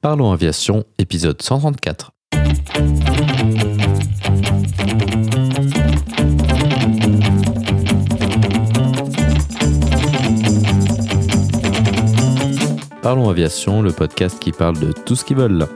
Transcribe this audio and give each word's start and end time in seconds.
Parlons 0.00 0.30
Aviation, 0.30 0.84
épisode 0.98 1.42
134. 1.42 2.12
Parlons 13.02 13.28
Aviation, 13.28 13.82
le 13.82 13.90
podcast 13.90 14.38
qui 14.38 14.52
parle 14.52 14.78
de 14.78 14.92
tout 14.92 15.16
ce 15.16 15.24
qui 15.24 15.34
vole. 15.34 15.66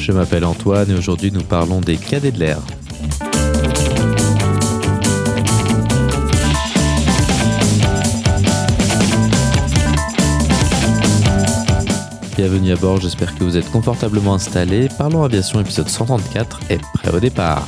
Je 0.00 0.12
m'appelle 0.12 0.46
Antoine 0.46 0.90
et 0.90 0.94
aujourd'hui 0.94 1.30
nous 1.30 1.42
parlons 1.42 1.82
des 1.82 1.98
cadets 1.98 2.32
de 2.32 2.38
l'air. 2.38 2.60
Bienvenue 12.36 12.72
à 12.72 12.76
bord, 12.76 13.00
j'espère 13.00 13.34
que 13.34 13.44
vous 13.44 13.56
êtes 13.56 13.70
confortablement 13.70 14.34
installés. 14.34 14.88
Parlons 14.98 15.24
Aviation 15.24 15.58
épisode 15.58 15.88
134 15.88 16.60
est 16.68 16.82
prêt 16.92 17.14
au 17.14 17.18
départ. 17.18 17.66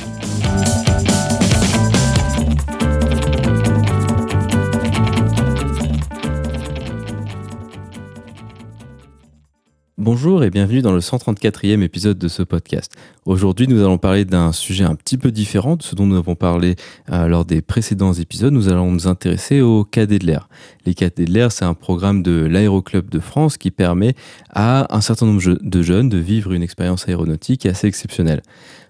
Bonjour 10.21 10.43
et 10.43 10.49
bienvenue 10.49 10.81
dans 10.81 10.91
le 10.91 10.99
134e 10.99 11.81
épisode 11.81 12.17
de 12.17 12.27
ce 12.27 12.43
podcast. 12.43 12.91
Aujourd'hui, 13.25 13.69
nous 13.69 13.79
allons 13.79 13.97
parler 13.97 14.25
d'un 14.25 14.51
sujet 14.51 14.83
un 14.83 14.95
petit 14.95 15.17
peu 15.17 15.31
différent 15.31 15.77
de 15.77 15.81
ce 15.81 15.95
dont 15.95 16.05
nous 16.05 16.17
avons 16.17 16.35
parlé 16.35 16.75
euh, 17.09 17.27
lors 17.27 17.45
des 17.45 17.61
précédents 17.61 18.11
épisodes. 18.11 18.51
Nous 18.51 18.67
allons 18.67 18.91
nous 18.91 19.07
intéresser 19.07 19.61
aux 19.61 19.85
cadets 19.85 20.19
de 20.19 20.25
l'air. 20.25 20.49
Les 20.85 20.93
cadets 20.93 21.23
de 21.23 21.31
l'air, 21.31 21.53
c'est 21.53 21.63
un 21.63 21.73
programme 21.73 22.21
de 22.21 22.33
l'Aéroclub 22.33 23.09
de 23.09 23.19
France 23.21 23.55
qui 23.55 23.71
permet 23.71 24.13
à 24.49 24.93
un 24.93 24.99
certain 24.99 25.25
nombre 25.25 25.41
de 25.41 25.81
jeunes 25.81 26.09
de 26.09 26.17
vivre 26.17 26.51
une 26.51 26.63
expérience 26.63 27.07
aéronautique 27.07 27.65
assez 27.65 27.87
exceptionnelle. 27.87 28.41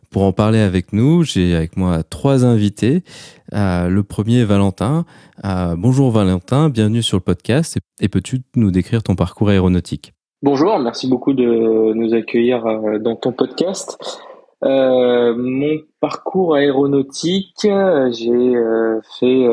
Pour 0.10 0.24
en 0.24 0.34
parler 0.34 0.60
avec 0.60 0.94
nous, 0.94 1.24
j'ai 1.24 1.56
avec 1.56 1.78
moi 1.78 2.02
trois 2.02 2.44
invités. 2.44 3.04
Euh, 3.54 3.88
le 3.88 4.02
premier, 4.02 4.46
Valentin. 4.46 5.06
Euh, 5.46 5.76
bonjour 5.78 6.10
Valentin, 6.10 6.70
bienvenue 6.70 7.04
sur 7.04 7.18
le 7.18 7.24
podcast. 7.24 7.78
Et 8.00 8.08
peux-tu 8.08 8.42
nous 8.56 8.72
décrire 8.72 9.04
ton 9.04 9.16
parcours 9.16 9.50
aéronautique? 9.50 10.14
Bonjour, 10.42 10.80
merci 10.80 11.10
beaucoup 11.10 11.34
de 11.34 11.92
nous 11.92 12.14
accueillir 12.14 12.66
euh, 12.66 12.98
dans 12.98 13.18
ton 13.18 13.34
podcast. 13.34 13.98
Euh, 14.64 15.36
mon 15.36 15.80
parcours 16.00 16.56
aéronautique, 16.56 17.58
j'ai 17.60 18.56
euh, 18.56 19.02
fait 19.20 19.46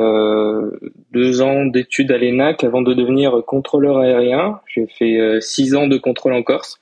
deux 1.10 1.42
ans 1.42 1.66
d'études 1.66 2.12
à 2.12 2.18
l'ENAC 2.18 2.62
avant 2.62 2.82
de 2.82 2.94
devenir 2.94 3.42
contrôleur 3.44 3.98
aérien. 3.98 4.60
J'ai 4.68 4.86
fait 4.86 5.40
six 5.40 5.74
ans 5.74 5.88
de 5.88 5.98
contrôle 5.98 6.34
en 6.34 6.44
Corse 6.44 6.78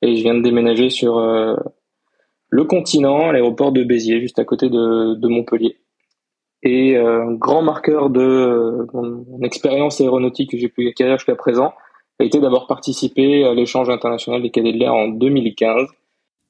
et 0.00 0.16
je 0.16 0.22
viens 0.22 0.34
de 0.34 0.42
déménager 0.42 0.88
sur 0.88 1.20
le 2.48 2.64
continent, 2.64 3.28
à 3.28 3.32
l'aéroport 3.32 3.70
de 3.70 3.84
Béziers, 3.84 4.22
juste 4.22 4.38
à 4.38 4.46
côté 4.46 4.70
de, 4.70 5.14
de 5.14 5.28
Montpellier. 5.28 5.76
Et 6.62 6.96
un 6.96 7.32
grand 7.32 7.60
marqueur 7.60 8.08
de 8.08 8.86
mon 8.94 9.42
expérience 9.42 10.00
aéronautique 10.00 10.52
que 10.52 10.56
j'ai 10.56 10.68
pu 10.68 10.88
acquérir 10.88 11.18
jusqu'à 11.18 11.36
présent, 11.36 11.74
été 12.24 12.40
d'avoir 12.40 12.66
participé 12.66 13.44
à 13.44 13.54
l'échange 13.54 13.90
international 13.90 14.42
des 14.42 14.50
cadets 14.50 14.72
de 14.72 14.78
l'air 14.78 14.94
en 14.94 15.08
2015. 15.08 15.88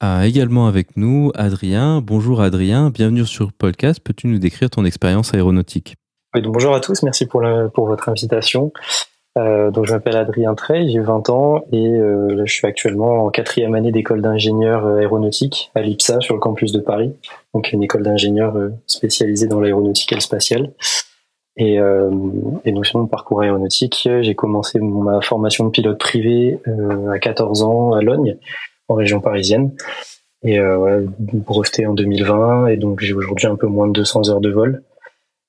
Ah, 0.00 0.26
également 0.26 0.66
avec 0.66 0.96
nous 0.96 1.30
Adrien. 1.34 2.00
Bonjour 2.00 2.40
Adrien, 2.40 2.90
bienvenue 2.90 3.24
sur 3.24 3.46
le 3.46 3.52
podcast. 3.56 4.00
Peux-tu 4.00 4.26
nous 4.26 4.38
décrire 4.38 4.70
ton 4.70 4.84
expérience 4.84 5.32
aéronautique? 5.34 5.94
Bonjour 6.34 6.74
à 6.74 6.80
tous, 6.80 7.02
merci 7.02 7.26
pour, 7.26 7.42
pour 7.74 7.86
votre 7.86 8.08
invitation. 8.08 8.72
Euh, 9.38 9.70
donc 9.70 9.86
je 9.86 9.92
m'appelle 9.92 10.16
Adrien 10.16 10.54
Trey, 10.54 10.88
j'ai 10.88 11.00
20 11.00 11.30
ans 11.30 11.64
et 11.72 11.88
euh, 11.88 12.44
je 12.44 12.52
suis 12.52 12.66
actuellement 12.66 13.24
en 13.24 13.30
quatrième 13.30 13.74
année 13.74 13.90
d'école 13.90 14.20
d'ingénieur 14.20 14.84
euh, 14.84 14.98
aéronautique 14.98 15.70
à 15.74 15.80
l'IPSA 15.80 16.20
sur 16.20 16.34
le 16.34 16.40
campus 16.40 16.70
de 16.72 16.80
Paris, 16.80 17.14
donc 17.54 17.72
une 17.72 17.82
école 17.82 18.02
d'ingénieur 18.02 18.54
spécialisée 18.86 19.46
dans 19.46 19.60
l'aéronautique 19.60 20.12
et 20.12 20.16
le 20.16 20.20
spatial. 20.20 20.72
Et, 21.56 21.78
euh, 21.78 22.10
et 22.64 22.72
donc 22.72 22.86
sur 22.86 22.98
mon 22.98 23.06
parcours 23.06 23.42
aéronautique, 23.42 24.08
j'ai 24.20 24.34
commencé 24.34 24.78
ma 24.80 25.20
formation 25.20 25.66
de 25.66 25.70
pilote 25.70 25.98
privé 25.98 26.58
euh, 26.66 27.10
à 27.10 27.18
14 27.18 27.62
ans 27.62 27.92
à 27.92 28.02
Logne, 28.02 28.38
en 28.88 28.94
région 28.94 29.20
parisienne. 29.20 29.72
Et 30.44 30.58
euh, 30.58 31.06
breveté 31.18 31.86
en 31.86 31.94
2020, 31.94 32.66
et 32.66 32.76
donc 32.76 33.00
j'ai 33.00 33.12
aujourd'hui 33.12 33.46
un 33.46 33.54
peu 33.54 33.68
moins 33.68 33.86
de 33.86 33.92
200 33.92 34.30
heures 34.30 34.40
de 34.40 34.50
vol. 34.50 34.82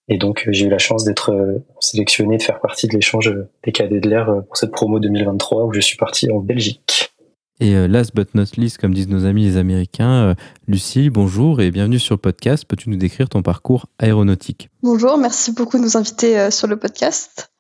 Et 0.10 0.18
donc 0.18 0.48
j'ai 0.50 0.66
eu 0.66 0.70
la 0.70 0.78
chance 0.78 1.04
d'être 1.06 1.32
euh, 1.32 1.64
sélectionné, 1.80 2.38
de 2.38 2.44
faire 2.44 2.60
partie 2.60 2.88
de 2.88 2.94
l'échange 2.94 3.34
des 3.64 3.72
cadets 3.72 4.02
de 4.02 4.10
l'air 4.10 4.44
pour 4.48 4.58
cette 4.58 4.72
promo 4.72 5.00
2023 5.00 5.66
où 5.66 5.74
je 5.74 5.80
suis 5.80 5.98
parti 5.98 6.30
en 6.30 6.40
Belgique. 6.40 7.13
Et 7.60 7.76
euh, 7.76 7.88
last 7.88 8.16
but 8.16 8.34
not 8.34 8.46
least, 8.58 8.80
comme 8.80 8.94
disent 8.94 9.08
nos 9.08 9.26
amis 9.26 9.46
les 9.46 9.58
Américains, 9.58 10.12
euh, 10.12 10.36
Lucie, 10.68 11.10
bonjour 11.10 11.62
et 11.62 11.70
bienvenue 11.70 12.00
sur 12.00 12.16
le 12.16 12.20
podcast. 12.20 12.66
Peux-tu 12.66 12.90
nous 12.90 12.98
décrire 12.98 13.30
ton 13.30 13.44
parcours 13.44 13.86
aéronautique? 14.00 14.70
Bonjour, 14.82 15.18
merci 15.18 15.52
beaucoup 15.52 15.78
de 15.78 15.84
nous 15.84 15.96
inviter 15.96 16.40
euh, 16.40 16.52
sur 16.52 16.68
le 16.68 16.78
podcast. 16.78 17.52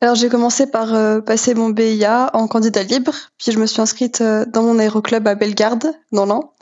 Alors 0.00 0.14
j'ai 0.14 0.28
commencé 0.28 0.66
par 0.66 1.22
passer 1.24 1.54
mon 1.54 1.70
BIA 1.70 2.28
en 2.34 2.46
candidat 2.46 2.82
libre, 2.82 3.14
puis 3.38 3.52
je 3.52 3.58
me 3.58 3.64
suis 3.64 3.80
inscrite 3.80 4.22
dans 4.22 4.62
mon 4.62 4.78
aéroclub 4.78 5.26
à 5.26 5.34
Bellegarde, 5.34 5.94
dans 6.12 6.26
l'An, 6.26 6.52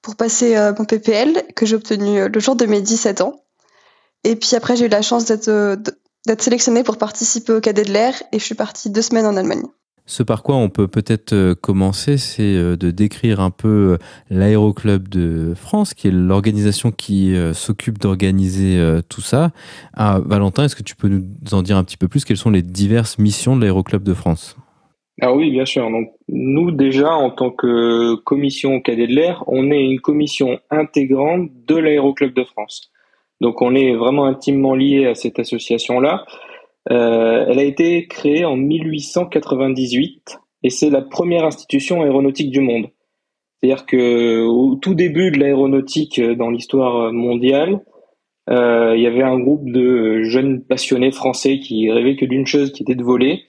pour 0.00 0.14
passer 0.14 0.54
mon 0.78 0.84
PPL 0.84 1.42
que 1.56 1.66
j'ai 1.66 1.74
obtenu 1.74 2.28
le 2.28 2.40
jour 2.40 2.54
de 2.54 2.66
mes 2.66 2.82
17 2.82 3.22
ans. 3.22 3.34
Et 4.22 4.36
puis 4.36 4.54
après 4.54 4.76
j'ai 4.76 4.84
eu 4.84 4.88
la 4.88 5.02
chance 5.02 5.24
d'être 5.24 6.42
sélectionnée 6.42 6.84
pour 6.84 6.96
participer 6.96 7.54
au 7.54 7.60
cadet 7.60 7.84
de 7.84 7.92
l'air 7.92 8.14
et 8.30 8.38
je 8.38 8.44
suis 8.44 8.54
partie 8.54 8.90
deux 8.90 9.02
semaines 9.02 9.26
en 9.26 9.36
Allemagne. 9.36 9.64
Ce 10.06 10.22
par 10.22 10.42
quoi 10.42 10.56
on 10.56 10.68
peut 10.68 10.86
peut-être 10.86 11.32
euh, 11.32 11.54
commencer, 11.54 12.18
c'est 12.18 12.42
euh, 12.42 12.76
de 12.76 12.90
décrire 12.90 13.40
un 13.40 13.50
peu 13.50 13.68
euh, 13.68 13.98
l'Aéroclub 14.28 15.08
de 15.08 15.54
France, 15.54 15.94
qui 15.94 16.08
est 16.08 16.10
l'organisation 16.10 16.92
qui 16.92 17.34
s'occupe 17.54 17.98
d'organiser 17.98 18.78
tout 19.08 19.20
ça. 19.20 19.50
Ah, 19.94 20.20
Valentin, 20.24 20.64
est-ce 20.64 20.76
que 20.76 20.82
tu 20.82 20.96
peux 20.96 21.08
nous 21.08 21.24
en 21.52 21.62
dire 21.62 21.76
un 21.76 21.84
petit 21.84 21.96
peu 21.96 22.08
plus? 22.08 22.24
Quelles 22.24 22.36
sont 22.36 22.50
les 22.50 22.62
diverses 22.62 23.18
missions 23.18 23.56
de 23.56 23.62
l'Aéroclub 23.62 24.02
de 24.02 24.14
France? 24.14 24.56
Ah 25.22 25.32
oui, 25.32 25.50
bien 25.50 25.64
sûr. 25.64 25.90
Donc, 25.90 26.10
nous, 26.28 26.70
déjà, 26.70 27.12
en 27.12 27.30
tant 27.30 27.50
que 27.50 28.14
commission 28.16 28.80
cadet 28.80 29.06
de 29.06 29.14
l'air, 29.14 29.44
on 29.46 29.70
est 29.70 29.84
une 29.84 30.00
commission 30.00 30.58
intégrante 30.70 31.50
de 31.66 31.76
l'Aéroclub 31.76 32.34
de 32.34 32.44
France. 32.44 32.90
Donc, 33.40 33.62
on 33.62 33.74
est 33.74 33.94
vraiment 33.94 34.26
intimement 34.26 34.74
lié 34.74 35.06
à 35.06 35.14
cette 35.14 35.38
association-là. 35.38 36.24
Euh, 36.90 37.46
elle 37.48 37.58
a 37.58 37.64
été 37.64 38.06
créée 38.06 38.44
en 38.44 38.56
1898 38.56 40.38
et 40.62 40.70
c'est 40.70 40.90
la 40.90 41.02
première 41.02 41.44
institution 41.44 42.02
aéronautique 42.02 42.50
du 42.50 42.60
monde. 42.60 42.88
C'est-à-dire 43.62 43.86
que 43.86 44.44
au 44.44 44.74
tout 44.76 44.94
début 44.94 45.30
de 45.30 45.38
l'aéronautique 45.38 46.18
euh, 46.18 46.34
dans 46.34 46.50
l'histoire 46.50 47.12
mondiale, 47.12 47.80
euh, 48.50 48.94
il 48.96 49.02
y 49.02 49.06
avait 49.06 49.22
un 49.22 49.38
groupe 49.38 49.70
de 49.70 50.22
jeunes 50.22 50.62
passionnés 50.62 51.12
français 51.12 51.60
qui 51.60 51.90
rêvaient 51.90 52.16
que 52.16 52.26
d'une 52.26 52.46
chose, 52.46 52.72
qui 52.72 52.82
était 52.82 52.94
de 52.94 53.02
voler, 53.02 53.44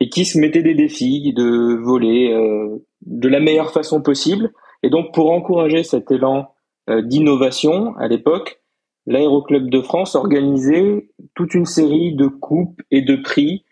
et 0.00 0.08
qui 0.08 0.24
se 0.24 0.38
mettaient 0.38 0.62
des 0.62 0.74
défis 0.74 1.32
de 1.34 1.76
voler 1.76 2.32
euh, 2.32 2.78
de 3.02 3.28
la 3.28 3.40
meilleure 3.40 3.72
façon 3.72 4.00
possible. 4.00 4.52
Et 4.82 4.90
donc, 4.90 5.12
pour 5.12 5.30
encourager 5.32 5.82
cet 5.82 6.10
élan 6.10 6.54
euh, 6.88 7.02
d'innovation 7.02 7.94
à 7.96 8.08
l'époque, 8.08 8.60
l'Aéroclub 9.08 9.70
de 9.70 9.80
France 9.80 10.14
organisait 10.14 11.08
toute 11.34 11.54
une 11.54 11.64
série 11.64 12.14
de 12.14 12.26
coupes 12.26 12.82
et 12.90 13.00
de 13.00 13.16
prix 13.16 13.64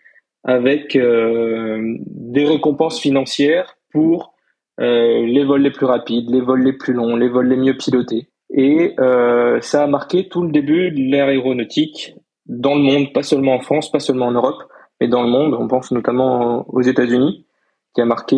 avec 0.43 0.95
euh, 0.95 1.95
des 2.07 2.45
récompenses 2.45 2.99
financières 2.99 3.77
pour 3.91 4.33
euh, 4.79 5.25
les 5.25 5.43
vols 5.43 5.61
les 5.61 5.71
plus 5.71 5.85
rapides, 5.85 6.31
les 6.31 6.41
vols 6.41 6.63
les 6.63 6.73
plus 6.73 6.93
longs, 6.93 7.15
les 7.15 7.29
vols 7.29 7.49
les 7.49 7.55
mieux 7.55 7.77
pilotés. 7.77 8.29
Et 8.49 8.95
euh, 8.99 9.61
ça 9.61 9.83
a 9.83 9.87
marqué 9.87 10.27
tout 10.27 10.41
le 10.41 10.51
début 10.51 10.89
de 10.89 11.01
l'ère 11.11 11.27
aéronautique 11.27 12.15
dans 12.47 12.73
le 12.73 12.81
monde, 12.81 13.13
pas 13.13 13.23
seulement 13.23 13.55
en 13.55 13.59
France, 13.59 13.91
pas 13.91 13.99
seulement 13.99 14.27
en 14.27 14.31
Europe, 14.31 14.63
mais 14.99 15.07
dans 15.07 15.21
le 15.21 15.29
monde. 15.29 15.53
On 15.53 15.67
pense 15.67 15.91
notamment 15.91 16.65
aux 16.69 16.81
États-Unis, 16.81 17.45
qui 17.93 18.01
a 18.01 18.05
marqué 18.05 18.35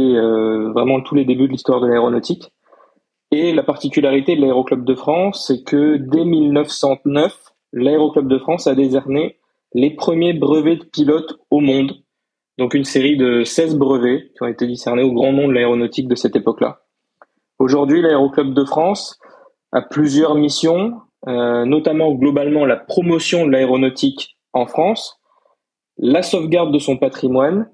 vraiment 0.74 1.00
tous 1.02 1.14
les 1.14 1.26
débuts 1.26 1.46
de 1.46 1.52
l'histoire 1.52 1.80
de 1.80 1.88
l'aéronautique. 1.88 2.52
Et 3.32 3.54
la 3.54 3.64
particularité 3.64 4.36
de 4.36 4.42
l'Aéroclub 4.42 4.84
de 4.84 4.96
France, 4.96 5.46
c'est 5.48 5.64
que 5.64 5.98
dès 5.98 6.26
1909, 6.26 7.54
l'Aéroclub 7.74 8.28
de 8.28 8.40
France 8.40 8.66
a 8.66 8.74
décerné 8.74 9.38
les 9.74 9.92
premiers 9.92 10.34
brevets 10.34 10.78
de 10.78 10.86
pilote 10.86 11.40
au 11.52 11.60
monde. 11.60 11.94
Donc 12.58 12.74
une 12.74 12.84
série 12.84 13.18
de 13.18 13.44
16 13.44 13.78
brevets 13.78 14.32
qui 14.34 14.44
ont 14.44 14.48
été 14.48 14.66
décernés 14.66 15.04
au 15.04 15.14
grand 15.14 15.32
nom 15.32 15.48
de 15.48 15.54
l'aéronautique 15.54 16.08
de 16.08 16.16
cette 16.16 16.36
époque-là. 16.36 16.82
Aujourd'hui, 17.60 18.02
l'Aéroclub 18.02 18.54
de 18.54 18.66
France 18.66 19.20
a 19.72 19.82
plusieurs 19.82 20.34
missions, 20.34 21.00
euh, 21.28 21.66
notamment 21.66 22.14
globalement 22.14 22.66
la 22.66 22.78
promotion 22.78 23.46
de 23.46 23.52
l'aéronautique 23.52 24.38
en 24.54 24.66
France, 24.66 25.20
la 25.98 26.24
sauvegarde 26.24 26.74
de 26.74 26.80
son 26.80 26.98
patrimoine 26.98 27.70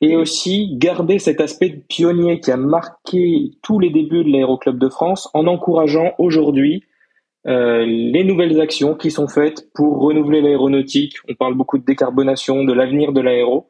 et 0.00 0.16
aussi 0.16 0.76
garder 0.76 1.18
cet 1.18 1.40
aspect 1.40 1.82
pionnier 1.88 2.40
qui 2.40 2.50
a 2.50 2.56
marqué 2.56 3.52
tous 3.62 3.78
les 3.78 3.90
débuts 3.90 4.24
de 4.24 4.30
l'Aéroclub 4.30 4.78
de 4.78 4.88
France 4.88 5.28
en 5.34 5.46
encourageant 5.46 6.12
aujourd'hui 6.18 6.84
euh, 7.46 7.84
les 7.86 8.24
nouvelles 8.24 8.60
actions 8.60 8.94
qui 8.94 9.10
sont 9.10 9.28
faites 9.28 9.72
pour 9.74 9.98
renouveler 10.00 10.40
l'aéronautique. 10.40 11.16
On 11.28 11.34
parle 11.34 11.54
beaucoup 11.54 11.78
de 11.78 11.84
décarbonation, 11.84 12.64
de 12.64 12.72
l'avenir 12.72 13.12
de 13.12 13.20
l'aéro. 13.20 13.68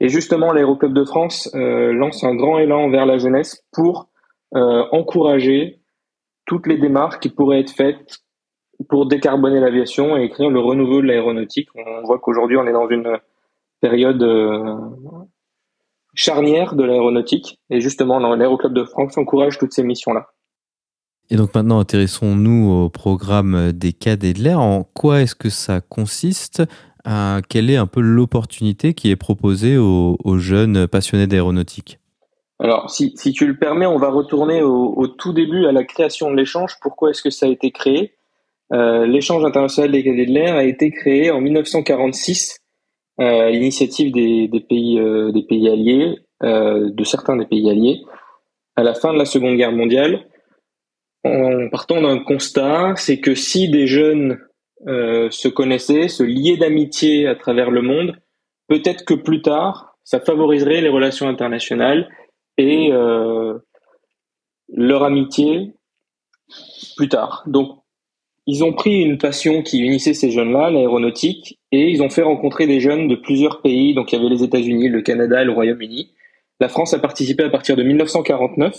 Et 0.00 0.08
justement, 0.08 0.52
l'Aéroclub 0.52 0.92
de 0.92 1.04
France 1.04 1.50
euh, 1.54 1.92
lance 1.92 2.24
un 2.24 2.34
grand 2.34 2.58
élan 2.58 2.90
vers 2.90 3.06
la 3.06 3.18
jeunesse 3.18 3.64
pour 3.72 4.08
euh, 4.54 4.84
encourager 4.92 5.80
toutes 6.46 6.66
les 6.66 6.78
démarches 6.78 7.18
qui 7.20 7.28
pourraient 7.28 7.60
être 7.60 7.70
faites 7.70 8.18
pour 8.88 9.06
décarboner 9.06 9.60
l'aviation 9.60 10.16
et 10.16 10.24
écrire 10.24 10.50
le 10.50 10.58
renouveau 10.58 11.00
de 11.00 11.06
l'aéronautique. 11.06 11.68
On 11.74 12.02
voit 12.04 12.18
qu'aujourd'hui, 12.18 12.56
on 12.56 12.66
est 12.66 12.72
dans 12.72 12.88
une 12.88 13.18
période 13.80 14.22
charnière 16.14 16.74
de 16.74 16.84
l'aéronautique. 16.84 17.58
Et 17.70 17.80
justement, 17.80 18.18
l'Aéroclub 18.18 18.72
de 18.72 18.84
France 18.84 19.16
encourage 19.18 19.58
toutes 19.58 19.72
ces 19.72 19.82
missions-là. 19.82 20.28
Et 21.30 21.36
donc 21.36 21.54
maintenant, 21.54 21.78
intéressons-nous 21.78 22.70
au 22.70 22.90
programme 22.90 23.72
des 23.72 23.92
cadets 23.92 24.34
de 24.34 24.40
l'air. 24.40 24.60
En 24.60 24.84
quoi 24.84 25.22
est-ce 25.22 25.34
que 25.34 25.48
ça 25.48 25.80
consiste? 25.80 26.62
Quelle 27.48 27.70
est 27.70 27.76
un 27.76 27.86
peu 27.86 28.00
l'opportunité 28.00 28.94
qui 28.94 29.10
est 29.10 29.16
proposée 29.16 29.76
aux, 29.78 30.38
jeunes 30.38 30.86
passionnés 30.86 31.26
d'aéronautique? 31.26 31.98
Alors, 32.58 32.90
si, 32.90 33.14
tu 33.14 33.46
le 33.46 33.56
permets, 33.56 33.86
on 33.86 33.98
va 33.98 34.10
retourner 34.10 34.62
au, 34.62 35.06
tout 35.06 35.32
début 35.32 35.66
à 35.66 35.72
la 35.72 35.84
création 35.84 36.30
de 36.30 36.36
l'échange. 36.36 36.76
Pourquoi 36.80 37.10
est-ce 37.10 37.22
que 37.22 37.30
ça 37.30 37.46
a 37.46 37.48
été 37.48 37.70
créé? 37.70 38.14
Euh, 38.72 39.06
L'échange 39.06 39.44
international 39.44 39.92
des 39.92 40.04
cadets 40.04 40.26
de 40.26 40.32
l'air 40.32 40.54
a 40.54 40.64
été 40.64 40.90
créé 40.90 41.30
en 41.30 41.40
1946 41.40 42.58
euh, 42.58 42.61
à 43.18 43.50
l'initiative 43.50 44.12
des, 44.12 44.48
pays, 44.68 44.98
euh, 44.98 45.32
des 45.32 45.42
pays 45.42 45.68
alliés, 45.68 46.16
de 46.42 47.04
certains 47.04 47.36
des 47.36 47.46
pays 47.46 47.70
alliés, 47.70 48.02
à 48.74 48.82
la 48.82 48.94
fin 48.94 49.12
de 49.12 49.18
la 49.18 49.24
Seconde 49.24 49.56
Guerre 49.56 49.70
mondiale, 49.72 50.26
en 51.24 51.68
partant 51.70 52.02
d'un 52.02 52.18
constat, 52.18 52.94
c'est 52.96 53.20
que 53.20 53.34
si 53.34 53.68
des 53.68 53.86
jeunes 53.86 54.38
euh, 54.88 55.30
se 55.30 55.48
connaissaient, 55.48 56.08
se 56.08 56.24
liaient 56.24 56.56
d'amitié 56.56 57.28
à 57.28 57.36
travers 57.36 57.70
le 57.70 57.82
monde, 57.82 58.16
peut-être 58.66 59.04
que 59.04 59.14
plus 59.14 59.42
tard, 59.42 59.96
ça 60.02 60.18
favoriserait 60.18 60.80
les 60.80 60.88
relations 60.88 61.28
internationales 61.28 62.08
et 62.58 62.90
euh, 62.90 63.58
leur 64.68 65.04
amitié 65.04 65.74
plus 66.96 67.08
tard. 67.08 67.44
Donc, 67.46 67.81
ils 68.46 68.64
ont 68.64 68.72
pris 68.72 69.00
une 69.02 69.18
passion 69.18 69.62
qui 69.62 69.80
unissait 69.80 70.14
ces 70.14 70.30
jeunes-là, 70.30 70.70
l'aéronautique, 70.70 71.58
et 71.70 71.88
ils 71.90 72.02
ont 72.02 72.10
fait 72.10 72.22
rencontrer 72.22 72.66
des 72.66 72.80
jeunes 72.80 73.08
de 73.08 73.14
plusieurs 73.14 73.62
pays. 73.62 73.94
Donc, 73.94 74.12
il 74.12 74.16
y 74.16 74.18
avait 74.18 74.34
les 74.34 74.42
États-Unis, 74.42 74.88
le 74.88 75.02
Canada 75.02 75.42
et 75.42 75.44
le 75.44 75.52
Royaume-Uni. 75.52 76.10
La 76.60 76.68
France 76.68 76.94
a 76.94 76.98
participé 76.98 77.44
à 77.44 77.50
partir 77.50 77.76
de 77.76 77.82
1949 77.82 78.74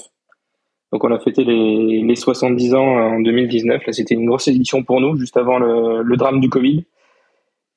donc 0.94 1.04
on 1.06 1.12
a 1.12 1.18
fêté 1.18 1.44
les, 1.44 2.04
les 2.04 2.16
70 2.16 2.76
ans 2.76 2.86
en 2.86 3.20
2019. 3.20 3.84
Là, 3.84 3.94
c'était 3.94 4.14
une 4.14 4.28
grosse 4.28 4.48
édition 4.48 4.84
pour 4.84 5.02
nous, 5.02 5.18
juste 5.18 5.36
avant 5.38 5.58
le, 5.58 6.16
drame 6.18 6.40
du 6.40 6.50
Covid. 6.50 6.86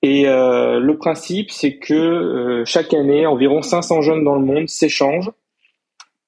Et 0.02 0.28
euh, 0.28 0.78
le 0.78 0.98
principe, 0.98 1.50
c'est 1.50 1.78
que 1.78 1.94
euh, 1.94 2.64
chaque 2.66 2.92
année, 2.92 3.24
environ 3.24 3.62
500 3.62 4.02
jeunes 4.02 4.22
dans 4.22 4.34
le 4.34 4.44
monde 4.44 4.68
s'échangent 4.68 5.30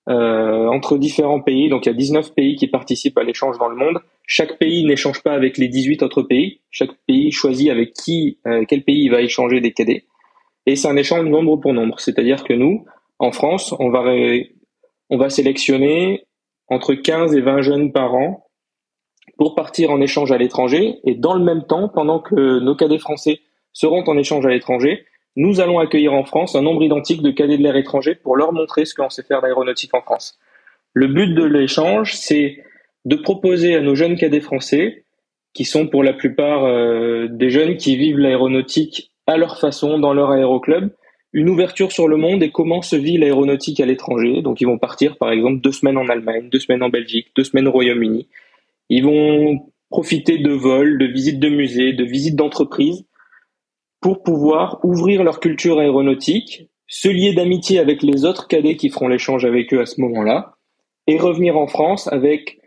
entre 0.09 0.97
différents 0.97 1.41
pays. 1.41 1.69
Donc 1.69 1.87
il 1.87 1.91
y 1.91 1.93
a 1.93 1.95
19 1.95 2.35
pays 2.35 2.57
qui 2.57 2.67
participent 2.67 3.19
à 3.19 3.25
l'échange 3.25 3.59
dans 3.59 3.69
le 3.69 3.77
monde. 3.77 3.99
Chaque 4.27 4.59
pays 4.59 4.85
n'échange 4.85 5.23
pas 5.23 5.33
avec 5.33 5.57
les 5.57 5.69
18 5.69 6.03
autres 6.03 6.23
pays. 6.23 6.61
Chaque 6.71 6.93
pays 7.07 7.33
choisit 7.33 7.71
avec 7.71 7.95
qui, 7.95 8.39
euh, 8.47 8.65
quel 8.69 8.85
pays 8.85 9.05
il 9.05 9.11
va 9.11 9.23
échanger 9.23 9.61
des 9.61 9.73
cadets. 9.73 10.05
Et 10.67 10.77
c'est 10.77 10.89
un 10.89 10.97
échange 10.97 11.25
nombre 11.25 11.57
pour 11.57 11.73
nombre. 11.73 11.99
C'est-à-dire 11.99 12.45
que 12.45 12.53
nous, 12.53 12.85
en 13.19 13.33
France, 13.33 13.75
on 13.79 13.89
va, 13.89 14.05
on 15.09 15.17
va 15.17 15.31
sélectionner 15.31 16.27
entre 16.69 16.93
15 16.93 17.35
et 17.35 17.41
20 17.41 17.63
jeunes 17.63 17.93
par 17.93 18.15
an 18.15 18.45
pour 19.39 19.55
partir 19.55 19.91
en 19.91 20.01
échange 20.03 20.31
à 20.31 20.37
l'étranger. 20.37 20.99
Et 21.05 21.15
dans 21.15 21.35
le 21.35 21.43
même 21.43 21.65
temps, 21.65 21.89
pendant 21.89 22.21
que 22.21 22.61
nos 22.61 22.77
cadets 22.77 22.99
français 22.99 23.41
seront 23.73 24.05
en 24.05 24.19
échange 24.19 24.45
à 24.45 24.51
l'étranger, 24.51 25.07
nous 25.39 25.61
allons 25.61 25.79
accueillir 25.79 26.13
en 26.15 26.25
France 26.25 26.57
un 26.57 26.63
nombre 26.63 26.83
identique 26.83 27.23
de 27.23 27.31
cadets 27.31 27.59
de 27.59 27.63
l'air 27.63 27.77
étranger 27.77 28.17
pour 28.17 28.37
leur 28.37 28.53
montrer 28.53 28.85
ce 28.85 28.93
que 28.93 29.03
l'on 29.03 29.09
sait 29.09 29.23
faire 29.23 29.41
d'aéronautique 29.41 29.95
en 29.95 30.03
France. 30.03 30.37
Le 30.95 31.07
but 31.07 31.33
de 31.33 31.45
l'échange, 31.45 32.15
c'est 32.15 32.59
de 33.05 33.15
proposer 33.15 33.77
à 33.77 33.81
nos 33.81 33.95
jeunes 33.95 34.17
cadets 34.17 34.41
français, 34.41 35.05
qui 35.55 35.65
sont 35.65 35.87
pour 35.87 36.03
la 36.03 36.13
plupart 36.13 36.65
euh, 36.65 37.29
des 37.31 37.51
jeunes 37.51 37.77
qui 37.77 37.97
vivent 37.97 38.19
l'aéronautique 38.19 39.13
à 39.29 39.37
leur 39.37 39.61
façon 39.61 40.01
dans 40.01 40.13
leur 40.13 40.33
aéroclub, 40.33 40.91
une 41.33 41.49
ouverture 41.49 41.93
sur 41.93 42.09
le 42.09 42.17
monde 42.17 42.43
et 42.43 42.51
comment 42.51 42.83
se 42.83 42.97
vit 42.97 43.17
l'aéronautique 43.17 43.79
à 43.79 43.87
l'étranger. 43.87 44.43
Donc 44.43 44.61
ils 44.61 44.67
vont 44.67 44.79
partir 44.79 45.19
par 45.19 45.31
exemple 45.31 45.61
deux 45.61 45.73
semaines 45.73 45.99
en 45.99 46.09
Allemagne, 46.09 46.49
deux 46.51 46.59
semaines 46.59 46.83
en 46.83 46.89
Belgique, 46.89 47.29
deux 47.37 47.45
semaines 47.45 47.69
au 47.69 47.73
Royaume-Uni. 47.73 48.27
Ils 48.89 49.05
vont 49.05 49.71
profiter 49.89 50.39
de 50.39 50.51
vols, 50.51 50.99
de 50.99 51.07
visites 51.07 51.39
de 51.39 51.49
musées, 51.49 51.93
de 51.93 52.05
visites 52.05 52.35
d'entreprises 52.35 53.05
pour 54.01 54.23
pouvoir 54.23 54.79
ouvrir 54.85 55.25
leur 55.25 55.41
culture 55.41 55.79
aéronautique, 55.79 56.69
se 56.87 57.09
lier 57.09 57.35
d'amitié 57.35 57.79
avec 57.79 58.03
les 58.03 58.25
autres 58.25 58.49
cadets 58.49 58.77
qui 58.77 58.89
feront 58.89 59.09
l'échange 59.09 59.45
avec 59.45 59.73
eux 59.75 59.81
à 59.81 59.87
ce 59.87 60.01
moment-là, 60.01 60.55
et 61.07 61.19
revenir 61.19 61.57
en 61.57 61.67
France 61.67 62.11
avec 62.13 62.59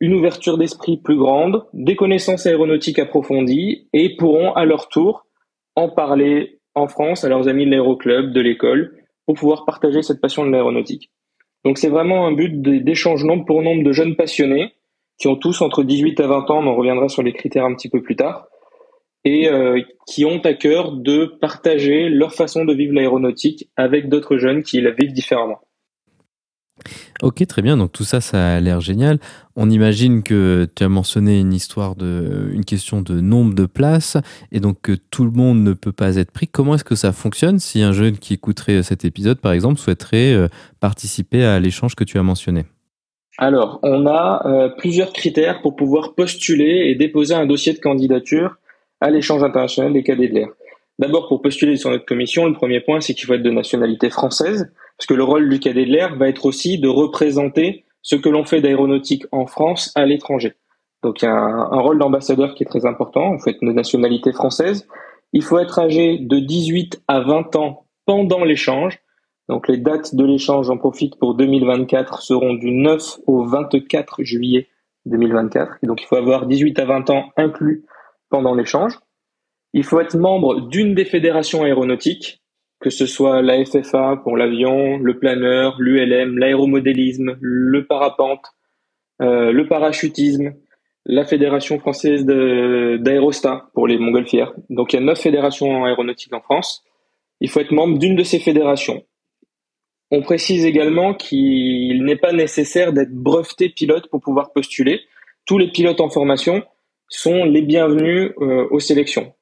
une 0.00 0.14
ouverture 0.14 0.58
d'esprit 0.58 0.98
plus 0.98 1.16
grande, 1.16 1.64
des 1.72 1.96
connaissances 1.96 2.46
aéronautiques 2.46 2.98
approfondies, 2.98 3.88
et 3.92 4.16
pourront 4.16 4.52
à 4.52 4.64
leur 4.64 4.88
tour 4.88 5.26
en 5.74 5.88
parler 5.88 6.60
en 6.74 6.88
France 6.88 7.24
à 7.24 7.28
leurs 7.28 7.48
amis 7.48 7.64
de 7.64 7.70
l'aéroclub, 7.70 8.32
de 8.32 8.40
l'école, 8.40 8.96
pour 9.24 9.34
pouvoir 9.34 9.64
partager 9.64 10.02
cette 10.02 10.20
passion 10.20 10.44
de 10.44 10.50
l'aéronautique. 10.50 11.10
Donc 11.64 11.78
c'est 11.78 11.88
vraiment 11.88 12.26
un 12.26 12.32
but 12.32 12.60
d'échange 12.60 13.24
nombre 13.24 13.44
pour 13.44 13.62
nombre 13.62 13.82
de 13.82 13.92
jeunes 13.92 14.14
passionnés 14.14 14.74
qui 15.18 15.28
ont 15.28 15.36
tous 15.36 15.62
entre 15.62 15.82
18 15.82 16.20
à 16.20 16.26
20 16.26 16.50
ans, 16.50 16.66
on 16.66 16.76
reviendra 16.76 17.08
sur 17.08 17.22
les 17.22 17.32
critères 17.32 17.64
un 17.64 17.74
petit 17.74 17.88
peu 17.88 18.02
plus 18.02 18.16
tard, 18.16 18.48
et 19.26 19.48
euh, 19.48 19.82
qui 20.06 20.24
ont 20.24 20.38
à 20.44 20.54
cœur 20.54 20.92
de 20.92 21.26
partager 21.40 22.08
leur 22.08 22.32
façon 22.32 22.64
de 22.64 22.72
vivre 22.72 22.94
l'aéronautique 22.94 23.68
avec 23.76 24.08
d'autres 24.08 24.38
jeunes 24.38 24.62
qui 24.62 24.80
la 24.80 24.92
vivent 24.92 25.12
différemment. 25.12 25.58
Ok, 27.22 27.44
très 27.46 27.60
bien. 27.60 27.76
Donc 27.76 27.90
tout 27.90 28.04
ça, 28.04 28.20
ça 28.20 28.54
a 28.54 28.60
l'air 28.60 28.80
génial. 28.80 29.18
On 29.56 29.68
imagine 29.68 30.22
que 30.22 30.68
tu 30.76 30.84
as 30.84 30.88
mentionné 30.88 31.40
une 31.40 31.52
histoire 31.52 31.96
de, 31.96 32.50
une 32.52 32.64
question 32.64 33.02
de 33.02 33.20
nombre 33.20 33.54
de 33.54 33.66
places 33.66 34.16
et 34.52 34.60
donc 34.60 34.80
que 34.80 34.92
tout 34.92 35.24
le 35.24 35.32
monde 35.32 35.64
ne 35.64 35.72
peut 35.72 35.92
pas 35.92 36.16
être 36.16 36.30
pris. 36.30 36.46
Comment 36.46 36.76
est-ce 36.76 36.84
que 36.84 36.94
ça 36.94 37.12
fonctionne 37.12 37.58
si 37.58 37.82
un 37.82 37.92
jeune 37.92 38.18
qui 38.18 38.34
écouterait 38.34 38.84
cet 38.84 39.04
épisode, 39.04 39.40
par 39.40 39.52
exemple, 39.52 39.80
souhaiterait 39.80 40.34
euh, 40.34 40.46
participer 40.78 41.44
à 41.44 41.58
l'échange 41.58 41.96
que 41.96 42.04
tu 42.04 42.16
as 42.18 42.22
mentionné? 42.22 42.66
Alors, 43.38 43.80
on 43.82 44.06
a 44.06 44.42
euh, 44.46 44.68
plusieurs 44.78 45.12
critères 45.12 45.62
pour 45.62 45.74
pouvoir 45.74 46.14
postuler 46.14 46.86
et 46.86 46.94
déposer 46.94 47.34
un 47.34 47.46
dossier 47.46 47.72
de 47.72 47.80
candidature 47.80 48.58
à 49.00 49.10
l'échange 49.10 49.42
international 49.42 49.92
des 49.92 50.02
cadets 50.02 50.28
de 50.28 50.34
l'air. 50.34 50.48
D'abord, 50.98 51.28
pour 51.28 51.42
postuler 51.42 51.76
sur 51.76 51.90
notre 51.90 52.06
commission, 52.06 52.46
le 52.46 52.54
premier 52.54 52.80
point, 52.80 53.00
c'est 53.00 53.14
qu'il 53.14 53.26
faut 53.26 53.34
être 53.34 53.42
de 53.42 53.50
nationalité 53.50 54.08
française. 54.08 54.72
Parce 54.96 55.06
que 55.06 55.14
le 55.14 55.24
rôle 55.24 55.48
du 55.48 55.60
cadet 55.60 55.84
de 55.84 55.90
l'air 55.90 56.16
va 56.16 56.28
être 56.28 56.46
aussi 56.46 56.78
de 56.78 56.88
représenter 56.88 57.84
ce 58.00 58.16
que 58.16 58.28
l'on 58.28 58.44
fait 58.44 58.60
d'aéronautique 58.60 59.26
en 59.32 59.46
France 59.46 59.92
à 59.94 60.06
l'étranger. 60.06 60.54
Donc 61.02 61.20
il 61.20 61.26
y 61.26 61.28
a 61.28 61.34
un, 61.34 61.80
rôle 61.80 61.98
d'ambassadeur 61.98 62.54
qui 62.54 62.62
est 62.62 62.66
très 62.66 62.86
important. 62.86 63.34
Il 63.34 63.40
faut 63.40 63.50
être 63.50 63.62
de 63.62 63.72
nationalité 63.72 64.32
française. 64.32 64.88
Il 65.32 65.42
faut 65.42 65.58
être 65.58 65.78
âgé 65.78 66.18
de 66.18 66.38
18 66.38 67.02
à 67.08 67.20
20 67.20 67.56
ans 67.56 67.86
pendant 68.06 68.44
l'échange. 68.44 68.98
Donc 69.48 69.68
les 69.68 69.76
dates 69.76 70.14
de 70.14 70.24
l'échange, 70.24 70.66
j'en 70.66 70.78
profite 70.78 71.18
pour 71.18 71.34
2024, 71.34 72.22
seront 72.22 72.54
du 72.54 72.70
9 72.70 73.18
au 73.26 73.44
24 73.44 74.22
juillet 74.22 74.68
2024. 75.04 75.78
Et 75.82 75.86
donc 75.86 76.02
il 76.02 76.06
faut 76.06 76.16
avoir 76.16 76.46
18 76.46 76.78
à 76.78 76.86
20 76.86 77.10
ans 77.10 77.24
inclus 77.36 77.84
pendant 78.28 78.54
l'échange. 78.54 78.98
Il 79.72 79.84
faut 79.84 80.00
être 80.00 80.16
membre 80.16 80.68
d'une 80.68 80.94
des 80.94 81.04
fédérations 81.04 81.64
aéronautiques 81.64 82.40
que 82.80 82.90
ce 82.90 83.06
soit 83.06 83.42
la 83.42 83.64
FFA 83.64 84.20
pour 84.22 84.36
l'avion, 84.36 84.98
le 84.98 85.18
planeur, 85.18 85.76
l'ULM, 85.78 86.38
l'aéromodélisme, 86.38 87.36
le 87.40 87.86
parapente, 87.86 88.44
euh, 89.22 89.50
le 89.50 89.66
parachutisme, 89.66 90.54
la 91.06 91.24
Fédération 91.24 91.78
française 91.78 92.26
d'aérostat 92.26 93.70
pour 93.74 93.86
les 93.86 93.98
montgolfières. 93.98 94.52
Donc 94.70 94.92
il 94.92 94.96
y 94.96 94.98
a 94.98 95.02
neuf 95.02 95.20
fédérations 95.20 95.84
aéronautiques 95.84 96.34
en 96.34 96.40
France. 96.40 96.84
Il 97.40 97.48
faut 97.48 97.60
être 97.60 97.72
membre 97.72 97.98
d'une 97.98 98.16
de 98.16 98.22
ces 98.22 98.38
fédérations. 98.38 99.02
On 100.10 100.22
précise 100.22 100.64
également 100.64 101.14
qu'il 101.14 102.04
n'est 102.04 102.16
pas 102.16 102.32
nécessaire 102.32 102.92
d'être 102.92 103.12
breveté 103.12 103.68
pilote 103.68 104.08
pour 104.10 104.20
pouvoir 104.20 104.52
postuler. 104.52 105.00
Tous 105.46 105.58
les 105.58 105.70
pilotes 105.70 106.00
en 106.00 106.10
formation 106.10 106.62
sont 107.08 107.44
les 107.44 107.62
bienvenus 107.62 108.32
euh, 108.40 108.66
aux 108.70 108.80
sélections. 108.80 109.32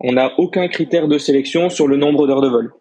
On 0.00 0.12
n'a 0.12 0.32
aucun 0.38 0.68
critère 0.68 1.08
de 1.08 1.18
sélection 1.18 1.70
sur 1.70 1.86
le 1.86 1.96
nombre 1.96 2.26
d'heures 2.26 2.40
de 2.40 2.48
vol. 2.48 2.72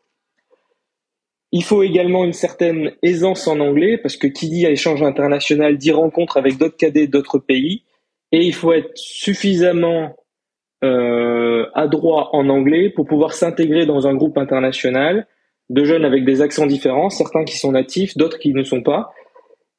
Il 1.51 1.63
faut 1.63 1.83
également 1.83 2.25
une 2.25 2.33
certaine 2.33 2.93
aisance 3.03 3.47
en 3.47 3.59
anglais, 3.59 3.99
parce 3.99 4.17
que 4.17 4.25
qui 4.27 4.49
dit 4.49 4.65
échange 4.65 5.03
international 5.03 5.77
dit 5.77 5.91
rencontre 5.91 6.37
avec 6.37 6.57
d'autres 6.57 6.77
cadets 6.77 7.07
d'autres 7.07 7.37
pays, 7.37 7.83
et 8.31 8.41
il 8.41 8.55
faut 8.55 8.73
être 8.73 8.91
suffisamment 8.95 10.15
euh, 10.83 11.67
adroit 11.75 12.35
en 12.35 12.49
anglais 12.49 12.89
pour 12.89 13.05
pouvoir 13.05 13.33
s'intégrer 13.33 13.85
dans 13.85 14.07
un 14.07 14.15
groupe 14.15 14.37
international 14.37 15.27
de 15.69 15.85
jeunes 15.85 16.03
avec 16.03 16.25
des 16.25 16.41
accents 16.41 16.65
différents, 16.65 17.09
certains 17.09 17.45
qui 17.45 17.57
sont 17.57 17.71
natifs, 17.71 18.17
d'autres 18.17 18.39
qui 18.39 18.53
ne 18.53 18.63
sont 18.63 18.81
pas. 18.81 19.11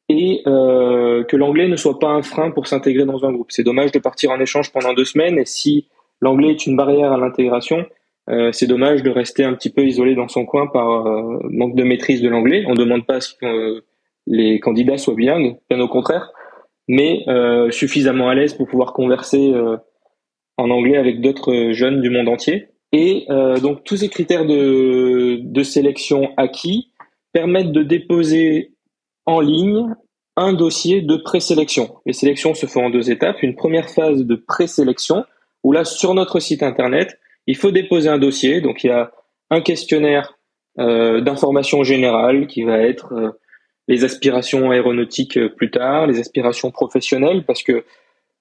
Et 0.08 0.42
euh, 0.46 1.24
que 1.24 1.36
l'anglais 1.36 1.68
ne 1.68 1.76
soit 1.76 1.98
pas 1.98 2.08
un 2.08 2.22
frein 2.22 2.50
pour 2.50 2.66
s'intégrer 2.66 3.04
dans 3.04 3.24
un 3.24 3.32
groupe. 3.32 3.50
C'est 3.50 3.62
dommage 3.62 3.92
de 3.92 3.98
partir 3.98 4.30
en 4.30 4.40
échange 4.40 4.72
pendant 4.72 4.92
deux 4.92 5.04
semaines 5.04 5.38
et 5.38 5.46
si 5.46 5.88
l'anglais 6.20 6.50
est 6.50 6.66
une 6.66 6.76
barrière 6.76 7.12
à 7.12 7.16
l'intégration, 7.16 7.86
euh, 8.30 8.52
c'est 8.52 8.66
dommage 8.66 9.02
de 9.02 9.10
rester 9.10 9.44
un 9.44 9.54
petit 9.54 9.70
peu 9.70 9.82
isolé 9.82 10.14
dans 10.14 10.28
son 10.28 10.44
coin 10.44 10.66
par 10.66 11.06
euh, 11.06 11.38
manque 11.50 11.74
de 11.74 11.84
maîtrise 11.84 12.20
de 12.20 12.28
l'anglais. 12.28 12.64
On 12.66 12.72
ne 12.72 12.78
demande 12.78 13.06
pas 13.06 13.18
que 13.40 13.82
les 14.26 14.60
candidats 14.60 14.98
soient 14.98 15.14
bilingues, 15.14 15.56
bien 15.68 15.80
au 15.80 15.88
contraire, 15.88 16.32
mais 16.88 17.24
suffisamment 17.70 18.30
à 18.30 18.34
l'aise 18.34 18.54
pour 18.54 18.66
pouvoir 18.66 18.94
converser 18.94 19.52
en 20.56 20.70
anglais 20.70 20.96
avec 20.96 21.20
d'autres 21.20 21.72
jeunes 21.72 22.00
du 22.00 22.08
monde 22.08 22.30
entier. 22.30 22.68
Et 22.92 23.26
donc 23.62 23.84
tous 23.84 23.98
ces 23.98 24.08
critères 24.08 24.46
de, 24.46 25.40
de 25.42 25.62
sélection 25.62 26.30
acquis 26.38 26.90
permettent 27.34 27.72
de 27.72 27.82
déposer 27.82 28.73
en 29.26 29.40
ligne 29.40 29.94
un 30.36 30.52
dossier 30.52 31.00
de 31.00 31.16
présélection. 31.16 31.96
Les 32.06 32.12
sélections 32.12 32.54
se 32.54 32.66
font 32.66 32.86
en 32.86 32.90
deux 32.90 33.10
étapes. 33.10 33.42
Une 33.42 33.54
première 33.54 33.88
phase 33.88 34.24
de 34.24 34.34
présélection, 34.34 35.24
où 35.62 35.72
là, 35.72 35.84
sur 35.84 36.14
notre 36.14 36.40
site 36.40 36.62
internet, 36.62 37.18
il 37.46 37.56
faut 37.56 37.70
déposer 37.70 38.08
un 38.08 38.18
dossier. 38.18 38.60
Donc, 38.60 38.84
il 38.84 38.88
y 38.88 38.90
a 38.90 39.12
un 39.50 39.60
questionnaire 39.60 40.38
euh, 40.78 41.20
d'information 41.20 41.84
générale 41.84 42.46
qui 42.46 42.64
va 42.64 42.78
être 42.78 43.12
euh, 43.12 43.30
les 43.86 44.04
aspirations 44.04 44.70
aéronautiques 44.70 45.36
euh, 45.36 45.48
plus 45.48 45.70
tard, 45.70 46.06
les 46.06 46.18
aspirations 46.18 46.70
professionnelles, 46.70 47.44
parce 47.46 47.62
que 47.62 47.84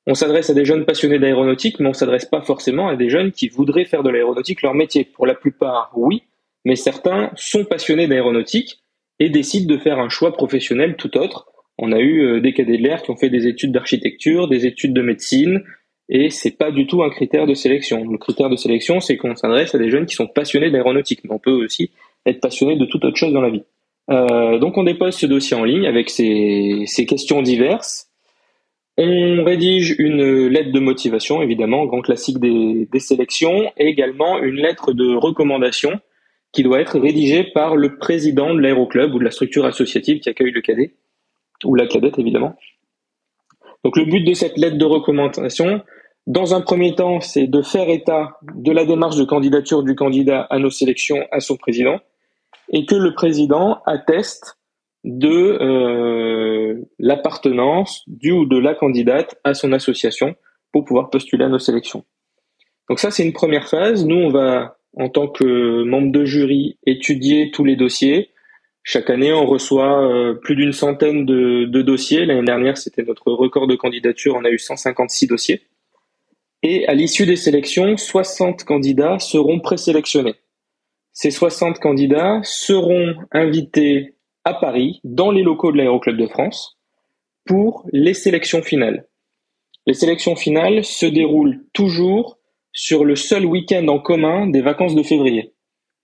on 0.05 0.15
s'adresse 0.15 0.49
à 0.49 0.53
des 0.53 0.65
jeunes 0.65 0.85
passionnés 0.85 1.19
d'aéronautique, 1.19 1.79
mais 1.79 1.87
on 1.87 1.93
s'adresse 1.93 2.25
pas 2.25 2.41
forcément 2.41 2.89
à 2.89 2.95
des 2.97 3.09
jeunes 3.09 3.31
qui 3.31 3.47
voudraient 3.47 3.85
faire 3.85 4.03
de 4.03 4.09
l'aéronautique 4.09 4.61
leur 4.61 4.73
métier. 4.73 5.05
Pour 5.05 5.25
la 5.25 5.35
plupart, 5.35 5.91
oui, 5.95 6.23
mais 6.65 6.75
certains 6.75 7.31
sont 7.35 7.63
passionnés 7.63 8.07
d'aéronautique 8.07 8.82
et 9.19 9.29
décident 9.29 9.73
de 9.73 9.79
faire 9.79 9.99
un 9.99 10.09
choix 10.09 10.33
professionnel 10.33 10.95
tout 10.97 11.17
autre. 11.17 11.47
On 11.77 11.91
a 11.91 11.99
eu 11.99 12.21
euh, 12.23 12.41
des 12.41 12.53
cadets 12.53 12.77
de 12.77 12.83
l'air 12.83 13.01
qui 13.01 13.11
ont 13.11 13.15
fait 13.15 13.29
des 13.29 13.47
études 13.47 13.71
d'architecture, 13.71 14.47
des 14.47 14.65
études 14.65 14.93
de 14.93 15.01
médecine, 15.01 15.63
et 16.09 16.29
c'est 16.29 16.57
pas 16.57 16.71
du 16.71 16.85
tout 16.85 17.03
un 17.03 17.09
critère 17.09 17.47
de 17.47 17.53
sélection. 17.53 18.03
Le 18.03 18.17
critère 18.17 18.49
de 18.49 18.55
sélection, 18.55 18.99
c'est 18.99 19.17
qu'on 19.17 19.35
s'adresse 19.35 19.73
à 19.73 19.77
des 19.77 19.89
jeunes 19.89 20.05
qui 20.05 20.15
sont 20.15 20.27
passionnés 20.27 20.69
d'aéronautique, 20.69 21.21
mais 21.23 21.31
on 21.31 21.39
peut 21.39 21.51
aussi 21.51 21.91
être 22.25 22.41
passionné 22.41 22.75
de 22.75 22.85
toute 22.85 23.05
autre 23.05 23.17
chose 23.17 23.33
dans 23.33 23.41
la 23.41 23.49
vie. 23.49 23.63
Euh, 24.11 24.59
donc 24.59 24.77
on 24.77 24.83
dépose 24.83 25.15
ce 25.15 25.25
dossier 25.25 25.55
en 25.55 25.63
ligne 25.63 25.87
avec 25.87 26.09
ces, 26.09 26.85
questions 27.07 27.41
diverses. 27.41 28.09
On 28.97 29.43
rédige 29.43 29.95
une 29.97 30.47
lettre 30.47 30.71
de 30.71 30.79
motivation, 30.79 31.41
évidemment, 31.41 31.85
grand 31.85 32.01
classique 32.01 32.37
des 32.37 32.99
sélections, 32.99 33.71
et 33.77 33.87
également 33.87 34.37
une 34.37 34.57
lettre 34.57 34.93
de 34.93 35.15
recommandation 35.15 35.99
qui 36.53 36.63
doit 36.63 36.79
être 36.79 36.99
rédigé 36.99 37.43
par 37.43 37.75
le 37.75 37.97
président 37.97 38.53
de 38.53 38.59
l'aéroclub 38.59 39.13
ou 39.13 39.19
de 39.19 39.23
la 39.23 39.31
structure 39.31 39.65
associative 39.65 40.19
qui 40.19 40.29
accueille 40.29 40.51
le 40.51 40.61
cadet, 40.61 40.93
ou 41.65 41.75
la 41.75 41.87
cadette 41.87 42.19
évidemment. 42.19 42.55
Donc 43.83 43.97
le 43.97 44.05
but 44.05 44.21
de 44.21 44.33
cette 44.33 44.57
lettre 44.57 44.77
de 44.77 44.85
recommandation, 44.85 45.81
dans 46.27 46.53
un 46.53 46.61
premier 46.61 46.95
temps, 46.95 47.19
c'est 47.19 47.47
de 47.47 47.61
faire 47.61 47.89
état 47.89 48.37
de 48.55 48.71
la 48.71 48.85
démarche 48.85 49.17
de 49.17 49.25
candidature 49.25 49.83
du 49.83 49.95
candidat 49.95 50.41
à 50.49 50.59
nos 50.59 50.69
sélections 50.69 51.27
à 51.31 51.39
son 51.39 51.57
président, 51.57 51.99
et 52.69 52.85
que 52.85 52.95
le 52.95 53.13
président 53.13 53.81
atteste 53.85 54.57
de 55.03 55.27
euh, 55.27 56.81
l'appartenance 56.97 58.03
du 58.07 58.31
ou 58.31 58.45
de 58.45 58.57
la 58.57 58.73
candidate 58.73 59.35
à 59.43 59.53
son 59.53 59.73
association 59.73 60.35
pour 60.71 60.85
pouvoir 60.85 61.09
postuler 61.09 61.43
à 61.43 61.49
nos 61.49 61.59
sélections. 61.59 62.05
Donc 62.89 62.99
ça, 62.99 63.11
c'est 63.11 63.25
une 63.25 63.33
première 63.33 63.67
phase. 63.67 64.05
Nous, 64.05 64.15
on 64.15 64.29
va 64.29 64.77
en 64.95 65.09
tant 65.09 65.27
que 65.27 65.83
membre 65.83 66.11
de 66.11 66.25
jury, 66.25 66.77
étudier 66.85 67.51
tous 67.51 67.63
les 67.63 67.75
dossiers. 67.75 68.29
Chaque 68.83 69.09
année, 69.09 69.31
on 69.31 69.45
reçoit 69.45 70.03
euh, 70.03 70.33
plus 70.33 70.55
d'une 70.55 70.73
centaine 70.73 71.25
de, 71.25 71.81
dossiers. 71.81 72.25
L'année 72.25 72.45
dernière, 72.45 72.77
c'était 72.77 73.03
notre 73.03 73.31
record 73.31 73.67
de 73.67 73.75
candidature. 73.75 74.35
On 74.35 74.43
a 74.43 74.49
eu 74.49 74.59
156 74.59 75.27
dossiers. 75.27 75.61
Et 76.63 76.87
à 76.87 76.93
l'issue 76.93 77.25
des 77.25 77.35
sélections, 77.35 77.97
60 77.97 78.63
candidats 78.63 79.19
seront 79.19 79.59
présélectionnés. 79.59 80.35
Ces 81.11 81.31
60 81.31 81.79
candidats 81.79 82.41
seront 82.43 83.15
invités 83.31 84.15
à 84.45 84.53
Paris, 84.53 84.99
dans 85.03 85.31
les 85.31 85.43
locaux 85.43 85.71
de 85.71 85.77
l'Aéroclub 85.77 86.17
de 86.17 86.27
France, 86.27 86.77
pour 87.45 87.85
les 87.91 88.13
sélections 88.13 88.61
finales. 88.61 89.07
Les 89.85 89.93
sélections 89.93 90.35
finales 90.35 90.83
se 90.83 91.05
déroulent 91.05 91.63
toujours 91.73 92.37
sur 92.73 93.05
le 93.05 93.15
seul 93.15 93.45
week-end 93.45 93.87
en 93.87 93.99
commun 93.99 94.47
des 94.47 94.61
vacances 94.61 94.95
de 94.95 95.03
février. 95.03 95.53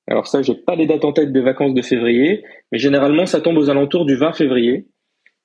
Alors 0.07 0.27
ça, 0.27 0.41
j'ai 0.41 0.55
pas 0.55 0.75
les 0.75 0.85
dates 0.85 1.05
en 1.05 1.11
tête 1.11 1.31
des 1.31 1.41
vacances 1.41 1.73
de 1.73 1.81
février, 1.81 2.43
mais 2.71 2.79
généralement 2.79 3.25
ça 3.25 3.41
tombe 3.41 3.57
aux 3.57 3.69
alentours 3.69 4.05
du 4.05 4.15
20 4.15 4.33
février. 4.33 4.87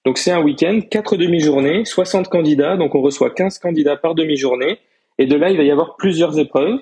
Donc 0.04 0.18
c'est 0.18 0.32
un 0.32 0.42
week-end, 0.42 0.80
quatre 0.90 1.16
demi-journées, 1.16 1.84
60 1.84 2.28
candidats, 2.28 2.76
donc 2.76 2.94
on 2.94 3.00
reçoit 3.00 3.30
15 3.30 3.58
candidats 3.58 3.96
par 3.96 4.14
demi-journée, 4.14 4.78
et 5.18 5.26
de 5.26 5.34
là 5.34 5.50
il 5.50 5.56
va 5.56 5.64
y 5.64 5.70
avoir 5.70 5.96
plusieurs 5.96 6.38
épreuves. 6.38 6.78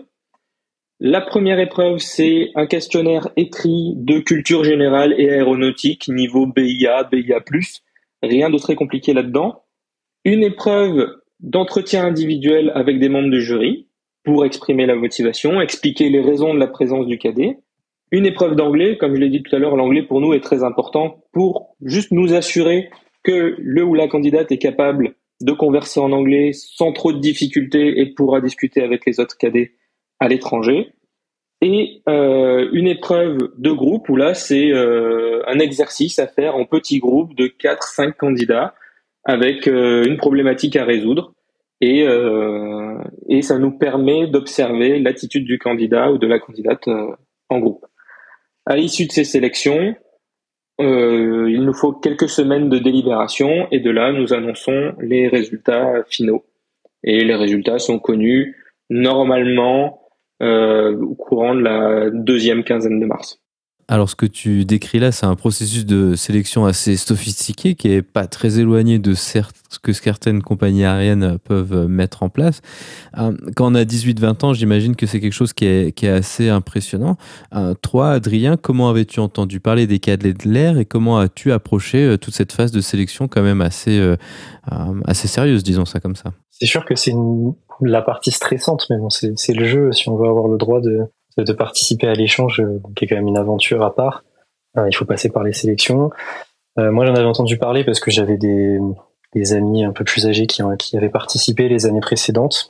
La 0.99 1.21
première 1.21 1.59
épreuve, 1.59 1.99
c'est 1.99 2.51
un 2.55 2.67
questionnaire 2.67 3.29
écrit 3.37 3.95
de 3.97 4.21
culture 4.21 4.63
générale 4.63 5.15
et 5.19 5.31
aéronautique, 5.31 6.09
niveau 6.09 6.47
BIA, 6.47 7.05
BIA+, 7.05 7.41
rien 8.23 8.51
de 8.51 8.59
très 8.59 8.75
compliqué 8.75 9.13
là-dedans. 9.13 9.65
Une 10.25 10.45
épreuve 10.45 11.17
d'entretien 11.41 12.05
individuel 12.05 12.71
avec 12.77 13.01
des 13.01 13.09
membres 13.09 13.31
du 13.31 13.43
jury, 13.43 13.89
pour 14.25 14.45
exprimer 14.45 14.87
la 14.87 14.95
motivation, 14.95 15.61
expliquer 15.61 16.09
les 16.09 16.21
raisons 16.21 16.55
de 16.55 16.59
la 16.59 16.67
présence 16.67 17.07
du 17.07 17.19
cadet. 17.19 17.59
Une 18.11 18.26
épreuve 18.26 18.57
d'anglais, 18.57 18.99
comme 18.99 19.14
je 19.14 19.21
l'ai 19.21 19.31
dit 19.31 19.43
tout 19.43 19.55
à 19.55 19.59
l'heure, 19.59 19.76
l'anglais 19.76 20.02
pour 20.02 20.21
nous 20.21 20.35
est 20.35 20.41
très 20.41 20.62
important 20.62 21.25
pour 21.33 21.76
juste 21.83 22.12
nous 22.12 22.35
assurer 22.35 22.91
que 23.25 23.57
le 23.59 23.85
ou 23.85 23.95
la 23.95 24.09
candidate 24.09 24.52
est 24.52 24.59
capable 24.59 25.14
de 25.41 25.52
converser 25.52 26.00
en 26.00 26.12
anglais 26.12 26.52
sans 26.52 26.93
trop 26.93 27.12
de 27.12 27.19
difficultés 27.19 28.00
et 28.00 28.07
pourra 28.07 28.41
discuter 28.41 28.83
avec 28.83 29.07
les 29.07 29.19
autres 29.19 29.37
cadets 29.37 29.73
à 30.21 30.29
l'étranger. 30.29 30.93
Et 31.61 32.02
euh, 32.09 32.69
une 32.73 32.88
épreuve 32.88 33.38
de 33.57 33.71
groupe 33.71 34.09
où 34.09 34.17
là 34.17 34.35
c'est 34.35 34.73
euh, 34.73 35.43
un 35.47 35.59
exercice 35.59 36.19
à 36.19 36.26
faire 36.26 36.57
en 36.57 36.64
petit 36.64 36.99
groupe 36.99 37.35
de 37.35 37.47
4-5 37.47 38.14
candidats 38.14 38.75
avec 39.25 39.69
euh, 39.69 40.05
une 40.05 40.17
problématique 40.17 40.76
à 40.76 40.85
résoudre 40.85 41.35
et, 41.83 42.07
euh, 42.07 42.97
et 43.29 43.43
ça 43.43 43.59
nous 43.59 43.73
permet 43.73 44.29
d'observer 44.29 45.01
l'attitude 45.01 45.45
du 45.45 45.59
candidat 45.59 46.12
ou 46.12 46.17
de 46.17 46.29
la 46.29 46.39
candidate 46.39 46.87
euh, 46.87 47.11
en 47.49 47.59
groupe. 47.59 47.85
À 48.65 48.77
l'issue 48.77 49.07
de 49.07 49.12
ces 49.12 49.25
sélections, 49.25 49.97
euh, 50.81 51.51
il 51.51 51.65
nous 51.65 51.75
faut 51.75 51.93
quelques 51.93 52.29
semaines 52.29 52.69
de 52.69 52.79
délibération 52.79 53.67
et 53.73 53.81
de 53.81 53.91
là, 53.91 54.12
nous 54.12 54.33
annonçons 54.33 54.95
les 55.01 55.27
résultats 55.27 56.05
finaux. 56.09 56.45
Et 57.03 57.25
les 57.25 57.35
résultats 57.35 57.81
sont 57.81 57.99
connus 57.99 58.57
normalement 58.89 60.03
euh, 60.41 60.97
au 60.97 61.17
courant 61.17 61.57
de 61.57 61.62
la 61.62 62.11
deuxième 62.11 62.62
quinzaine 62.62 63.01
de 63.01 63.07
mars. 63.07 63.42
Alors, 63.89 64.09
ce 64.09 64.17
que 64.17 64.27
tu 64.27 64.65
décris 64.65 64.99
là, 65.01 65.12
c'est 65.12 65.27
un 65.27 65.35
processus 65.35 65.85
de 65.85 66.15
sélection 66.15 66.65
assez 66.65 66.97
sophistiqué 66.97 67.75
qui 67.75 67.91
est 67.93 68.03
pas 68.03 68.27
très 68.27 68.59
éloigné 68.59 68.99
de 68.99 69.15
ce 69.15 69.43
que 69.83 69.93
certaines 69.93 70.43
compagnies 70.43 70.85
aériennes 70.85 71.39
peuvent 71.39 71.89
mettre 71.89 72.23
en 72.23 72.29
place. 72.29 72.61
Euh, 73.19 73.37
quand 73.57 73.73
on 73.73 73.75
a 73.75 73.85
18-20 73.85 74.45
ans, 74.45 74.55
j'imagine 74.55 74.95
que 74.97 75.07
c'est 75.07 75.21
quelque 75.21 75.33
chose 75.33 75.53
qui 75.53 75.67
est, 75.67 76.05
assez 76.05 76.49
impressionnant. 76.49 77.17
Euh, 77.55 77.75
toi, 77.75 78.11
Adrien, 78.12 78.57
comment 78.57 78.89
avais-tu 78.89 79.21
entendu 79.21 79.61
parler 79.61 79.87
des 79.87 79.99
cadets 79.99 80.35
de 80.35 80.49
l'air 80.49 80.79
et 80.79 80.85
comment 80.85 81.19
as-tu 81.19 81.53
approché 81.53 82.05
euh, 82.05 82.17
toute 82.17 82.35
cette 82.35 82.53
phase 82.53 82.73
de 82.73 82.81
sélection 82.81 83.29
quand 83.29 83.43
même 83.43 83.61
assez, 83.61 84.01
assez 85.05 85.29
sérieuse, 85.29 85.62
disons 85.62 85.85
ça 85.85 86.01
comme 86.01 86.17
ça? 86.17 86.33
C'est 86.51 86.67
sûr 86.67 86.85
que 86.85 86.95
c'est 86.95 87.15
la 87.81 88.03
partie 88.03 88.31
stressante, 88.31 88.87
mais 88.91 88.97
bon, 88.97 89.11
c'est 89.11 89.55
le 89.55 89.65
jeu 89.65 89.93
si 89.93 90.09
on 90.09 90.17
veut 90.17 90.29
avoir 90.29 90.49
le 90.49 90.57
droit 90.57 90.81
de, 90.81 91.01
de 91.37 91.53
participer 91.53 92.09
à 92.09 92.15
l'échange, 92.15 92.61
euh, 92.61 92.81
qui 92.97 93.05
est 93.05 93.09
quand 93.09 93.17
même 93.17 93.29
une 93.29 93.39
aventure 93.39 93.83
à 93.83 93.95
part. 93.95 94.25
Euh, 94.77 94.89
il 94.89 94.95
faut 94.95 95.05
passer 95.05 95.29
par 95.29 95.45
les 95.45 95.53
sélections. 95.53 96.11
Euh, 96.79 96.91
moi, 96.91 97.05
j'en 97.05 97.15
avais 97.15 97.27
entendu 97.27 97.59
parler 97.59 97.85
parce 97.85 98.01
que 98.01 98.11
j'avais 98.11 98.39
des, 98.39 98.79
des, 99.35 99.53
amis 99.53 99.85
un 99.85 99.93
peu 99.93 100.05
plus 100.05 100.27
âgés 100.27 100.47
qui, 100.47 100.62
qui 100.79 100.97
avaient 100.97 101.11
participé 101.11 101.69
les 101.69 101.87
années 101.87 102.01
précédentes. 102.01 102.69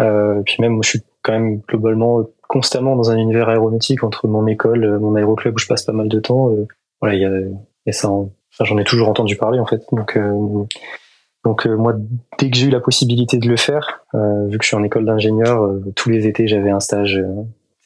Euh, 0.00 0.42
puis 0.44 0.56
même, 0.60 0.82
je 0.82 0.88
suis 0.88 1.02
quand 1.22 1.32
même 1.32 1.60
globalement 1.68 2.24
constamment 2.48 2.96
dans 2.96 3.10
un 3.10 3.16
univers 3.16 3.48
aéronautique 3.48 4.04
entre 4.04 4.26
mon 4.26 4.46
école, 4.46 4.98
mon 4.98 5.14
aéroclub 5.14 5.54
où 5.54 5.58
je 5.58 5.66
passe 5.66 5.84
pas 5.84 5.92
mal 5.92 6.08
de 6.08 6.20
temps. 6.20 6.50
Euh, 6.50 6.66
voilà, 7.00 7.14
il 7.14 7.20
y 7.20 7.24
a, 7.24 7.30
et 7.86 7.92
ça, 7.92 8.08
enfin, 8.08 8.64
j'en 8.64 8.78
ai 8.78 8.84
toujours 8.84 9.08
entendu 9.08 9.36
parler 9.36 9.58
en 9.58 9.66
fait. 9.66 9.82
Donc, 9.92 10.16
euh, 10.16 10.64
donc 11.44 11.66
moi, 11.66 11.94
dès 12.38 12.50
que 12.50 12.56
j'ai 12.56 12.66
eu 12.66 12.70
la 12.70 12.80
possibilité 12.80 13.36
de 13.38 13.48
le 13.48 13.56
faire, 13.56 14.04
vu 14.14 14.58
que 14.58 14.62
je 14.62 14.68
suis 14.68 14.76
en 14.76 14.84
école 14.84 15.04
d'ingénieur, 15.04 15.68
tous 15.96 16.08
les 16.08 16.28
étés 16.28 16.46
j'avais 16.46 16.70
un 16.70 16.78
stage 16.78 17.20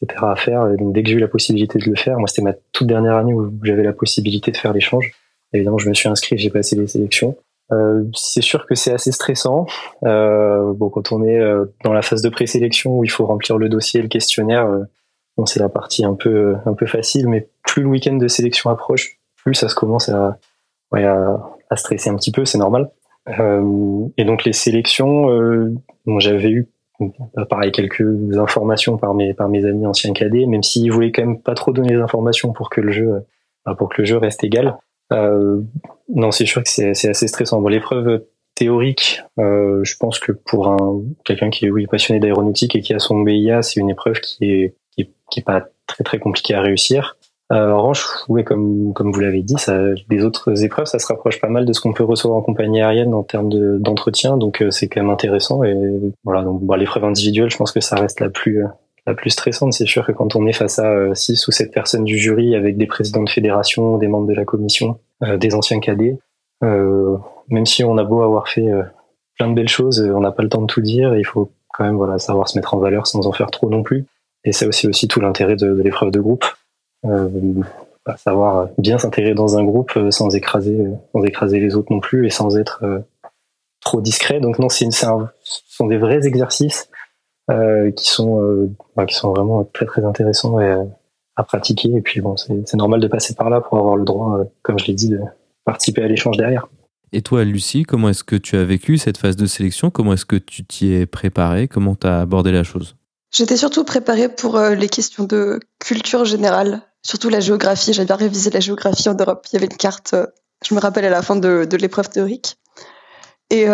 etc. 0.03 0.19
à 0.23 0.37
faire. 0.37 0.69
Et 0.69 0.76
donc 0.76 0.93
dès 0.93 1.03
que 1.03 1.09
j'ai 1.09 1.17
eu 1.17 1.21
la 1.21 1.29
possibilité 1.29 1.79
de 1.79 1.85
le 1.88 1.97
faire, 1.97 2.19
moi 2.19 2.29
c'était 2.29 2.43
ma 2.43 2.55
toute 2.73 2.87
dernière 2.87 3.17
année 3.17 3.33
où 3.33 3.53
j'avais 3.62 3.83
la 3.83 3.93
possibilité 3.93 4.50
de 4.50 4.57
faire 4.57 4.73
l'échange. 4.73 5.12
Évidemment, 5.53 5.79
je 5.79 5.88
me 5.88 5.95
suis 5.95 6.09
inscrit, 6.09 6.37
j'ai 6.38 6.50
passé 6.50 6.76
les 6.76 6.87
sélections. 6.87 7.37
Euh, 7.73 8.05
c'est 8.15 8.43
sûr 8.43 8.67
que 8.67 8.75
c'est 8.75 8.93
assez 8.93 9.12
stressant. 9.12 9.67
Euh, 10.05 10.73
bon, 10.73 10.88
quand 10.88 11.12
on 11.12 11.25
est 11.25 11.38
euh, 11.38 11.65
dans 11.85 11.93
la 11.93 12.03
phase 12.03 12.23
de 12.23 12.29
présélection 12.29 12.99
où 12.99 13.05
il 13.05 13.11
faut 13.11 13.26
remplir 13.26 13.59
le 13.59 13.69
dossier, 13.69 14.03
le 14.03 14.09
questionnaire, 14.09 14.67
euh, 14.67 14.85
bon, 15.37 15.47
c'est 15.47 15.61
la 15.61 15.69
partie 15.69 16.05
un 16.05 16.15
peu 16.15 16.57
un 16.65 16.75
peu 16.75 16.87
facile. 16.87 17.29
Mais 17.29 17.49
plus 17.65 17.83
le 17.83 17.88
week-end 17.88 18.15
de 18.15 18.29
sélection 18.29 18.71
approche, 18.71 19.19
plus 19.37 19.55
ça 19.55 19.69
se 19.69 19.75
commence 19.75 20.09
à, 20.09 20.38
ouais, 20.93 21.05
à, 21.05 21.41
à 21.71 21.76
stresser 21.76 22.11
un 22.11 22.17
petit 22.17 22.33
peu, 22.33 22.45
c'est 22.45 22.59
normal. 22.59 22.91
et 23.29 24.25
donc 24.25 24.45
les 24.45 24.53
sélections, 24.53 25.26
bon, 26.07 26.21
j'avais 26.21 26.50
eu 26.50 26.69
pareil 27.49 27.73
quelques 27.73 28.03
informations 28.38 28.97
par 28.97 29.15
mes 29.15 29.35
par 29.35 29.49
mes 29.49 29.65
amis 29.65 29.87
anciens 29.87 30.12
cadets, 30.12 30.47
même 30.47 30.62
s'ils 30.62 30.91
voulaient 30.91 31.12
quand 31.12 31.23
même 31.23 31.41
pas 31.41 31.55
trop 31.55 31.73
donner 31.73 31.95
les 31.95 32.00
informations 32.00 32.53
pour 32.53 32.71
que 32.71 32.81
le 32.81 32.93
jeu 32.93 33.25
pour 33.79 33.88
que 33.88 34.03
le 34.03 34.07
jeu 34.07 34.17
reste 34.17 34.45
égal. 34.45 34.79
Euh, 35.12 35.61
non, 36.09 36.31
c'est 36.31 36.47
sûr 36.47 36.62
que 36.62 36.69
c'est 36.69 36.91
assez 36.91 37.29
stressant. 37.29 37.61
Bon, 37.61 37.69
l'épreuve 37.69 38.25
théorique, 38.55 39.23
euh, 39.38 39.85
je 39.85 39.97
pense 39.97 40.19
que 40.19 40.33
pour 40.33 40.69
un 40.69 41.03
quelqu'un 41.25 41.50
qui 41.50 41.67
est 41.67 41.71
oui 41.71 41.87
passionné 41.87 42.21
d'aéronautique 42.21 42.75
et 42.75 42.81
qui 42.81 42.95
a 42.95 42.99
son 42.99 43.21
BIA, 43.21 43.62
c'est 43.62 43.81
une 43.81 43.91
épreuve 43.91 44.21
qui 44.21 44.50
est, 44.50 44.75
qui 44.93 45.03
est, 45.03 45.11
qui 45.31 45.41
est 45.41 45.45
pas 45.45 45.67
très 45.87 46.05
très 46.05 46.19
compliquée 46.19 46.55
à 46.55 46.62
réussir. 46.62 47.15
Euh, 47.53 47.71
en 47.71 47.79
revanche, 47.79 48.05
oui, 48.29 48.43
comme 48.43 48.93
comme 48.93 49.12
vous 49.12 49.21
l'avez 49.21 49.43
dit, 49.43 49.55
ça, 49.57 49.79
des 50.09 50.25
autres 50.25 50.65
épreuves, 50.65 50.87
ça 50.87 50.99
se 50.99 51.07
rapproche 51.07 51.41
pas 51.41 51.49
mal 51.49 51.65
de 51.65 51.73
ce 51.73 51.81
qu'on 51.81 51.93
peut 51.93 52.03
recevoir 52.03 52.38
en 52.38 52.43
compagnie 52.43 52.83
aérienne 52.83 53.15
en 53.15 53.23
termes 53.23 53.79
d'entretien, 53.79 54.37
donc 54.37 54.62
euh, 54.62 54.71
c'est 54.73 54.88
quand 54.88 55.00
même 55.00 55.11
intéressant. 55.11 55.62
Et 55.62 55.76
voilà, 56.25 56.43
donc 56.43 56.62
bon, 56.62 56.75
l'épreuve 56.75 57.05
individuelle, 57.05 57.50
je 57.50 57.57
pense 57.57 57.71
que 57.71 57.81
ça 57.81 57.95
reste 57.97 58.19
la 58.19 58.31
plus 58.31 58.65
la 59.07 59.15
plus 59.15 59.31
stressante. 59.31 59.73
C'est 59.73 59.87
sûr 59.87 60.05
que 60.05 60.12
quand 60.12 60.37
on 60.37 60.47
est 60.47 60.53
face 60.53 60.79
à 60.79 61.15
6 61.15 61.31
euh, 61.31 61.45
ou 61.49 61.53
7 61.53 61.73
personnes 61.73 62.05
du 62.05 62.19
jury 62.19 62.57
avec 62.57 62.76
des 62.76 62.87
présidents 62.87 63.23
de 63.23 63.31
fédération, 63.31 63.99
des 63.99 64.09
membres 64.09 64.26
de 64.26 64.35
la 64.35 64.45
commission, 64.45 64.99
euh, 65.23 65.37
des 65.37 65.55
anciens 65.55 65.81
cadets, 65.81 66.19
euh, 66.65 67.17
même 67.49 67.67
si 67.67 67.85
on 67.85 67.97
a 67.97 68.05
beau 68.05 68.23
avoir 68.23 68.49
fait 68.49 68.67
plein 69.38 69.49
de 69.49 69.55
belles 69.55 69.69
choses, 69.69 70.00
on 70.00 70.21
n'a 70.21 70.33
pas 70.33 70.43
le 70.43 70.49
temps 70.49 70.62
de 70.62 70.67
tout 70.67 70.81
dire. 70.81 71.15
Et 71.15 71.21
il 71.21 71.26
faut 71.26 71.53
quand 71.73 71.85
même 71.85 71.97
voilà 71.97 72.19
savoir 72.19 72.49
se 72.49 72.59
mettre 72.59 72.75
en 72.75 72.79
valeur 72.79 73.07
sans 73.07 73.26
en 73.26 73.33
faire 73.33 73.50
trop 73.50 73.71
non 73.71 73.83
plus. 73.83 74.07
Et 74.45 74.53
c'est 74.53 74.67
aussi 74.67 74.88
aussi 74.88 75.09
tout 75.09 75.21
l'intérêt 75.21 75.57
de, 75.57 75.71
l'épreuve 75.83 76.11
de 76.11 76.21
groupe. 76.21 76.45
Bah, 77.03 78.17
savoir 78.17 78.69
bien 78.79 78.99
s'intégrer 78.99 79.35
dans 79.35 79.59
un 79.59 79.65
groupe 79.65 79.99
sans 80.11 80.35
écraser 80.35 80.79
sans 81.12 81.25
écraser 81.25 81.59
les 81.59 81.75
autres 81.75 81.93
non 81.93 82.00
plus 82.00 82.26
et 82.26 82.31
sans 82.31 82.57
être 82.57 82.85
trop 83.87 84.00
discret. 84.00 84.41
Donc 84.41 84.59
non, 84.59 84.69
c'est 84.69 84.91
ce 84.91 85.07
sont 85.69 85.87
des 85.87 85.99
vrais 85.99 86.26
exercices 86.26 86.91
euh, 87.50 87.91
qui 87.93 88.11
sont 88.11 88.43
euh, 88.43 88.69
qui 89.07 89.15
sont 89.15 89.33
vraiment 89.33 89.65
très 89.73 89.87
très 89.87 90.05
intéressants 90.05 90.59
à 91.37 91.45
pratiquer. 91.45 91.91
Et 91.95 92.00
puis 92.03 92.21
bon, 92.21 92.37
c'est 92.37 92.75
normal 92.75 93.00
de 93.00 93.09
passer 93.09 93.35
par 93.35 93.49
là 93.50 93.61
pour 93.61 93.79
avoir 93.79 93.97
le 93.97 94.05
droit, 94.05 94.38
euh, 94.38 94.45
comme 94.62 94.79
je 94.79 94.87
l'ai 94.87 94.95
dit, 94.95 95.11
de 95.11 95.21
participer 95.65 96.03
à 96.03 96.09
l'échange 96.09 96.37
derrière. 96.37 96.69
Et 97.12 97.23
toi, 97.23 97.45
Lucie, 97.45 97.85
comment 97.85 98.09
est-ce 98.09 98.25
que 98.25 98.37
tu 98.37 98.57
as 98.57 98.65
vécu 98.65 98.99
cette 98.99 99.17
phase 99.17 99.37
de 99.37 99.47
sélection? 99.47 99.91
Comment 99.91 100.15
est-ce 100.15 100.26
que 100.26 100.37
tu 100.37 100.65
t'y 100.65 100.93
es 100.93 101.07
préparée 101.07 101.69
Comment 101.69 101.95
tu 101.95 102.07
as 102.07 102.21
abordé 102.21 102.50
la 102.50 102.65
chose? 102.65 102.96
J'étais 103.33 103.56
surtout 103.56 103.85
préparée 103.85 104.28
pour 104.28 104.59
les 104.59 104.88
questions 104.88 105.25
de 105.25 105.61
culture 105.78 106.25
générale, 106.25 106.83
surtout 107.02 107.28
la 107.28 107.40
géographie. 107.40 107.92
J'avais 107.92 108.06
bien 108.06 108.16
révisé 108.16 108.50
la 108.50 108.61
géographie 108.61 109.09
en 109.09 109.14
Europe. 109.14 109.47
Il 109.50 109.54
y 109.54 109.56
avait 109.56 109.66
une 109.66 109.76
carte, 109.76 110.14
je 110.64 110.75
me 110.75 110.80
rappelle, 110.80 111.04
à 111.04 111.11
la 111.11 111.23
fin 111.23 111.37
de, 111.37 111.68
l'épreuve 111.76 112.09
théorique. 112.09 112.56
Et 113.50 113.66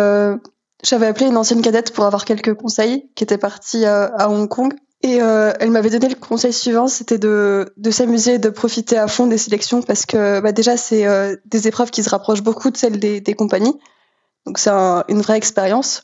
j'avais 0.83 1.07
appelé 1.07 1.27
une 1.27 1.37
ancienne 1.37 1.61
cadette 1.61 1.93
pour 1.93 2.05
avoir 2.05 2.25
quelques 2.25 2.53
conseils 2.53 3.09
qui 3.15 3.23
était 3.23 3.37
partie 3.37 3.85
à, 3.85 4.29
Hong 4.29 4.49
Kong. 4.49 4.73
Et 5.01 5.21
euh, 5.21 5.51
elle 5.59 5.71
m'avait 5.71 5.89
donné 5.89 6.07
le 6.07 6.15
conseil 6.15 6.53
suivant, 6.53 6.87
c'était 6.87 7.17
de, 7.17 7.73
de 7.75 7.91
s'amuser, 7.91 8.37
de 8.39 8.47
profiter 8.47 8.97
à 8.97 9.09
fond 9.09 9.27
des 9.27 9.37
sélections 9.37 9.81
parce 9.81 10.05
que 10.05 10.39
bah, 10.39 10.53
déjà 10.53 10.77
c'est 10.77 11.05
euh, 11.05 11.35
des 11.43 11.67
épreuves 11.67 11.91
qui 11.91 12.03
se 12.03 12.09
rapprochent 12.09 12.41
beaucoup 12.41 12.69
de 12.69 12.77
celles 12.77 12.99
des 12.99 13.33
compagnies, 13.33 13.77
donc 14.45 14.57
c'est 14.57 14.69
une 14.69 15.21
vraie 15.21 15.35
expérience. 15.35 16.03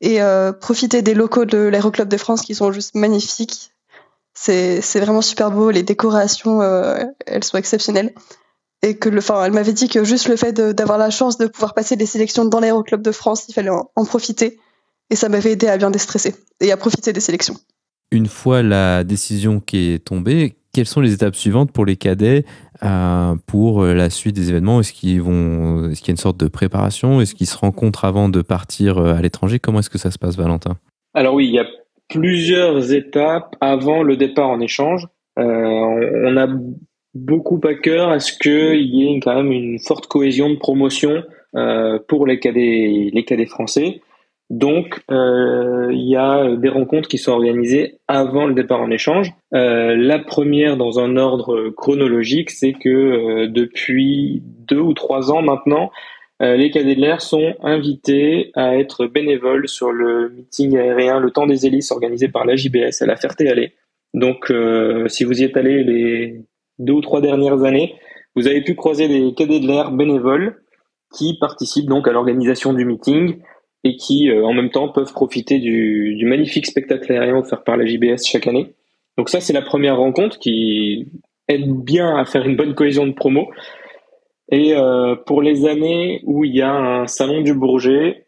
Et 0.00 0.22
euh, 0.22 0.52
profiter 0.52 1.02
des 1.02 1.14
locaux 1.14 1.44
de 1.44 1.58
l'Aéroclub 1.58 2.08
de 2.08 2.16
France 2.16 2.42
qui 2.42 2.54
sont 2.54 2.72
juste 2.72 2.94
magnifiques, 2.94 3.72
c'est 4.34 5.00
vraiment 5.00 5.22
super 5.22 5.50
beau, 5.50 5.70
les 5.70 5.82
décorations 5.82 6.62
euh, 6.62 7.02
elles 7.26 7.42
sont 7.42 7.58
exceptionnelles 7.58 8.14
et 8.82 8.96
que 8.96 9.08
le, 9.08 9.20
elle 9.44 9.52
m'avait 9.52 9.72
dit 9.72 9.88
que 9.88 10.04
juste 10.04 10.28
le 10.28 10.36
fait 10.36 10.52
d'avoir 10.52 10.98
la 10.98 11.10
chance 11.10 11.38
de 11.38 11.46
pouvoir 11.46 11.74
passer 11.74 11.96
des 11.96 12.06
sélections 12.06 12.44
dans 12.44 12.60
l'aéroclub 12.60 13.02
de 13.02 13.12
France, 13.12 13.46
il 13.48 13.52
fallait 13.52 13.70
en, 13.70 14.04
profiter. 14.04 14.58
Et 15.10 15.16
ça 15.16 15.28
m'avait 15.28 15.52
aidé 15.52 15.66
à 15.68 15.78
bien 15.78 15.90
déstresser 15.90 16.34
et 16.60 16.70
à 16.70 16.76
profiter 16.76 17.12
des 17.12 17.20
sélections. 17.20 17.56
Une 18.12 18.26
fois 18.26 18.62
la 18.62 19.04
décision 19.04 19.58
qui 19.60 19.92
est 19.92 20.04
tombée, 20.04 20.57
quelles 20.72 20.86
sont 20.86 21.00
les 21.00 21.12
étapes 21.14 21.34
suivantes 21.34 21.72
pour 21.72 21.84
les 21.84 21.96
cadets 21.96 22.44
euh, 22.84 23.34
pour 23.46 23.84
la 23.84 24.10
suite 24.10 24.36
des 24.36 24.50
événements? 24.50 24.80
Est-ce 24.80 24.92
qu'ils 24.92 25.22
vont, 25.22 25.90
est-ce 25.90 26.00
qu'il 26.00 26.08
y 26.08 26.12
a 26.12 26.14
une 26.14 26.18
sorte 26.18 26.38
de 26.38 26.48
préparation? 26.48 27.20
Est-ce 27.20 27.34
qu'ils 27.34 27.46
se 27.46 27.56
rencontrent 27.56 28.04
avant 28.04 28.28
de 28.28 28.42
partir 28.42 28.98
euh, 28.98 29.14
à 29.14 29.22
l'étranger? 29.22 29.58
Comment 29.58 29.80
est-ce 29.80 29.90
que 29.90 29.98
ça 29.98 30.10
se 30.10 30.18
passe, 30.18 30.36
Valentin? 30.36 30.76
Alors 31.14 31.34
oui, 31.34 31.46
il 31.46 31.54
y 31.54 31.58
a 31.58 31.66
plusieurs 32.08 32.92
étapes 32.92 33.56
avant 33.60 34.02
le 34.02 34.16
départ 34.16 34.48
en 34.48 34.60
échange. 34.60 35.06
Euh, 35.38 35.42
on 35.44 36.36
a 36.36 36.48
beaucoup 37.14 37.60
à 37.64 37.74
cœur 37.74 38.10
à 38.10 38.18
ce 38.20 38.32
qu'il 38.36 38.94
y 38.94 39.06
ait 39.06 39.20
quand 39.20 39.34
même 39.34 39.52
une 39.52 39.78
forte 39.78 40.06
cohésion 40.06 40.50
de 40.50 40.56
promotion 40.56 41.22
euh, 41.56 41.98
pour 42.08 42.26
les 42.26 42.38
cadets, 42.38 43.10
les 43.12 43.24
cadets 43.24 43.46
français. 43.46 44.00
Donc, 44.50 45.00
euh, 45.10 45.88
il 45.92 46.08
y 46.08 46.16
a 46.16 46.56
des 46.56 46.70
rencontres 46.70 47.08
qui 47.08 47.18
sont 47.18 47.32
organisées 47.32 47.98
avant 48.08 48.46
le 48.46 48.54
départ 48.54 48.80
en 48.80 48.90
échange. 48.90 49.32
Euh, 49.54 49.94
la 49.94 50.18
première, 50.18 50.76
dans 50.78 50.98
un 51.00 51.16
ordre 51.16 51.68
chronologique, 51.70 52.50
c'est 52.50 52.72
que 52.72 53.46
depuis 53.46 54.42
deux 54.44 54.80
ou 54.80 54.94
trois 54.94 55.30
ans 55.30 55.42
maintenant, 55.42 55.90
les 56.40 56.70
cadets 56.70 56.94
de 56.94 57.00
l'air 57.00 57.20
sont 57.20 57.56
invités 57.62 58.52
à 58.54 58.76
être 58.76 59.06
bénévoles 59.06 59.68
sur 59.68 59.90
le 59.90 60.28
meeting 60.28 60.78
aérien 60.78 61.18
Le 61.18 61.32
Temps 61.32 61.48
des 61.48 61.66
Hélices 61.66 61.90
organisé 61.90 62.28
par 62.28 62.44
la 62.44 62.54
JBS 62.54 63.02
à 63.02 63.06
la 63.06 63.16
Ferté-Alais. 63.16 63.72
Donc, 64.14 64.52
si 65.08 65.24
vous 65.24 65.40
y 65.40 65.44
êtes 65.44 65.56
allé 65.56 65.82
les 65.82 66.40
deux 66.78 66.92
ou 66.92 67.00
trois 67.00 67.20
dernières 67.20 67.64
années, 67.64 67.96
vous 68.36 68.46
avez 68.46 68.62
pu 68.62 68.76
croiser 68.76 69.08
des 69.08 69.34
cadets 69.34 69.58
de 69.58 69.66
l'air 69.66 69.90
bénévoles 69.90 70.62
qui 71.12 71.36
participent 71.38 71.88
donc 71.88 72.06
à 72.06 72.12
l'organisation 72.12 72.72
du 72.72 72.84
meeting 72.84 73.38
et 73.84 73.96
qui 73.96 74.30
euh, 74.30 74.44
en 74.44 74.52
même 74.52 74.70
temps 74.70 74.88
peuvent 74.88 75.12
profiter 75.12 75.58
du, 75.58 76.14
du, 76.16 76.26
magnifique 76.26 76.66
spectacle 76.66 77.12
aérien 77.12 77.36
offert 77.36 77.62
par 77.64 77.76
la 77.76 77.86
JBS 77.86 78.26
chaque 78.26 78.46
année. 78.46 78.74
Donc 79.16 79.28
ça 79.28 79.40
c'est 79.40 79.52
la 79.52 79.62
première 79.62 79.96
rencontre 79.96 80.38
qui 80.38 81.06
aide 81.48 81.70
bien 81.70 82.16
à 82.16 82.24
faire 82.24 82.46
une 82.46 82.56
bonne 82.56 82.74
cohésion 82.74 83.06
de 83.06 83.12
promo. 83.12 83.48
Et 84.50 84.74
euh, 84.74 85.14
pour 85.14 85.42
les 85.42 85.66
années 85.66 86.20
où 86.24 86.44
il 86.44 86.54
y 86.54 86.62
a 86.62 86.72
un 86.72 87.06
salon 87.06 87.42
du 87.42 87.54
Bourget, 87.54 88.26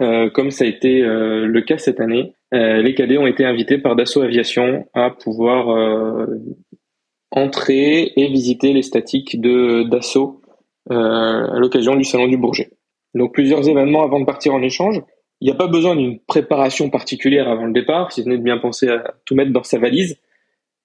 euh, 0.00 0.30
comme 0.30 0.50
ça 0.50 0.64
a 0.64 0.68
été 0.68 1.02
euh, 1.02 1.46
le 1.46 1.60
cas 1.62 1.78
cette 1.78 2.00
année, 2.00 2.34
euh, 2.52 2.82
les 2.82 2.94
cadets 2.94 3.18
ont 3.18 3.26
été 3.26 3.44
invités 3.44 3.78
par 3.78 3.96
Dassault 3.96 4.22
Aviation 4.22 4.86
à 4.94 5.10
pouvoir 5.10 5.68
entrer 7.34 8.12
et 8.16 8.28
visiter 8.28 8.72
les 8.72 8.82
statiques 8.82 9.40
de 9.40 9.82
d'assaut 9.88 10.40
euh, 10.90 10.94
à 10.94 11.58
l'occasion 11.58 11.96
du 11.96 12.04
salon 12.04 12.28
du 12.28 12.36
Bourget. 12.36 12.70
Donc 13.14 13.32
plusieurs 13.32 13.68
événements 13.68 14.02
avant 14.02 14.20
de 14.20 14.24
partir 14.24 14.54
en 14.54 14.62
échange. 14.62 15.00
Il 15.40 15.48
n'y 15.48 15.52
a 15.52 15.56
pas 15.56 15.66
besoin 15.66 15.96
d'une 15.96 16.20
préparation 16.20 16.90
particulière 16.90 17.48
avant 17.48 17.66
le 17.66 17.72
départ, 17.72 18.12
si 18.12 18.22
ce 18.22 18.28
n'est 18.28 18.38
de 18.38 18.42
bien 18.42 18.58
penser 18.58 18.88
à 18.88 19.14
tout 19.24 19.34
mettre 19.34 19.52
dans 19.52 19.62
sa 19.62 19.78
valise. 19.78 20.18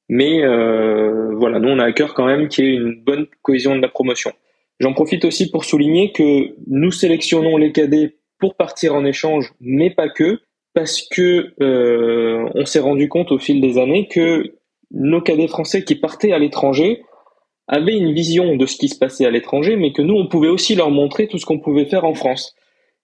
Mais 0.10 0.44
euh, 0.44 1.36
voilà, 1.36 1.60
nous 1.60 1.70
on 1.70 1.80
a 1.80 1.86
à 1.86 1.92
cœur 1.92 2.14
quand 2.14 2.26
même 2.26 2.48
qu'il 2.50 2.66
y 2.66 2.68
ait 2.70 2.76
une 2.76 3.02
bonne 3.02 3.28
cohésion 3.42 3.76
de 3.76 3.82
la 3.82 3.88
promotion. 3.88 4.32
J'en 4.80 4.94
profite 4.94 5.26
aussi 5.26 5.52
pour 5.52 5.66
souligner 5.66 6.12
que 6.12 6.56
nous 6.68 6.92
sélectionnons 6.92 7.58
les 7.58 7.72
cadets 7.72 8.16
pour 8.40 8.56
partir 8.56 8.96
en 8.96 9.06
échange, 9.06 9.54
mais 9.60 9.92
pas 9.92 10.10
que, 10.10 10.40
parce 10.74 11.02
que 11.02 11.54
euh, 11.62 12.50
on 12.56 12.66
s'est 12.66 12.80
rendu 12.80 13.10
compte 13.10 13.32
au 13.32 13.38
fil 13.38 13.62
des 13.62 13.78
années 13.78 14.08
que 14.08 14.56
nos 14.92 15.22
cadets 15.22 15.48
français 15.48 15.84
qui 15.84 15.96
partaient 15.96 16.32
à 16.32 16.40
l'étranger 16.40 17.04
avaient 17.70 17.96
une 17.96 18.14
vision 18.14 18.56
de 18.58 18.66
ce 18.66 18.78
qui 18.78 18.90
se 18.90 18.98
passait 18.98 19.26
à 19.26 19.30
l'étranger, 19.30 19.78
mais 19.78 19.94
que 19.94 20.02
nous, 20.02 20.16
on 20.16 20.28
pouvait 20.28 20.50
aussi 20.50 20.76
leur 20.76 20.90
montrer 20.90 21.28
tout 21.28 21.38
ce 21.38 21.46
qu'on 21.46 21.60
pouvait 21.60 21.86
faire 21.86 22.04
en 22.04 22.16
France. 22.16 22.56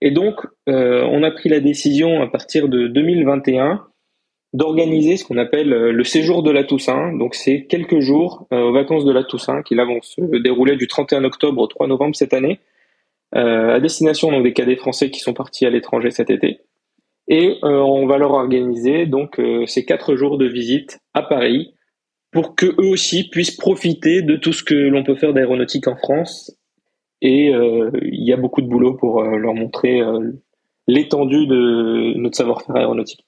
Et 0.01 0.10
donc, 0.12 0.36
euh, 0.67 1.08
on 1.10 1.23
a 1.23 1.32
pris 1.32 1.49
la 1.49 1.60
décision 1.60 2.21
à 2.21 2.28
partir 2.28 2.67
de 2.67 2.88
2021 2.88 3.86
d'organiser 4.54 5.17
ce 5.17 5.25
qu'on 5.25 5.38
appelle 5.38 5.71
euh, 5.71 5.91
le 5.91 6.04
séjour 6.04 6.41
de 6.41 6.49
la 6.49 6.63
Toussaint. 6.63 7.13
Donc, 7.13 7.36
c'est 7.36 7.67
quelques 7.67 7.99
jours 7.99 8.47
euh, 8.51 8.63
aux 8.63 8.73
vacances 8.73 9.06
de 9.06 9.12
la 9.12 9.23
Toussaint 9.23 9.62
qui 9.62 9.75
là 9.75 9.86
vont 9.86 10.01
se 10.01 10.19
dérouler 10.41 10.78
du 10.78 10.88
31 10.88 11.23
octobre 11.25 11.62
au 11.62 11.67
3 11.67 11.88
novembre 11.88 12.15
cette 12.15 12.34
année, 12.34 12.60
à 13.32 13.82
destination 13.82 14.32
donc 14.32 14.43
des 14.43 14.54
cadets 14.54 14.78
français 14.78 15.10
qui 15.10 15.19
sont 15.19 15.34
partis 15.34 15.65
à 15.65 15.69
l'étranger 15.69 16.10
cet 16.10 16.30
été. 16.30 16.62
Et 17.28 17.58
on 17.63 18.06
va 18.06 18.17
leur 18.17 18.32
organiser 18.32 19.08
donc 19.08 19.41
ces 19.65 19.84
quatre 19.84 20.15
jours 20.15 20.38
de 20.38 20.45
visite 20.45 20.99
à 21.13 21.21
Paris 21.21 21.74
pour 22.36 22.54
que 22.54 22.65
eux 22.65 22.89
aussi 22.89 23.30
puissent 23.30 23.56
profiter 23.56 24.21
de 24.21 24.36
tout 24.36 24.52
ce 24.52 24.62
que 24.62 24.76
l'on 24.76 25.06
peut 25.06 25.15
faire 25.15 25.34
d'aéronautique 25.34 25.88
en 25.88 25.95
France. 25.95 26.54
Et 27.21 27.56
euh, 27.56 27.89
il 28.02 28.28
y 28.28 28.34
a 28.34 28.38
beaucoup 28.38 28.62
de 28.62 28.67
boulot 28.67 28.95
pour 28.95 29.24
euh, 29.24 29.38
leur 29.38 29.54
montrer 29.54 30.02
euh, 30.02 30.34
l'étendue 30.86 31.48
de 31.48 32.17
notre 32.17 32.36
savoir-faire 32.36 32.76
aéronautique. 32.76 33.26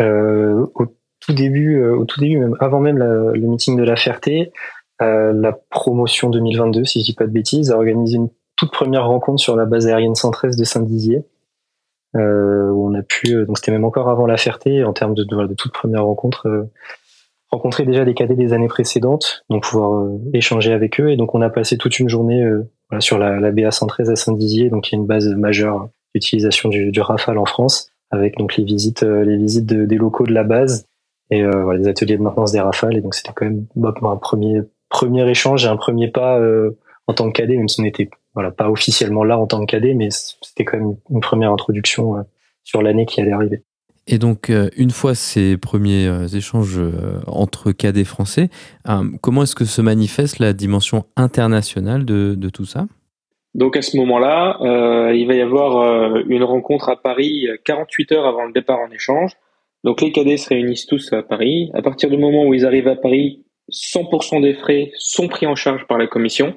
au 0.00 0.86
tout 1.18 1.32
début, 1.32 1.82
au 1.82 2.04
tout 2.04 2.20
début, 2.20 2.36
même 2.36 2.54
avant 2.60 2.78
même 2.78 2.98
le 2.98 3.40
meeting 3.40 3.78
de 3.78 3.84
la 3.84 3.96
Ferté, 3.96 4.52
la 5.00 5.52
promotion 5.70 6.28
2022, 6.28 6.84
si 6.84 7.00
je 7.00 7.06
dis 7.06 7.14
pas 7.14 7.26
de 7.26 7.32
bêtises, 7.32 7.70
a 7.70 7.76
organisé 7.76 8.16
une 8.16 8.28
toute 8.56 8.70
première 8.70 9.06
rencontre 9.06 9.40
sur 9.40 9.56
la 9.56 9.64
base 9.64 9.86
aérienne 9.86 10.14
113 10.14 10.56
de 10.56 10.64
Saint-Dizier. 10.64 11.22
on 12.12 12.94
a 12.94 13.02
pu, 13.02 13.46
donc 13.46 13.56
c'était 13.56 13.72
même 13.72 13.86
encore 13.86 14.10
avant 14.10 14.26
la 14.26 14.36
Ferté, 14.36 14.84
en 14.84 14.92
termes 14.92 15.14
de 15.14 15.54
toute 15.54 15.72
première 15.72 16.04
rencontre, 16.04 16.68
rencontrer 17.54 17.84
déjà 17.84 18.04
des 18.04 18.14
cadets 18.14 18.34
des 18.34 18.52
années 18.52 18.68
précédentes, 18.68 19.44
donc 19.48 19.64
pouvoir 19.64 20.00
euh, 20.00 20.18
échanger 20.32 20.72
avec 20.72 21.00
eux. 21.00 21.10
Et 21.10 21.16
donc 21.16 21.34
on 21.34 21.40
a 21.40 21.50
passé 21.50 21.78
toute 21.78 21.98
une 21.98 22.08
journée 22.08 22.42
euh, 22.42 22.68
sur 23.00 23.18
la, 23.18 23.50
BA 23.50 23.70
113 23.70 24.10
à 24.10 24.16
Saint-Dizier, 24.16 24.70
donc 24.70 24.90
y 24.92 24.94
a 24.94 24.98
une 24.98 25.06
base 25.06 25.26
majeure 25.28 25.88
d'utilisation 26.14 26.68
du, 26.68 27.00
Rafale 27.00 27.38
en 27.38 27.44
France, 27.44 27.90
avec 28.10 28.36
donc 28.36 28.56
les 28.56 28.64
visites, 28.64 29.02
les 29.02 29.36
visites 29.36 29.66
des 29.66 29.96
locaux 29.96 30.26
de 30.26 30.32
la 30.32 30.44
base 30.44 30.86
et 31.30 31.42
voilà, 31.42 31.80
les 31.80 31.88
ateliers 31.88 32.16
de 32.16 32.22
maintenance 32.22 32.52
des 32.52 32.60
Rafales. 32.60 32.96
Et 32.96 33.00
donc 33.00 33.14
c'était 33.14 33.32
quand 33.34 33.46
même 33.46 33.66
un 33.82 34.16
premier 34.16 34.60
premier 34.90 35.28
échange 35.28 35.64
et 35.64 35.68
un 35.68 35.76
premier 35.76 36.08
pas 36.08 36.40
en 37.08 37.14
tant 37.14 37.26
que 37.26 37.32
cadet, 37.32 37.56
même 37.56 37.68
si 37.68 37.80
on 37.80 37.82
n'était 37.82 38.10
voilà 38.34 38.52
pas 38.52 38.70
officiellement 38.70 39.24
là 39.24 39.38
en 39.38 39.48
tant 39.48 39.58
que 39.58 39.72
cadet, 39.72 39.94
mais 39.94 40.10
c'était 40.10 40.64
quand 40.64 40.78
même 40.78 40.94
une 41.10 41.20
première 41.20 41.50
introduction 41.50 42.24
sur 42.62 42.80
l'année 42.80 43.06
qui 43.06 43.20
allait 43.20 43.32
arriver. 43.32 43.64
Et 44.06 44.18
donc, 44.18 44.50
euh, 44.50 44.68
une 44.76 44.90
fois 44.90 45.14
ces 45.14 45.56
premiers 45.56 46.06
euh, 46.06 46.26
échanges 46.26 46.78
euh, 46.78 47.20
entre 47.26 47.72
cadets 47.72 48.04
français, 48.04 48.48
comment 49.22 49.44
est-ce 49.44 49.54
que 49.54 49.64
se 49.64 49.80
manifeste 49.80 50.38
la 50.38 50.52
dimension 50.52 51.04
internationale 51.16 52.04
de, 52.04 52.50
tout 52.50 52.66
ça? 52.66 52.86
Donc 53.54 53.76
à 53.76 53.82
ce 53.82 53.96
moment-là, 53.96 54.58
il 55.14 55.26
va 55.26 55.34
y 55.34 55.40
avoir 55.40 56.16
une 56.26 56.42
rencontre 56.42 56.88
à 56.88 56.96
Paris 56.96 57.46
48 57.64 58.12
heures 58.12 58.26
avant 58.26 58.44
le 58.44 58.52
départ 58.52 58.80
en 58.80 58.90
échange. 58.90 59.32
Donc 59.84 60.00
les 60.00 60.12
cadets 60.12 60.36
se 60.36 60.48
réunissent 60.48 60.86
tous 60.86 61.12
à 61.12 61.22
Paris. 61.22 61.70
À 61.72 61.80
partir 61.80 62.10
du 62.10 62.18
moment 62.18 62.44
où 62.44 62.52
ils 62.52 62.66
arrivent 62.66 62.88
à 62.88 62.96
Paris, 62.96 63.44
100% 63.70 64.42
des 64.42 64.54
frais 64.54 64.90
sont 64.98 65.28
pris 65.28 65.46
en 65.46 65.54
charge 65.54 65.86
par 65.86 65.98
la 65.98 66.06
commission. 66.06 66.54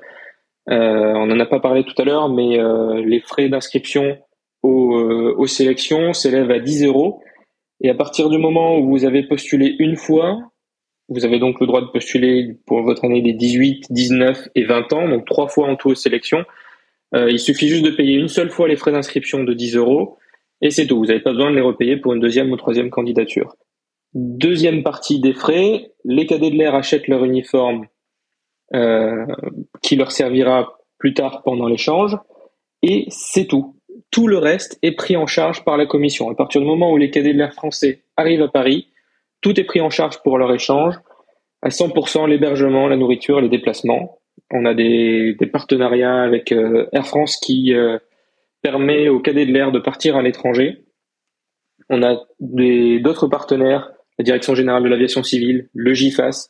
on 0.67 1.27
n'en 1.27 1.39
a 1.39 1.45
pas 1.45 1.59
parlé 1.59 1.83
tout 1.83 1.99
à 2.01 2.03
l'heure, 2.03 2.29
mais 2.29 2.57
les 3.05 3.21
frais 3.21 3.47
d'inscription 3.47 4.17
aux, 4.63 4.95
aux 5.37 5.47
sélections 5.47 6.13
s'élèvent 6.13 6.51
à 6.51 6.59
10 6.59 6.85
euros 6.85 7.21
et 7.81 7.89
à 7.89 7.93
partir 7.93 8.29
du 8.29 8.37
moment 8.37 8.77
où 8.77 8.89
vous 8.89 9.05
avez 9.05 9.23
postulé 9.23 9.75
une 9.79 9.95
fois, 9.95 10.39
vous 11.09 11.25
avez 11.25 11.39
donc 11.39 11.59
le 11.59 11.67
droit 11.67 11.81
de 11.81 11.87
postuler 11.87 12.57
pour 12.65 12.81
votre 12.81 13.05
année 13.05 13.21
des 13.21 13.33
18, 13.33 13.85
19 13.89 14.49
et 14.55 14.63
20 14.65 14.93
ans, 14.93 15.07
donc 15.07 15.25
trois 15.25 15.47
fois 15.47 15.67
en 15.67 15.75
tout 15.75 15.89
aux 15.89 15.95
sélections. 15.95 16.43
Euh, 17.15 17.29
il 17.29 17.39
suffit 17.39 17.69
juste 17.69 17.85
de 17.85 17.91
payer 17.91 18.15
une 18.15 18.27
seule 18.27 18.49
fois 18.49 18.67
les 18.67 18.75
frais 18.75 18.91
d'inscription 18.91 19.43
de 19.43 19.53
10 19.53 19.75
euros 19.77 20.17
et 20.61 20.71
c'est 20.71 20.87
tout. 20.87 20.97
Vous 20.97 21.05
n'avez 21.05 21.21
pas 21.21 21.31
besoin 21.31 21.51
de 21.51 21.55
les 21.55 21.61
repayer 21.61 21.97
pour 21.97 22.13
une 22.13 22.19
deuxième 22.19 22.51
ou 22.51 22.57
troisième 22.57 22.89
candidature. 22.89 23.55
Deuxième 24.13 24.83
partie 24.83 25.19
des 25.19 25.33
frais, 25.33 25.91
les 26.03 26.25
cadets 26.25 26.49
de 26.49 26.55
l'air 26.55 26.75
achètent 26.75 27.07
leur 27.07 27.23
uniforme 27.23 27.85
euh, 28.73 29.25
qui 29.81 29.95
leur 29.95 30.11
servira 30.11 30.77
plus 30.97 31.13
tard 31.13 31.43
pendant 31.43 31.67
l'échange 31.67 32.17
et 32.81 33.05
c'est 33.09 33.45
tout 33.45 33.76
tout 34.11 34.27
le 34.27 34.37
reste 34.37 34.79
est 34.81 34.93
pris 34.93 35.17
en 35.17 35.27
charge 35.27 35.63
par 35.63 35.77
la 35.77 35.85
commission. 35.85 36.29
À 36.29 36.35
partir 36.35 36.61
du 36.61 36.67
moment 36.67 36.91
où 36.91 36.97
les 36.97 37.09
cadets 37.09 37.33
de 37.33 37.37
l'air 37.37 37.53
français 37.53 38.03
arrivent 38.15 38.41
à 38.41 38.47
Paris, 38.47 38.87
tout 39.41 39.59
est 39.59 39.63
pris 39.63 39.81
en 39.81 39.89
charge 39.89 40.21
pour 40.23 40.37
leur 40.37 40.53
échange, 40.53 40.95
à 41.61 41.69
100% 41.69 42.27
l'hébergement, 42.27 42.87
la 42.87 42.97
nourriture, 42.97 43.41
les 43.41 43.49
déplacements. 43.49 44.19
On 44.51 44.65
a 44.65 44.73
des, 44.73 45.35
partenariats 45.51 46.21
avec 46.21 46.51
euh, 46.51 46.87
Air 46.93 47.05
France 47.05 47.37
qui 47.37 47.73
euh, 47.73 47.97
permet 48.61 49.09
aux 49.09 49.19
cadets 49.19 49.45
de 49.45 49.51
l'air 49.51 49.71
de 49.71 49.79
partir 49.79 50.15
à 50.15 50.21
l'étranger. 50.21 50.85
On 51.89 52.03
a 52.03 52.17
d'autres 52.39 53.27
partenaires, 53.27 53.91
la 54.17 54.23
Direction 54.23 54.55
générale 54.55 54.83
de 54.83 54.89
l'aviation 54.89 55.23
civile, 55.23 55.69
le 55.73 55.93
GIFAS, 55.93 56.49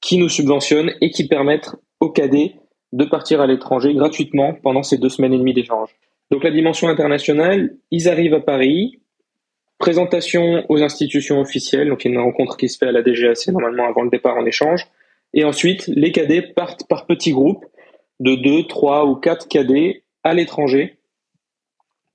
qui 0.00 0.18
nous 0.18 0.28
subventionnent 0.28 0.92
et 1.00 1.10
qui 1.10 1.26
permettent 1.28 1.74
aux 2.00 2.10
cadets 2.10 2.56
de 2.92 3.04
partir 3.04 3.40
à 3.40 3.46
l'étranger 3.46 3.94
gratuitement 3.94 4.54
pendant 4.54 4.82
ces 4.82 4.98
deux 4.98 5.08
semaines 5.08 5.32
et 5.32 5.38
demie 5.38 5.54
d'échange. 5.54 5.90
Donc 6.30 6.42
la 6.42 6.50
dimension 6.50 6.88
internationale, 6.88 7.76
ils 7.90 8.08
arrivent 8.08 8.34
à 8.34 8.40
Paris, 8.40 9.00
présentation 9.78 10.64
aux 10.68 10.82
institutions 10.82 11.40
officielles, 11.40 11.88
donc 11.88 12.04
il 12.04 12.08
y 12.08 12.10
a 12.12 12.14
une 12.14 12.24
rencontre 12.24 12.56
qui 12.56 12.68
se 12.68 12.78
fait 12.78 12.86
à 12.86 12.92
la 12.92 13.02
DGAC 13.02 13.48
normalement 13.48 13.86
avant 13.86 14.02
le 14.02 14.10
départ 14.10 14.36
en 14.36 14.44
échange, 14.44 14.86
et 15.34 15.44
ensuite 15.44 15.86
les 15.88 16.12
cadets 16.12 16.42
partent 16.42 16.88
par 16.88 17.06
petits 17.06 17.32
groupes 17.32 17.64
de 18.20 18.34
2, 18.34 18.66
3 18.66 19.06
ou 19.06 19.16
4 19.16 19.48
cadets 19.48 20.02
à 20.24 20.34
l'étranger, 20.34 20.98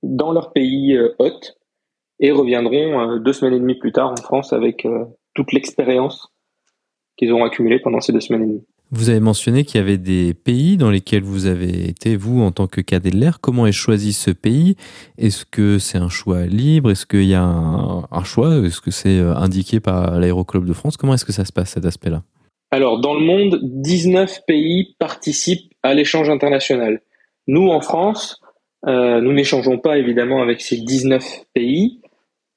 dans 0.02 0.32
leur 0.32 0.52
pays 0.52 0.96
euh, 0.96 1.14
hôte, 1.18 1.56
et 2.20 2.30
reviendront 2.30 3.00
euh, 3.00 3.18
deux 3.18 3.32
semaines 3.32 3.54
et 3.54 3.60
demie 3.60 3.74
plus 3.74 3.92
tard 3.92 4.10
en 4.10 4.16
France 4.16 4.52
avec 4.52 4.84
euh, 4.84 5.04
toute 5.34 5.52
l'expérience 5.52 6.32
qu'ils 7.16 7.32
ont 7.32 7.44
accumulée 7.44 7.78
pendant 7.78 8.00
ces 8.00 8.12
deux 8.12 8.20
semaines 8.20 8.42
et 8.42 8.46
demie. 8.46 8.66
Vous 8.94 9.08
avez 9.08 9.20
mentionné 9.20 9.64
qu'il 9.64 9.80
y 9.80 9.82
avait 9.82 9.96
des 9.96 10.34
pays 10.34 10.76
dans 10.76 10.90
lesquels 10.90 11.22
vous 11.22 11.46
avez 11.46 11.88
été, 11.88 12.14
vous, 12.14 12.42
en 12.42 12.52
tant 12.52 12.66
que 12.66 12.82
cadet 12.82 13.08
de 13.08 13.16
l'air. 13.16 13.40
Comment 13.40 13.66
est 13.66 13.72
choisi 13.72 14.12
ce 14.12 14.30
pays? 14.30 14.76
Est-ce 15.16 15.46
que 15.46 15.78
c'est 15.78 15.96
un 15.96 16.10
choix 16.10 16.44
libre? 16.44 16.90
Est-ce 16.90 17.06
qu'il 17.06 17.24
y 17.24 17.34
a 17.34 17.42
un, 17.42 18.24
choix? 18.24 18.54
Est-ce 18.58 18.82
que 18.82 18.90
c'est 18.90 19.18
euh, 19.18 19.34
indiqué 19.34 19.80
par 19.80 20.20
l'Aéroclub 20.20 20.66
de 20.66 20.74
France? 20.74 20.98
Comment 20.98 21.14
est-ce 21.14 21.24
que 21.24 21.32
ça 21.32 21.46
se 21.46 21.52
passe, 21.54 21.70
cet 21.70 21.86
aspect-là? 21.86 22.22
Alors, 22.70 23.00
dans 23.00 23.14
le 23.14 23.20
monde, 23.20 23.60
19 23.62 24.40
pays 24.46 24.94
participent 24.98 25.72
à 25.82 25.94
l'échange 25.94 26.28
international. 26.28 27.00
Nous, 27.46 27.68
en 27.68 27.80
France, 27.80 28.42
euh, 28.86 29.22
nous 29.22 29.32
n'échangeons 29.32 29.78
pas 29.78 29.96
évidemment 29.96 30.42
avec 30.42 30.60
ces 30.60 30.76
19 30.76 31.24
pays. 31.54 32.02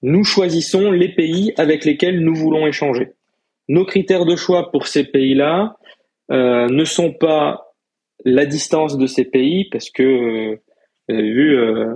Nous 0.01 0.25
choisissons 0.25 0.91
les 0.91 1.15
pays 1.15 1.53
avec 1.55 1.85
lesquels 1.85 2.19
nous 2.19 2.35
voulons 2.35 2.67
échanger. 2.67 3.13
Nos 3.69 3.85
critères 3.85 4.25
de 4.25 4.35
choix 4.35 4.69
pour 4.69 4.87
ces 4.87 5.05
pays-là, 5.05 5.77
euh, 6.31 6.67
ne 6.67 6.85
sont 6.85 7.13
pas 7.13 7.73
la 8.23 8.45
distance 8.45 8.97
de 8.97 9.07
ces 9.07 9.25
pays, 9.25 9.69
parce 9.69 9.89
que, 9.89 10.03
euh, 10.03 10.55
vous 11.07 11.15
avez 11.15 11.31
vu, 11.31 11.57
euh, 11.57 11.93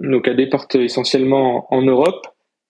nos 0.00 0.20
cadets 0.20 0.48
partent 0.48 0.76
essentiellement 0.76 1.66
en 1.72 1.82
Europe. 1.82 2.26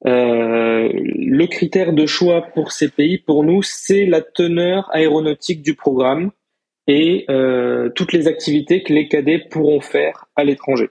le 0.06 1.46
critère 1.46 1.94
de 1.94 2.04
choix 2.04 2.42
pour 2.54 2.72
ces 2.72 2.90
pays, 2.90 3.18
pour 3.18 3.42
nous, 3.42 3.62
c'est 3.62 4.04
la 4.04 4.20
teneur 4.20 4.88
aéronautique 4.92 5.62
du 5.62 5.74
programme 5.74 6.30
et 6.86 7.26
toutes 7.94 8.12
les 8.12 8.28
activités 8.28 8.82
que 8.82 8.92
les 8.92 9.08
cadets 9.08 9.46
pourront 9.50 9.80
faire 9.80 10.26
à 10.36 10.44
l'étranger. 10.44 10.90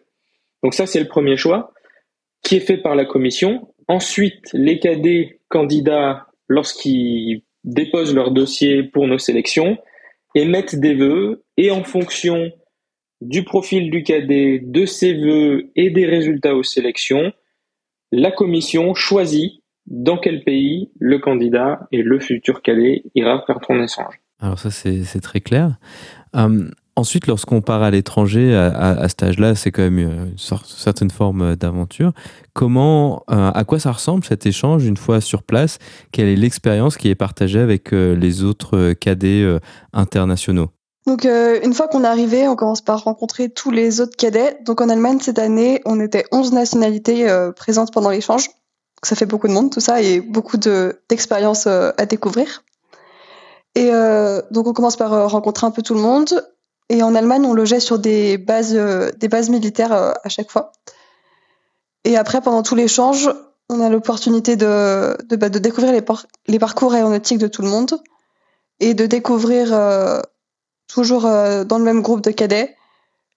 Donc 0.63 0.73
ça, 0.73 0.87
c'est 0.87 0.99
le 0.99 1.07
premier 1.07 1.37
choix 1.37 1.73
qui 2.43 2.55
est 2.55 2.59
fait 2.59 2.77
par 2.77 2.95
la 2.95 3.05
commission. 3.05 3.67
Ensuite, 3.87 4.49
les 4.53 4.79
cadets 4.79 5.39
candidats, 5.47 6.27
lorsqu'ils 6.47 7.43
déposent 7.63 8.15
leur 8.15 8.31
dossier 8.31 8.83
pour 8.83 9.07
nos 9.07 9.19
sélections, 9.19 9.77
émettent 10.35 10.75
des 10.75 10.95
vœux 10.95 11.43
et 11.57 11.71
en 11.71 11.83
fonction 11.83 12.51
du 13.21 13.43
profil 13.43 13.89
du 13.89 14.03
cadet, 14.03 14.59
de 14.63 14.85
ses 14.85 15.13
vœux 15.13 15.71
et 15.75 15.89
des 15.89 16.05
résultats 16.05 16.55
aux 16.55 16.63
sélections, 16.63 17.31
la 18.11 18.31
commission 18.31 18.93
choisit 18.93 19.63
dans 19.85 20.17
quel 20.17 20.43
pays 20.43 20.91
le 20.99 21.19
candidat 21.19 21.87
et 21.91 22.01
le 22.01 22.19
futur 22.19 22.61
cadet 22.61 23.03
ira 23.15 23.43
faire 23.45 23.59
son 23.65 23.81
échange. 23.81 24.19
Alors 24.39 24.59
ça 24.59 24.71
c'est 24.71 25.21
très 25.21 25.41
clair. 25.41 25.77
Hum, 26.33 26.71
ensuite, 26.95 27.27
lorsqu'on 27.27 27.61
part 27.61 27.81
à 27.81 27.91
l'étranger, 27.91 28.55
à, 28.55 28.67
à, 28.67 29.09
cet 29.09 29.23
âge-là, 29.23 29.55
c'est 29.55 29.71
quand 29.71 29.81
même 29.81 29.99
une, 29.99 30.35
certaine 30.37 31.09
forme 31.09 31.55
d'aventure. 31.55 32.11
Comment, 32.53 33.23
euh, 33.31 33.51
à 33.53 33.63
quoi 33.63 33.79
ça 33.79 33.91
ressemble 33.91 34.23
cet 34.23 34.45
échange 34.45 34.85
une 34.85 34.97
fois 34.97 35.21
sur 35.21 35.43
place? 35.43 35.79
Quelle 36.11 36.27
est 36.27 36.35
l'expérience 36.35 36.97
qui 36.97 37.09
est 37.09 37.15
partagée 37.15 37.59
avec 37.59 37.93
euh, 37.93 38.15
les 38.15 38.43
autres 38.43 38.77
euh, 38.77 38.93
cadets 38.93 39.45
internationaux? 39.93 40.69
Donc 41.05 41.25
une 41.25 41.73
fois 41.73 41.89
qu'on 41.89 42.05
est 42.05 42.07
arrivé, 42.07 42.47
on 42.47 42.55
commence 42.55 42.79
par 42.79 43.03
rencontrer 43.03 43.49
tous 43.49 43.71
les 43.71 43.99
autres 43.99 44.15
cadets. 44.15 44.57
Donc 44.63 44.79
en 44.79 44.87
Allemagne 44.87 45.19
cette 45.19 45.37
année, 45.37 45.81
on 45.83 45.99
était 45.99 46.23
11 46.31 46.53
nationalités 46.53 47.27
présentes 47.57 47.91
pendant 47.91 48.09
l'échange. 48.09 48.49
Ça 49.03 49.17
fait 49.17 49.25
beaucoup 49.25 49.49
de 49.49 49.51
monde 49.51 49.69
tout 49.69 49.81
ça 49.81 50.01
et 50.01 50.21
beaucoup 50.21 50.55
d'expériences 50.55 51.67
à 51.67 52.05
découvrir. 52.05 52.63
Et 53.75 53.91
donc 54.51 54.67
on 54.67 54.71
commence 54.71 54.95
par 54.95 55.29
rencontrer 55.29 55.67
un 55.67 55.71
peu 55.71 55.81
tout 55.81 55.93
le 55.93 55.99
monde. 55.99 56.41
Et 56.93 57.01
en 57.01 57.15
Allemagne, 57.15 57.43
on 57.45 57.55
logeait 57.55 57.79
sur 57.79 57.97
des 57.97 58.37
bases, 58.37 58.75
bases 58.75 59.49
militaires 59.49 59.91
à 59.91 60.29
chaque 60.29 60.51
fois. 60.51 60.71
Et 62.03 62.17
après, 62.17 62.39
pendant 62.39 62.61
tout 62.61 62.75
l'échange, 62.75 63.29
on 63.69 63.79
a 63.79 63.89
l'opportunité 63.89 64.55
de, 64.55 65.17
bah, 65.35 65.49
découvrir 65.49 65.91
les, 66.47 66.59
parcours 66.59 66.93
aéronautiques 66.93 67.39
de 67.39 67.47
tout 67.47 67.63
le 67.63 67.69
monde 67.69 67.99
et 68.79 68.93
de 68.93 69.05
découvrir, 69.05 69.73
euh, 69.73 70.21
toujours 70.87 71.25
euh, 71.25 71.63
dans 71.63 71.77
le 71.77 71.83
même 71.83 72.01
groupe 72.01 72.21
de 72.21 72.31
cadets, 72.31 72.75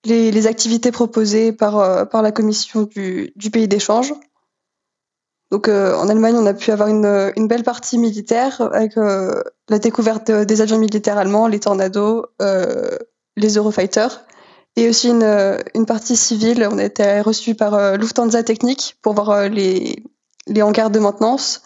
les, 0.04 0.46
activités 0.46 0.92
proposées 0.92 1.52
par, 1.52 1.78
euh, 1.78 2.04
la 2.12 2.32
commission 2.32 2.82
du, 2.82 3.32
pays 3.52 3.68
d'échange. 3.68 4.12
Donc 5.52 5.68
en 5.68 6.08
Allemagne, 6.08 6.34
on 6.34 6.44
a 6.44 6.54
pu 6.54 6.72
avoir 6.72 6.88
une, 6.88 7.32
une 7.36 7.46
belle 7.46 7.62
partie 7.62 7.98
militaire 7.98 8.60
avec 8.60 8.96
la 8.96 9.78
découverte 9.78 10.28
des 10.28 10.60
avions 10.60 10.78
militaires 10.78 11.18
allemands, 11.18 11.46
les 11.46 11.60
Tornados, 11.60 12.26
les 13.36 13.56
Eurofighters 13.56 14.24
et 14.76 14.88
aussi 14.88 15.08
une, 15.08 15.22
euh, 15.22 15.58
une 15.74 15.86
partie 15.86 16.16
civile. 16.16 16.68
On 16.70 16.78
a 16.78 16.84
été 16.84 17.20
reçu 17.20 17.54
par 17.54 17.74
euh, 17.74 17.96
Lufthansa 17.96 18.42
Technique 18.42 18.96
pour 19.02 19.14
voir 19.14 19.30
euh, 19.30 19.48
les, 19.48 20.02
les 20.46 20.62
hangars 20.62 20.90
de 20.90 20.98
maintenance. 20.98 21.62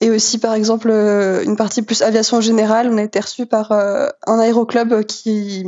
Et 0.00 0.10
aussi, 0.10 0.38
par 0.38 0.54
exemple, 0.54 0.90
une 0.90 1.54
partie 1.54 1.82
plus 1.82 2.02
aviation 2.02 2.40
générale. 2.40 2.88
On 2.90 2.96
a 2.96 3.04
été 3.04 3.20
reçu 3.20 3.46
par 3.46 3.70
un 3.70 4.38
aéroclub 4.40 5.04
qui, 5.04 5.64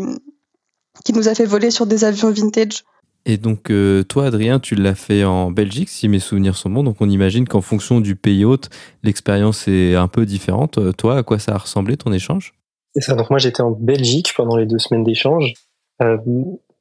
qui 1.05 1.13
nous 1.13 1.29
a 1.29 1.37
fait 1.37 1.45
voler 1.45 1.71
sur 1.71 1.87
des 1.87 2.03
avions 2.03 2.33
vintage. 2.33 2.83
Et 3.27 3.37
donc, 3.37 3.71
toi, 4.09 4.27
Adrien, 4.27 4.59
tu 4.59 4.75
l'as 4.75 4.97
fait 4.97 5.23
en 5.23 5.53
Belgique, 5.53 5.89
si 5.89 6.09
mes 6.09 6.19
souvenirs 6.19 6.57
sont 6.57 6.69
bons. 6.69 6.83
Donc, 6.83 6.97
on 6.99 7.09
imagine 7.09 7.47
qu'en 7.47 7.61
fonction 7.61 8.01
du 8.01 8.17
pays 8.17 8.45
hôte, 8.45 8.71
l'expérience 9.05 9.69
est 9.69 9.95
un 9.95 10.09
peu 10.09 10.27
différente. 10.27 10.81
Toi, 10.97 11.19
à 11.19 11.23
quoi 11.23 11.39
ça 11.39 11.55
a 11.55 11.59
ressemblé 11.59 11.97
ton 11.97 12.13
échange? 12.13 12.55
C'est 12.95 13.03
ça. 13.03 13.15
Donc, 13.15 13.31
moi, 13.31 13.39
j'étais 13.39 13.63
en 13.63 13.73
Belgique 13.73 14.33
pendant 14.37 14.57
les 14.57 14.67
deux 14.67 14.79
semaines 14.79 15.05
d'échange. 15.05 15.55
Euh, 16.03 16.19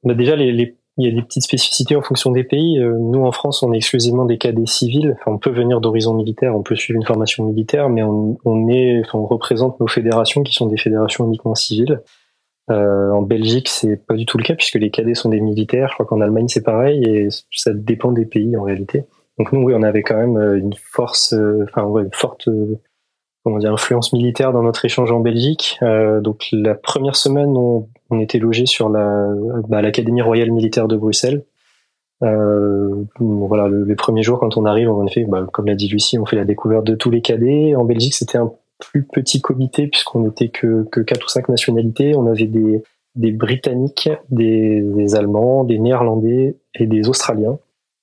bah 0.03 0.13
déjà, 0.13 0.35
les, 0.35 0.51
les, 0.51 0.77
il 0.97 1.07
y 1.07 1.11
a 1.11 1.15
des 1.15 1.23
petites 1.23 1.43
spécificités 1.43 1.95
en 1.95 2.01
fonction 2.01 2.31
des 2.31 2.43
pays. 2.43 2.79
Euh, 2.79 2.97
nous, 2.99 3.23
en 3.25 3.31
France, 3.31 3.63
on 3.63 3.73
est 3.73 3.77
exclusivement 3.77 4.25
des 4.25 4.37
cadets 4.37 4.65
civils. 4.65 5.15
Enfin, 5.19 5.31
on 5.31 5.39
peut 5.39 5.49
venir 5.49 5.81
d'horizon 5.81 6.13
militaire, 6.13 6.55
on 6.55 6.61
peut 6.61 6.75
suivre 6.75 6.97
une 6.97 7.05
formation 7.05 7.45
militaire, 7.45 7.89
mais 7.89 8.03
on, 8.03 8.37
on 8.45 8.69
est, 8.69 9.01
enfin, 9.03 9.17
on 9.17 9.25
représente 9.25 9.79
nos 9.79 9.87
fédérations 9.87 10.43
qui 10.43 10.53
sont 10.53 10.67
des 10.67 10.77
fédérations 10.77 11.25
uniquement 11.25 11.55
civiles. 11.55 12.01
Euh, 12.69 13.09
en 13.11 13.21
Belgique, 13.21 13.67
c'est 13.67 13.97
pas 13.97 14.13
du 14.13 14.25
tout 14.25 14.37
le 14.37 14.43
cas 14.43 14.55
puisque 14.55 14.75
les 14.75 14.91
cadets 14.91 15.15
sont 15.15 15.29
des 15.29 15.41
militaires. 15.41 15.89
Je 15.89 15.95
crois 15.95 16.05
qu'en 16.05 16.21
Allemagne, 16.21 16.47
c'est 16.47 16.63
pareil 16.63 17.03
et 17.03 17.27
ça 17.51 17.73
dépend 17.73 18.11
des 18.11 18.25
pays 18.25 18.55
en 18.55 18.63
réalité. 18.63 19.05
Donc 19.39 19.51
nous, 19.51 19.63
oui, 19.63 19.73
on 19.75 19.83
avait 19.83 20.03
quand 20.03 20.15
même 20.15 20.37
euh, 20.37 20.57
une 20.57 20.73
force, 20.75 21.33
euh, 21.33 21.65
enfin, 21.67 21.83
ouais, 21.85 22.03
une 22.03 22.13
forte 22.13 22.47
comment 23.43 23.57
dire, 23.57 23.71
influence 23.71 24.13
militaire 24.13 24.53
dans 24.53 24.63
notre 24.63 24.85
échange 24.85 25.11
en 25.11 25.19
Belgique. 25.19 25.77
Euh, 25.81 26.21
donc 26.21 26.47
la 26.51 26.75
première 26.75 27.15
semaine, 27.15 27.55
on, 27.57 27.87
on 28.09 28.19
était 28.19 28.39
logé 28.39 28.65
sur 28.65 28.89
la 28.89 29.27
bah, 29.67 29.81
l'Académie 29.81 30.21
royale 30.21 30.51
militaire 30.51 30.87
de 30.87 30.95
Bruxelles. 30.95 31.43
Euh, 32.23 33.03
voilà, 33.19 33.67
le, 33.67 33.83
les 33.83 33.95
premiers 33.95 34.23
jours 34.23 34.39
quand 34.39 34.55
on 34.55 34.65
arrive, 34.65 34.89
en 34.89 35.05
effet, 35.05 35.25
bah, 35.27 35.45
comme 35.51 35.65
l'a 35.65 35.75
dit 35.75 35.89
Lucie, 35.89 36.17
on 36.17 36.25
fait 36.25 36.37
la 36.37 36.45
découverte 36.45 36.85
de 36.85 36.95
tous 36.95 37.09
les 37.09 37.21
cadets. 37.21 37.75
En 37.75 37.83
Belgique, 37.83 38.15
c'était 38.15 38.37
un 38.37 38.51
plus 38.79 39.03
petit 39.03 39.41
comité 39.41 39.87
puisqu'on 39.87 40.21
n'était 40.21 40.49
que 40.49 40.87
que 40.89 41.01
quatre 41.01 41.25
ou 41.25 41.29
cinq 41.29 41.49
nationalités. 41.49 42.15
On 42.15 42.27
avait 42.27 42.47
des 42.47 42.83
des 43.15 43.31
Britanniques, 43.31 44.09
des, 44.29 44.81
des 44.81 45.15
Allemands, 45.15 45.63
des 45.63 45.77
Néerlandais 45.77 46.57
et 46.73 46.87
des 46.87 47.09
Australiens 47.09 47.59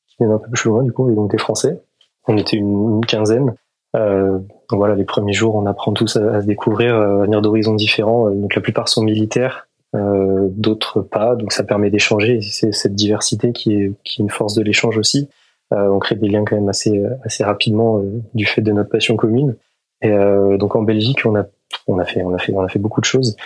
qui 0.06 0.16
viennent 0.18 0.30
un 0.30 0.38
peu 0.38 0.50
plus 0.50 0.68
loin 0.68 0.84
du 0.84 0.92
coup, 0.92 1.10
et 1.10 1.14
donc 1.14 1.30
des 1.30 1.38
Français. 1.38 1.80
On 2.28 2.36
était 2.36 2.56
une, 2.56 2.96
une 2.96 3.06
quinzaine. 3.06 3.54
Euh, 3.96 4.38
voilà, 4.70 4.94
les 4.94 5.04
premiers 5.04 5.32
jours, 5.32 5.56
on 5.56 5.66
apprend 5.66 5.92
tous 5.92 6.16
à, 6.16 6.40
se 6.40 6.46
découvrir, 6.46 6.94
à 6.94 7.22
venir 7.22 7.42
d'horizons 7.42 7.74
différents. 7.74 8.28
Euh, 8.28 8.34
donc 8.34 8.54
la 8.54 8.60
plupart 8.60 8.88
sont 8.88 9.02
militaires, 9.02 9.68
euh, 9.96 10.48
d'autres 10.50 11.00
pas. 11.00 11.36
Donc 11.36 11.52
ça 11.52 11.64
permet 11.64 11.90
d'échanger. 11.90 12.40
C'est 12.40 12.72
cette 12.72 12.94
diversité 12.94 13.52
qui 13.52 13.74
est, 13.74 13.92
qui 14.04 14.20
est 14.20 14.24
une 14.24 14.30
force 14.30 14.54
de 14.54 14.62
l'échange 14.62 14.96
aussi. 14.98 15.28
Euh, 15.72 15.88
on 15.88 15.98
crée 15.98 16.16
des 16.16 16.28
liens 16.28 16.44
quand 16.44 16.56
même 16.56 16.68
assez, 16.68 17.02
assez 17.24 17.44
rapidement 17.44 17.98
euh, 17.98 18.20
du 18.34 18.44
fait 18.44 18.60
de 18.60 18.72
notre 18.72 18.90
passion 18.90 19.16
commune. 19.16 19.56
Et 20.02 20.10
euh, 20.10 20.56
donc 20.56 20.74
en 20.74 20.82
Belgique, 20.82 21.24
on 21.24 21.36
a, 21.36 21.44
on 21.86 21.98
a 21.98 22.04
fait, 22.04 22.22
on 22.22 22.34
a 22.34 22.38
fait, 22.38 22.52
on 22.52 22.62
a 22.62 22.68
fait 22.68 22.78
beaucoup 22.78 23.00
de 23.00 23.06
choses. 23.06 23.36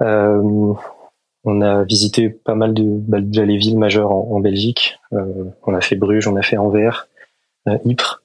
on 0.00 1.60
a 1.60 1.84
visité 1.84 2.30
pas 2.30 2.54
mal 2.54 2.72
de, 2.72 2.84
bah, 2.84 3.20
déjà 3.20 3.44
les 3.44 3.58
villes 3.58 3.78
majeures 3.78 4.12
en, 4.12 4.28
en 4.30 4.40
Belgique. 4.40 4.98
on 5.10 5.74
a 5.74 5.80
fait 5.80 5.96
Bruges, 5.96 6.26
on 6.26 6.36
a 6.36 6.42
fait 6.42 6.56
Anvers, 6.56 7.08
Ypres. 7.84 8.23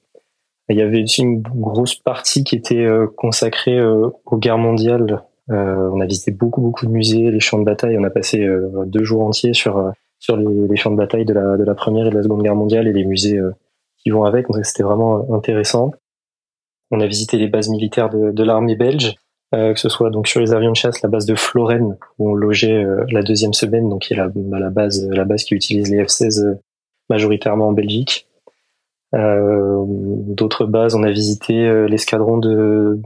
Il 0.70 0.78
y 0.78 0.82
avait 0.82 1.02
aussi 1.02 1.22
une 1.22 1.42
grosse 1.42 1.96
partie 1.96 2.44
qui 2.44 2.54
était 2.54 2.84
euh, 2.84 3.08
consacrée 3.16 3.78
euh, 3.78 4.08
aux 4.24 4.38
guerres 4.38 4.58
mondiales. 4.58 5.22
Euh, 5.50 5.90
on 5.92 6.00
a 6.00 6.06
visité 6.06 6.30
beaucoup 6.30 6.60
beaucoup 6.60 6.86
de 6.86 6.92
musées, 6.92 7.30
les 7.30 7.40
champs 7.40 7.58
de 7.58 7.64
bataille. 7.64 7.98
On 7.98 8.04
a 8.04 8.10
passé 8.10 8.46
deux 8.86 9.02
jours 9.02 9.24
entiers 9.24 9.52
sur 9.52 9.92
sur 10.20 10.36
les, 10.36 10.76
champs 10.76 10.92
de 10.92 10.96
bataille 10.96 11.24
de 11.24 11.32
la 11.32 11.56
de 11.56 11.64
la 11.64 11.74
première 11.74 12.06
et 12.06 12.10
de 12.10 12.14
la 12.14 12.22
seconde 12.22 12.42
guerre 12.42 12.54
mondiale 12.54 12.86
et 12.86 12.92
les 12.92 13.04
musées 13.04 13.40
qui 13.98 14.10
vont 14.10 14.22
avec. 14.22 14.46
C'était 14.62 14.84
vraiment 14.84 15.34
intéressant. 15.34 15.90
On 16.92 17.00
a 17.00 17.06
visité 17.06 17.36
les 17.36 17.48
bases 17.48 17.68
militaires 17.68 18.10
de, 18.10 18.44
l'armée 18.44 18.76
belge, 18.76 19.14
que 19.52 19.74
ce 19.74 19.88
soit 19.88 20.10
donc 20.10 20.28
sur 20.28 20.40
les 20.40 20.52
avions 20.52 20.70
de 20.70 20.76
chasse, 20.76 21.02
la 21.02 21.08
base 21.08 21.26
de 21.26 21.34
Floren 21.34 21.96
où 22.18 22.30
on 22.30 22.34
logeait 22.34 22.84
la 23.10 23.22
deuxième 23.22 23.54
semaine, 23.54 23.88
donc 23.88 24.02
qui 24.02 24.12
est 24.12 24.16
la, 24.16 24.30
la 24.36 24.70
base 24.70 25.08
la 25.08 25.24
base 25.24 25.42
qui 25.42 25.54
utilise 25.54 25.90
les 25.90 26.04
F-16 26.04 26.58
majoritairement 27.08 27.68
en 27.68 27.72
Belgique. 27.72 28.28
Euh, 29.14 29.84
d'autres 29.86 30.66
bases, 30.66 30.94
on 30.94 31.02
a 31.02 31.10
visité 31.10 31.66
euh, 31.66 31.86
l'escadron 31.86 32.38
de, 32.38 33.00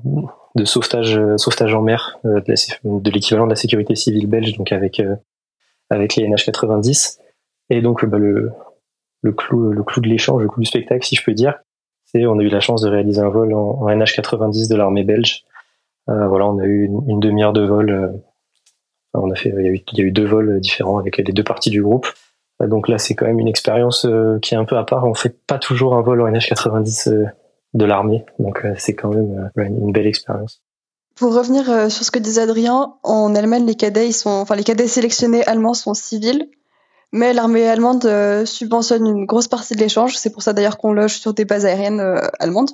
de 0.55 0.65
sauvetage, 0.65 1.17
euh, 1.17 1.39
sauvetage 1.39 1.75
en 1.75 1.81
mer 1.81 2.19
de 2.25 3.11
l'équivalent 3.11 3.47
de 3.47 3.51
la 3.51 3.57
sécurité 3.57 3.95
civile 3.95 4.27
belge, 4.27 4.57
donc 4.57 4.73
avec 4.73 5.03
avec 5.91 6.17
les 6.17 6.29
NH90. 6.29 7.19
Et 7.71 7.81
donc 7.81 8.05
bah, 8.05 8.19
le, 8.19 8.53
le 9.23 9.33
clou 9.33 9.71
le 9.71 9.83
clou 9.83 10.03
de 10.03 10.09
l'échange, 10.09 10.43
le 10.43 10.49
clou 10.49 10.61
du 10.61 10.67
spectacle, 10.67 11.05
si 11.05 11.17
je 11.17 11.25
peux 11.25 11.33
dire, 11.33 11.59
c'est 12.05 12.27
on 12.27 12.39
a 12.39 12.43
eu 12.43 12.49
la 12.49 12.61
chance 12.61 12.83
de 12.83 12.91
réaliser 12.91 13.21
un 13.21 13.31
vol 13.31 13.55
en, 13.55 13.87
NH90 13.89 14.71
de 14.71 14.77
l'armée 14.77 15.05
belge. 15.05 15.45
Euh, 16.11 16.29
voilà, 16.29 16.47
on 16.47 16.59
a 16.59 16.65
eu 16.65 16.85
une, 16.85 17.19
demi-heure 17.19 17.55
de 17.55 17.65
vol. 17.65 18.21
on 19.15 19.31
a 19.31 19.35
fait, 19.35 19.55
il 19.57 19.65
y, 19.65 19.69
a 19.69 19.71
eu, 19.71 19.83
il 19.93 19.99
y 19.99 20.03
a 20.03 20.05
eu 20.05 20.13
deux 20.13 20.27
vols 20.27 20.61
différents 20.61 20.99
avec 20.99 21.17
les 21.17 21.25
deux 21.25 21.43
parties 21.43 21.71
du 21.71 21.83
groupe. 21.83 22.07
Euh, 22.63 22.67
donc 22.67 22.89
là, 22.89 22.99
c'est 22.99 23.15
quand 23.15 23.27
même 23.27 23.39
une 23.39 23.49
expérience 23.49 24.05
euh, 24.05 24.39
qui 24.41 24.55
est 24.55 24.57
un 24.57 24.65
peu 24.65 24.77
à 24.77 24.85
part. 24.85 25.05
On 25.05 25.15
fait 25.15 25.37
pas 25.47 25.59
toujours 25.59 25.95
un 25.95 26.03
vol 26.03 26.21
en 26.21 26.29
NH90 26.31 27.11
euh, 27.11 27.25
de 27.75 27.85
l'armée, 27.85 28.25
donc 28.39 28.65
c'est 28.79 28.95
quand 28.95 29.09
même 29.09 29.51
une 29.57 29.91
belle 29.91 30.07
expérience. 30.07 30.63
Pour 31.17 31.35
revenir 31.35 31.91
sur 31.91 32.05
ce 32.05 32.11
que 32.13 32.21
disait 32.21 32.43
Adrien, 32.43 32.95
en 33.03 33.35
Allemagne, 33.35 33.67
les 33.67 33.75
cadets, 33.75 34.13
sont, 34.13 34.31
enfin, 34.31 34.55
les 34.55 34.63
cadets 34.63 34.87
sélectionnés 34.87 35.45
allemands 35.45 35.75
sont 35.75 35.93
civils, 35.93 36.49
mais 37.11 37.33
l'armée 37.33 37.69
allemande 37.69 38.09
subventionne 38.45 39.05
une 39.05 39.27
grosse 39.27 39.49
partie 39.49 39.75
de 39.75 39.81
l'échange. 39.81 40.17
C'est 40.17 40.31
pour 40.31 40.43
ça 40.43 40.53
d'ailleurs 40.53 40.79
qu'on 40.79 40.93
loge 40.93 41.19
sur 41.19 41.35
des 41.35 41.45
bases 41.45 41.67
aériennes 41.67 42.01
allemandes. 42.39 42.71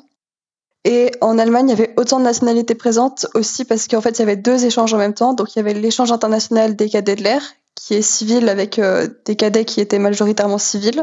Et 0.85 1.13
en 1.23 1.39
Allemagne, 1.39 1.69
il 1.69 1.71
y 1.71 1.83
avait 1.83 1.95
autant 1.97 2.19
de 2.19 2.25
nationalités 2.25 2.75
présentes 2.75 3.27
aussi 3.35 3.65
parce 3.65 3.89
qu'en 3.89 4.03
fait, 4.03 4.19
il 4.19 4.19
y 4.19 4.23
avait 4.23 4.37
deux 4.37 4.67
échanges 4.67 4.93
en 4.93 4.99
même 4.99 5.15
temps. 5.15 5.33
Donc, 5.33 5.55
il 5.55 5.59
y 5.59 5.61
avait 5.61 5.75
l'échange 5.75 6.13
international 6.13 6.77
des 6.77 6.91
cadets 6.91 7.17
de 7.17 7.23
l'air 7.23 7.43
qui 7.81 7.95
est 7.95 8.03
civil 8.03 8.51
avec 8.51 8.79
euh, 8.79 9.09
des 9.25 9.37
cadets 9.37 9.65
qui 9.65 9.81
étaient 9.81 9.99
majoritairement 9.99 10.59
civils. 10.59 11.03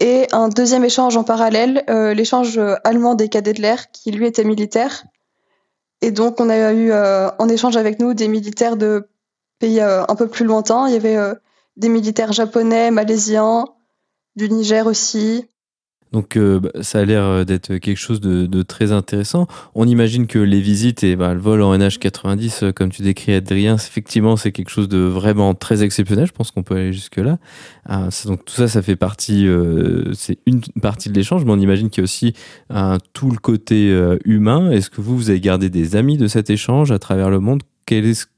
Et 0.00 0.26
un 0.32 0.48
deuxième 0.48 0.84
échange 0.84 1.18
en 1.18 1.22
parallèle, 1.22 1.84
euh, 1.90 2.14
l'échange 2.14 2.58
allemand 2.82 3.14
des 3.14 3.28
cadets 3.28 3.52
de 3.52 3.60
l'air, 3.60 3.90
qui 3.90 4.10
lui 4.10 4.26
était 4.26 4.42
militaire. 4.42 5.04
Et 6.00 6.10
donc 6.10 6.40
on 6.40 6.48
a 6.48 6.72
eu 6.72 6.90
euh, 6.92 7.28
en 7.38 7.46
échange 7.48 7.76
avec 7.76 8.00
nous 8.00 8.14
des 8.14 8.26
militaires 8.26 8.76
de 8.78 9.06
pays 9.58 9.80
un 9.80 10.16
peu 10.16 10.28
plus 10.28 10.46
lointains. 10.46 10.88
Il 10.88 10.94
y 10.94 10.96
avait 10.96 11.18
des 11.76 11.88
militaires 11.90 12.32
japonais, 12.32 12.90
malaisiens, 12.90 13.66
du 14.34 14.48
Niger 14.48 14.86
aussi, 14.86 15.46
donc 16.12 16.36
euh, 16.36 16.60
bah, 16.60 16.70
ça 16.82 17.00
a 17.00 17.04
l'air 17.04 17.24
euh, 17.24 17.44
d'être 17.44 17.76
quelque 17.78 17.96
chose 17.96 18.20
de, 18.20 18.62
très 18.62 18.92
intéressant. 18.92 19.46
On 19.74 19.86
imagine 19.86 20.26
que 20.26 20.38
les 20.38 20.60
visites 20.60 21.02
et 21.04 21.16
bah, 21.16 21.34
le 21.34 21.40
vol 21.40 21.62
en 21.62 21.76
NH90, 21.76 22.64
euh, 22.64 22.72
comme 22.72 22.90
tu 22.90 23.02
décris 23.02 23.34
Adrien, 23.34 23.74
effectivement 23.76 24.36
c'est 24.36 24.52
quelque 24.52 24.70
chose 24.70 24.88
de 24.88 24.98
vraiment 24.98 25.54
très 25.54 25.82
exceptionnel. 25.82 26.26
Je 26.26 26.32
pense 26.32 26.50
qu'on 26.50 26.62
peut 26.62 26.76
aller 26.76 26.92
jusque 26.92 27.16
là. 27.16 27.38
donc 28.26 28.44
tout 28.44 28.54
ça, 28.54 28.68
ça 28.68 28.82
fait 28.82 28.96
partie, 28.96 29.46
c'est 30.14 30.38
une 30.46 30.60
partie 30.80 31.08
de 31.08 31.14
l'échange, 31.14 31.44
mais 31.44 31.52
on 31.52 31.58
imagine 31.58 31.90
qu'il 31.90 32.02
y 32.02 32.02
a 32.02 32.04
aussi 32.04 32.34
tout 33.12 33.30
le 33.30 33.38
côté 33.38 33.90
humain. 34.24 34.70
Est-ce 34.70 34.90
que 34.90 35.00
vous, 35.00 35.16
vous 35.16 35.30
avez 35.30 35.40
gardé 35.40 35.70
des 35.70 35.96
amis 35.96 36.16
de 36.16 36.26
cet 36.26 36.50
échange 36.50 36.92
à 36.92 36.98
travers 36.98 37.30
le 37.30 37.40
monde? 37.40 37.62
Quel 37.86 38.06
est, 38.06 38.28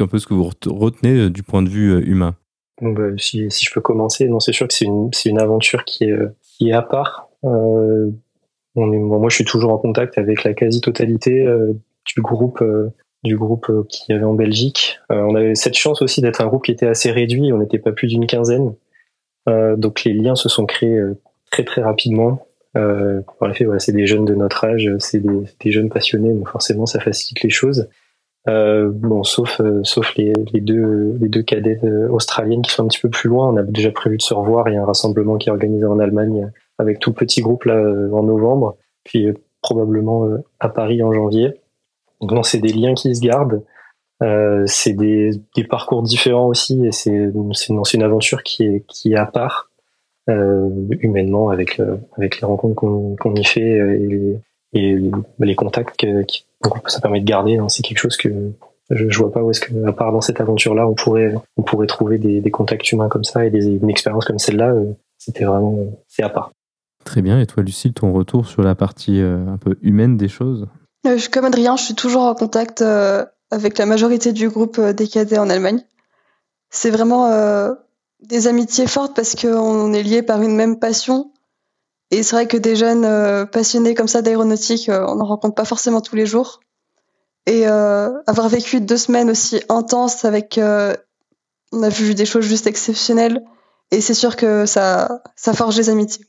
un 0.00 0.06
peu 0.06 0.18
ce 0.18 0.26
que 0.26 0.34
vous 0.34 0.44
retenez 0.44 1.30
du 1.30 1.42
point 1.42 1.62
de 1.62 1.68
vue 1.68 2.00
humain? 2.04 2.36
Bah, 2.80 3.10
si, 3.18 3.48
je 3.50 3.72
peux 3.72 3.80
commencer, 3.80 4.28
c'est 4.40 4.52
sûr 4.52 4.68
que 4.68 4.74
c'est 4.74 4.86
une, 4.86 5.38
aventure 5.38 5.84
qui 5.84 6.04
est 6.04 6.72
à 6.72 6.82
part. 6.82 7.23
Euh, 7.44 8.10
moi, 8.74 9.28
je 9.28 9.34
suis 9.34 9.44
toujours 9.44 9.72
en 9.72 9.78
contact 9.78 10.18
avec 10.18 10.44
la 10.44 10.52
quasi-totalité 10.52 11.46
euh, 11.46 11.72
du 12.04 12.20
groupe 12.20 12.60
euh, 12.62 12.92
du 13.22 13.36
groupe 13.36 13.72
qu'il 13.88 14.12
y 14.12 14.16
avait 14.16 14.26
en 14.26 14.34
Belgique. 14.34 14.98
on 15.08 15.34
avait 15.34 15.54
cette 15.54 15.78
chance 15.78 16.02
aussi 16.02 16.20
d'être 16.20 16.42
un 16.42 16.46
groupe 16.46 16.64
qui 16.64 16.72
était 16.72 16.86
assez 16.86 17.10
réduit. 17.10 17.54
On 17.54 17.58
n'était 17.58 17.78
pas 17.78 17.92
plus 17.92 18.08
d'une 18.08 18.26
quinzaine. 18.26 18.74
donc 19.46 20.04
les 20.04 20.12
liens 20.12 20.34
se 20.34 20.50
sont 20.50 20.66
créés 20.66 21.00
très 21.50 21.64
très 21.64 21.80
rapidement. 21.80 22.46
Euh, 22.76 23.22
en 23.40 23.48
effet, 23.48 23.64
voilà, 23.64 23.80
c'est 23.80 23.92
des 23.92 24.06
jeunes 24.06 24.26
de 24.26 24.34
notre 24.34 24.64
âge, 24.64 24.90
c'est 24.98 25.20
des, 25.20 25.72
jeunes 25.72 25.88
passionnés, 25.88 26.34
donc 26.34 26.50
forcément 26.50 26.84
ça 26.84 27.00
facilite 27.00 27.42
les 27.42 27.48
choses. 27.48 27.88
Euh, 28.46 28.90
bon, 28.92 29.24
sauf 29.24 29.58
sauf 29.84 30.14
les, 30.16 30.34
les, 30.52 30.60
deux 30.60 31.16
les 31.18 31.30
deux 31.30 31.42
cadets 31.42 31.80
australiennes 32.10 32.60
qui 32.60 32.72
sont 32.72 32.84
un 32.84 32.88
petit 32.88 33.00
peu 33.00 33.08
plus 33.08 33.30
loin. 33.30 33.48
On 33.48 33.56
a 33.56 33.62
déjà 33.62 33.90
prévu 33.90 34.18
de 34.18 34.22
se 34.22 34.34
revoir. 34.34 34.68
Il 34.68 34.74
y 34.74 34.76
a 34.76 34.82
un 34.82 34.84
rassemblement 34.84 35.38
qui 35.38 35.48
est 35.48 35.52
organisé 35.52 35.86
en 35.86 35.98
Allemagne 35.98 36.52
avec 36.78 36.98
tout 36.98 37.12
petit 37.12 37.40
groupe 37.40 37.64
là 37.64 37.74
euh, 37.74 38.10
en 38.12 38.22
novembre, 38.22 38.76
puis 39.04 39.26
euh, 39.26 39.34
probablement 39.64 40.26
euh, 40.26 40.44
à 40.60 40.68
Paris 40.68 41.02
en 41.02 41.12
janvier. 41.12 41.54
Donc 42.20 42.32
non, 42.32 42.42
c'est 42.42 42.58
des 42.58 42.72
liens 42.72 42.94
qui 42.94 43.14
se 43.16 43.20
gardent. 43.20 43.64
Euh, 44.22 44.64
c'est 44.66 44.92
des, 44.92 45.32
des, 45.56 45.64
parcours 45.64 46.02
différents 46.02 46.46
aussi 46.46 46.86
et 46.86 46.92
c'est 46.92 47.32
c'est 47.52 47.96
une 47.96 48.02
aventure 48.02 48.44
qui 48.44 48.62
est 48.62 48.84
qui 48.86 49.12
est 49.12 49.16
à 49.16 49.26
part 49.26 49.70
euh, 50.30 50.70
humainement 51.00 51.50
avec 51.50 51.80
avec 52.16 52.40
les 52.40 52.46
rencontres 52.46 52.76
qu'on 52.76 53.16
qu'on 53.16 53.34
y 53.34 53.44
fait 53.44 53.60
et, 53.60 54.40
et 54.72 54.98
les, 55.40 55.54
contacts 55.56 55.96
que, 55.98 56.22
qui, 56.22 56.46
ça 56.86 57.00
permet 57.00 57.20
de 57.20 57.24
garder. 57.24 57.56
Hein. 57.56 57.68
C'est 57.68 57.82
quelque 57.82 57.98
chose 57.98 58.16
que 58.16 58.52
je, 58.88 59.08
je 59.08 59.18
vois 59.18 59.32
pas 59.32 59.42
où 59.42 59.50
est-ce 59.50 59.60
que 59.60 59.84
à 59.84 59.92
part 59.92 60.12
dans 60.12 60.20
cette 60.20 60.40
aventure 60.40 60.76
là 60.76 60.86
on 60.86 60.94
pourrait 60.94 61.34
on 61.56 61.62
pourrait 61.62 61.88
trouver 61.88 62.18
des, 62.18 62.40
des 62.40 62.50
contacts 62.52 62.92
humains 62.92 63.08
comme 63.08 63.24
ça 63.24 63.44
et 63.44 63.50
des, 63.50 63.66
une 63.66 63.90
expérience 63.90 64.24
comme 64.26 64.38
celle-là. 64.38 64.74
C'était 65.18 65.44
vraiment 65.44 65.76
c'est 66.06 66.22
à 66.22 66.28
part. 66.28 66.52
Très 67.04 67.22
bien. 67.22 67.38
Et 67.38 67.46
toi, 67.46 67.62
Lucille, 67.62 67.92
ton 67.92 68.12
retour 68.12 68.46
sur 68.46 68.62
la 68.62 68.74
partie 68.74 69.20
euh, 69.20 69.46
un 69.46 69.58
peu 69.58 69.76
humaine 69.82 70.16
des 70.16 70.28
choses 70.28 70.66
euh, 71.06 71.18
Comme 71.30 71.44
Adrien, 71.44 71.76
je 71.76 71.84
suis 71.84 71.94
toujours 71.94 72.22
en 72.22 72.34
contact 72.34 72.80
euh, 72.80 73.24
avec 73.50 73.78
la 73.78 73.86
majorité 73.86 74.32
du 74.32 74.48
groupe 74.48 74.80
des 74.80 75.06
cadets 75.06 75.38
en 75.38 75.50
Allemagne. 75.50 75.84
C'est 76.70 76.90
vraiment 76.90 77.30
des 78.20 78.48
amitiés 78.48 78.88
fortes 78.88 79.14
parce 79.14 79.36
qu'on 79.36 79.92
est 79.92 80.02
liés 80.02 80.22
par 80.22 80.42
une 80.42 80.56
même 80.56 80.80
passion. 80.80 81.30
Et 82.10 82.24
c'est 82.24 82.34
vrai 82.34 82.48
que 82.48 82.56
des 82.56 82.74
jeunes 82.74 83.46
passionnés 83.46 83.94
comme 83.94 84.08
ça 84.08 84.22
d'aéronautique, 84.22 84.90
on 84.92 85.14
n'en 85.14 85.24
rencontre 85.24 85.54
pas 85.54 85.64
forcément 85.64 86.00
tous 86.00 86.16
les 86.16 86.26
jours. 86.26 86.58
Et 87.46 87.64
avoir 87.66 88.48
vécu 88.48 88.80
deux 88.80 88.96
semaines 88.96 89.30
aussi 89.30 89.62
intenses 89.68 90.24
avec 90.24 90.58
on 91.70 91.82
a 91.84 91.88
vu 91.90 92.16
des 92.16 92.26
choses 92.26 92.44
juste 92.44 92.66
exceptionnelles. 92.66 93.44
Et 93.92 94.00
c'est 94.00 94.14
sûr 94.14 94.34
que 94.34 94.66
ça, 94.66 95.22
ça 95.36 95.52
forge 95.52 95.76
des 95.76 95.90
amitiés. 95.90 96.26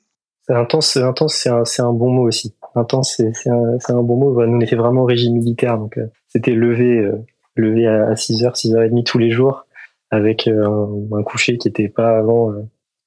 Intense, 0.48 0.98
intense, 0.98 1.36
c'est 1.36 1.50
un, 1.50 1.64
un 1.80 1.94
bon 1.94 2.12
mot 2.12 2.28
aussi. 2.28 2.54
Intense, 2.76 3.16
c'est, 3.34 3.50
un, 3.50 3.78
un 3.90 4.04
bon 4.04 4.18
mot. 4.18 4.46
Nous, 4.46 4.58
on 4.58 4.62
était 4.62 4.76
vraiment 4.76 5.02
au 5.02 5.06
régime 5.06 5.34
militaire, 5.34 5.78
donc 5.78 5.98
euh, 5.98 6.08
c'était 6.28 6.52
levé, 6.52 7.00
euh, 7.00 7.18
levé 7.56 7.88
à 7.88 8.14
6h, 8.14 8.54
6h30 8.54 9.04
tous 9.04 9.18
les 9.18 9.32
jours, 9.32 9.66
avec 10.12 10.48
euh, 10.48 10.88
un, 11.14 11.24
coucher 11.24 11.58
qui 11.58 11.68
était 11.68 11.88
pas 11.88 12.18
avant 12.18 12.54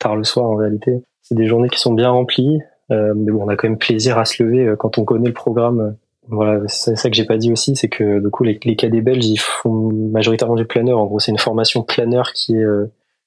tard 0.01 0.16
le 0.16 0.24
soir 0.24 0.46
en 0.46 0.57
réalité. 0.57 1.03
C'est 1.22 1.37
des 1.37 1.46
journées 1.46 1.68
qui 1.68 1.79
sont 1.79 1.92
bien 1.92 2.11
remplies, 2.11 2.59
mais 2.90 3.31
bon, 3.31 3.44
on 3.44 3.48
a 3.48 3.57
quand 3.57 3.68
même 3.68 3.79
plaisir 3.79 4.18
à 4.18 4.24
se 4.24 4.42
lever 4.42 4.74
quand 4.79 4.98
on 4.98 5.05
connaît 5.05 5.29
le 5.29 5.35
programme. 5.35 5.96
Voilà, 6.29 6.61
c'est 6.66 6.96
ça 6.96 7.09
que 7.11 7.16
j'ai 7.16 7.24
pas 7.24 7.37
dit 7.37 7.53
aussi, 7.53 7.77
c'est 7.77 7.88
que 7.88 8.20
du 8.20 8.31
coup 8.31 8.44
les, 8.44 8.59
les 8.64 8.77
cadets 8.77 9.01
belges 9.01 9.27
ils 9.27 9.38
font 9.38 9.90
majoritairement 9.92 10.57
du 10.57 10.64
planeur. 10.64 10.98
En 10.98 11.07
gros, 11.07 11.18
c'est 11.18 11.31
une 11.31 11.38
formation 11.38 11.83
planeur 11.83 12.33
qui 12.33 12.57
est 12.57 12.66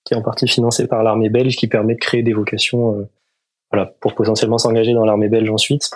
qui 0.03 0.15
est 0.15 0.17
en 0.17 0.23
partie 0.23 0.47
financée 0.47 0.87
par 0.87 1.03
l'armée 1.03 1.29
belge, 1.29 1.55
qui 1.55 1.67
permet 1.67 1.93
de 1.93 1.99
créer 1.99 2.23
des 2.23 2.33
vocations 2.33 3.07
voilà, 3.71 3.93
pour 3.99 4.15
potentiellement 4.15 4.57
s'engager 4.57 4.93
dans 4.93 5.05
l'armée 5.05 5.29
belge 5.29 5.49
ensuite. 5.49 5.89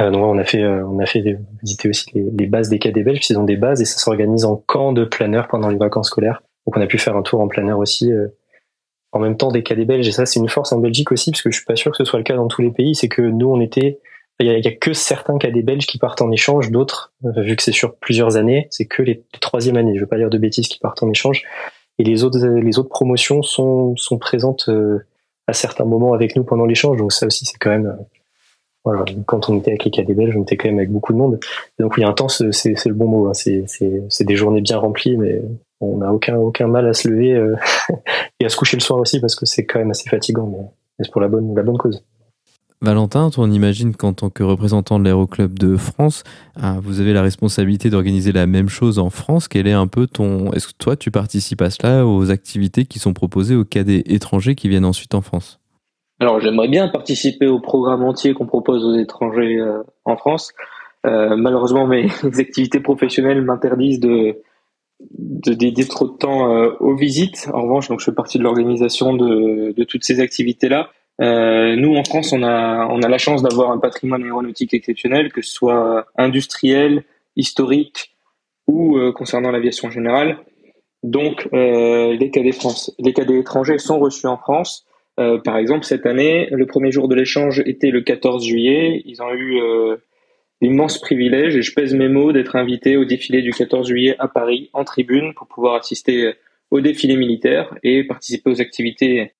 Euh, 0.00 0.10
donc 0.10 0.24
on 0.24 0.38
a 0.38 0.44
fait, 0.44 0.62
euh, 0.62 0.86
on 0.86 0.98
a 1.00 1.06
fait 1.06 1.38
visiter 1.62 1.88
aussi 1.88 2.06
les, 2.14 2.46
bases 2.46 2.68
des 2.68 2.78
cadets 2.78 3.02
belges, 3.02 3.28
ils 3.28 3.38
ont 3.38 3.44
des 3.44 3.56
bases 3.56 3.80
et 3.82 3.84
ça 3.84 3.98
s'organise 3.98 4.44
en 4.44 4.56
camp 4.56 4.92
de 4.92 5.04
planeurs 5.04 5.48
pendant 5.48 5.68
les 5.68 5.76
vacances 5.76 6.08
scolaires. 6.08 6.42
Donc 6.66 6.76
on 6.76 6.80
a 6.80 6.86
pu 6.86 6.98
faire 6.98 7.16
un 7.16 7.22
tour 7.22 7.40
en 7.40 7.48
planeur 7.48 7.78
aussi. 7.78 8.12
Euh, 8.12 8.28
en 9.14 9.18
même 9.18 9.36
temps 9.36 9.52
des 9.52 9.62
cadets 9.62 9.84
belges 9.84 10.08
et 10.08 10.12
ça 10.12 10.24
c'est 10.24 10.40
une 10.40 10.48
force 10.48 10.72
en 10.72 10.78
Belgique 10.78 11.12
aussi 11.12 11.32
parce 11.32 11.42
que 11.42 11.50
je 11.50 11.56
suis 11.56 11.66
pas 11.66 11.76
sûr 11.76 11.90
que 11.90 11.98
ce 11.98 12.04
soit 12.04 12.18
le 12.18 12.24
cas 12.24 12.34
dans 12.34 12.48
tous 12.48 12.62
les 12.62 12.70
pays. 12.70 12.94
C'est 12.94 13.08
que 13.08 13.20
nous 13.20 13.50
on 13.50 13.60
était, 13.60 14.00
il 14.40 14.46
y, 14.46 14.66
a, 14.66 14.72
que 14.72 14.94
certains 14.94 15.36
cadets 15.36 15.62
belges 15.62 15.86
qui 15.86 15.98
partent 15.98 16.22
en 16.22 16.30
échange, 16.32 16.70
d'autres 16.70 17.12
vu 17.22 17.54
que 17.54 17.62
c'est 17.62 17.72
sur 17.72 17.96
plusieurs 17.96 18.38
années, 18.38 18.68
c'est 18.70 18.86
que 18.86 19.02
les, 19.02 19.22
les 19.34 19.40
troisième 19.40 19.76
années. 19.76 19.94
Je 19.96 20.00
veux 20.00 20.06
pas 20.06 20.16
dire 20.16 20.30
de 20.30 20.38
bêtises 20.38 20.66
qui 20.66 20.78
partent 20.78 21.02
en 21.02 21.10
échange. 21.10 21.42
Et 21.98 22.04
les 22.04 22.24
autres, 22.24 22.38
les 22.38 22.78
autres 22.78 22.88
promotions 22.88 23.42
sont 23.42 23.94
sont 23.96 24.16
présentes 24.16 24.70
à 25.52 25.54
certains 25.54 25.84
moments 25.84 26.14
avec 26.14 26.34
nous 26.34 26.44
pendant 26.44 26.64
l'échange. 26.64 26.98
Donc 26.98 27.12
ça 27.12 27.26
aussi, 27.26 27.44
c'est 27.44 27.58
quand 27.58 27.70
même, 27.70 27.86
euh, 27.86 28.02
voilà, 28.84 29.04
quand 29.26 29.48
on 29.48 29.58
était 29.58 29.70
avec 29.70 29.84
les 29.84 29.90
cadets 29.90 30.14
belges, 30.14 30.36
on 30.36 30.42
était 30.42 30.56
quand 30.56 30.68
même 30.68 30.78
avec 30.78 30.90
beaucoup 30.90 31.12
de 31.12 31.18
monde. 31.18 31.38
donc 31.78 31.96
oui, 31.96 32.04
intense, 32.04 32.42
c'est, 32.50 32.74
c'est 32.76 32.88
le 32.88 32.94
bon 32.94 33.06
mot. 33.06 33.28
Hein. 33.28 33.34
C'est 33.34 34.24
des 34.24 34.36
journées 34.36 34.62
bien 34.62 34.78
remplies, 34.78 35.16
mais 35.16 35.42
on 35.80 35.98
n'a 35.98 36.12
aucun, 36.12 36.36
aucun 36.36 36.66
mal 36.66 36.88
à 36.88 36.94
se 36.94 37.08
lever 37.08 37.34
euh, 37.34 37.56
et 38.40 38.46
à 38.46 38.48
se 38.48 38.56
coucher 38.56 38.76
le 38.76 38.82
soir 38.82 38.98
aussi 38.98 39.20
parce 39.20 39.36
que 39.36 39.46
c'est 39.46 39.66
quand 39.66 39.78
même 39.78 39.90
assez 39.90 40.08
fatigant, 40.08 40.46
mais 40.46 41.04
c'est 41.04 41.12
pour 41.12 41.20
la 41.20 41.28
bonne, 41.28 41.54
la 41.54 41.62
bonne 41.62 41.78
cause. 41.78 42.04
Valentin, 42.82 43.30
on 43.38 43.48
imagine 43.48 43.94
qu'en 43.94 44.12
tant 44.12 44.28
que 44.28 44.42
représentant 44.42 44.98
de 44.98 45.04
l'Aéroclub 45.04 45.56
de 45.56 45.76
France, 45.76 46.24
euh, 46.60 46.80
vous 46.82 47.00
avez 47.00 47.12
la 47.12 47.22
responsabilité 47.22 47.90
d'organiser 47.90 48.32
la 48.32 48.46
même 48.46 48.68
chose 48.68 48.98
en 48.98 49.08
France. 49.08 49.46
Quel 49.46 49.68
est 49.68 49.72
un 49.72 49.86
peu 49.86 50.08
ton. 50.08 50.52
Est-ce 50.52 50.66
que 50.66 50.72
toi, 50.76 50.96
tu 50.96 51.12
participes 51.12 51.62
à 51.62 51.70
cela, 51.70 52.04
aux 52.04 52.32
activités 52.32 52.84
qui 52.84 52.98
sont 52.98 53.12
proposées 53.12 53.54
aux 53.54 53.64
cadets 53.64 54.02
étrangers 54.06 54.56
qui 54.56 54.68
viennent 54.68 54.84
ensuite 54.84 55.14
en 55.14 55.20
France? 55.20 55.60
Alors, 56.18 56.40
j'aimerais 56.40 56.66
bien 56.66 56.88
participer 56.88 57.46
au 57.46 57.60
programme 57.60 58.02
entier 58.02 58.34
qu'on 58.34 58.46
propose 58.46 58.84
aux 58.84 58.98
étrangers 58.98 59.60
euh, 59.60 59.84
en 60.04 60.16
France. 60.16 60.50
Euh, 61.06 61.36
malheureusement, 61.36 61.86
mes 61.86 62.08
activités 62.38 62.80
professionnelles 62.80 63.42
m'interdisent 63.42 64.00
de, 64.00 64.42
dédier 65.46 65.86
trop 65.86 66.08
de 66.08 66.16
temps 66.16 66.48
aux 66.80 66.96
visites. 66.96 67.48
En 67.54 67.62
revanche, 67.62 67.88
donc, 67.88 68.00
je 68.00 68.06
fais 68.06 68.12
partie 68.12 68.38
de 68.38 68.42
l'organisation 68.42 69.14
de, 69.14 69.72
de 69.72 69.84
toutes 69.84 70.02
ces 70.02 70.18
activités-là. 70.18 70.90
Euh, 71.20 71.76
nous, 71.76 71.94
en 71.94 72.04
France, 72.04 72.32
on 72.32 72.42
a, 72.42 72.86
on 72.88 73.02
a 73.02 73.08
la 73.08 73.18
chance 73.18 73.42
d'avoir 73.42 73.70
un 73.70 73.78
patrimoine 73.78 74.24
aéronautique 74.24 74.74
exceptionnel, 74.74 75.32
que 75.32 75.42
ce 75.42 75.52
soit 75.52 76.06
industriel, 76.16 77.04
historique 77.36 78.12
ou 78.66 78.96
euh, 78.96 79.12
concernant 79.12 79.50
l'aviation 79.50 79.90
générale. 79.90 80.38
Donc, 81.02 81.48
euh, 81.52 82.16
les 82.16 82.30
cadets 82.30 82.52
France, 82.52 82.94
les 82.98 83.12
cadets 83.12 83.38
étrangers 83.38 83.78
sont 83.78 83.98
reçus 83.98 84.26
en 84.26 84.36
France. 84.36 84.86
Euh, 85.18 85.38
par 85.38 85.56
exemple, 85.56 85.84
cette 85.84 86.06
année, 86.06 86.48
le 86.50 86.66
premier 86.66 86.92
jour 86.92 87.08
de 87.08 87.14
l'échange 87.14 87.60
était 87.66 87.90
le 87.90 88.02
14 88.02 88.46
juillet. 88.46 89.02
Ils 89.04 89.20
ont 89.20 89.32
eu 89.32 89.60
euh, 89.60 89.96
l'immense 90.60 91.00
privilège, 91.00 91.56
et 91.56 91.62
je 91.62 91.74
pèse 91.74 91.94
mes 91.94 92.08
mots, 92.08 92.32
d'être 92.32 92.56
invités 92.56 92.96
au 92.96 93.04
défilé 93.04 93.42
du 93.42 93.50
14 93.50 93.88
juillet 93.88 94.14
à 94.18 94.28
Paris 94.28 94.70
en 94.72 94.84
tribune 94.84 95.34
pour 95.34 95.48
pouvoir 95.48 95.74
assister 95.74 96.34
au 96.70 96.80
défilé 96.80 97.16
militaire 97.16 97.74
et 97.82 98.04
participer 98.04 98.50
aux 98.50 98.60
activités 98.60 99.32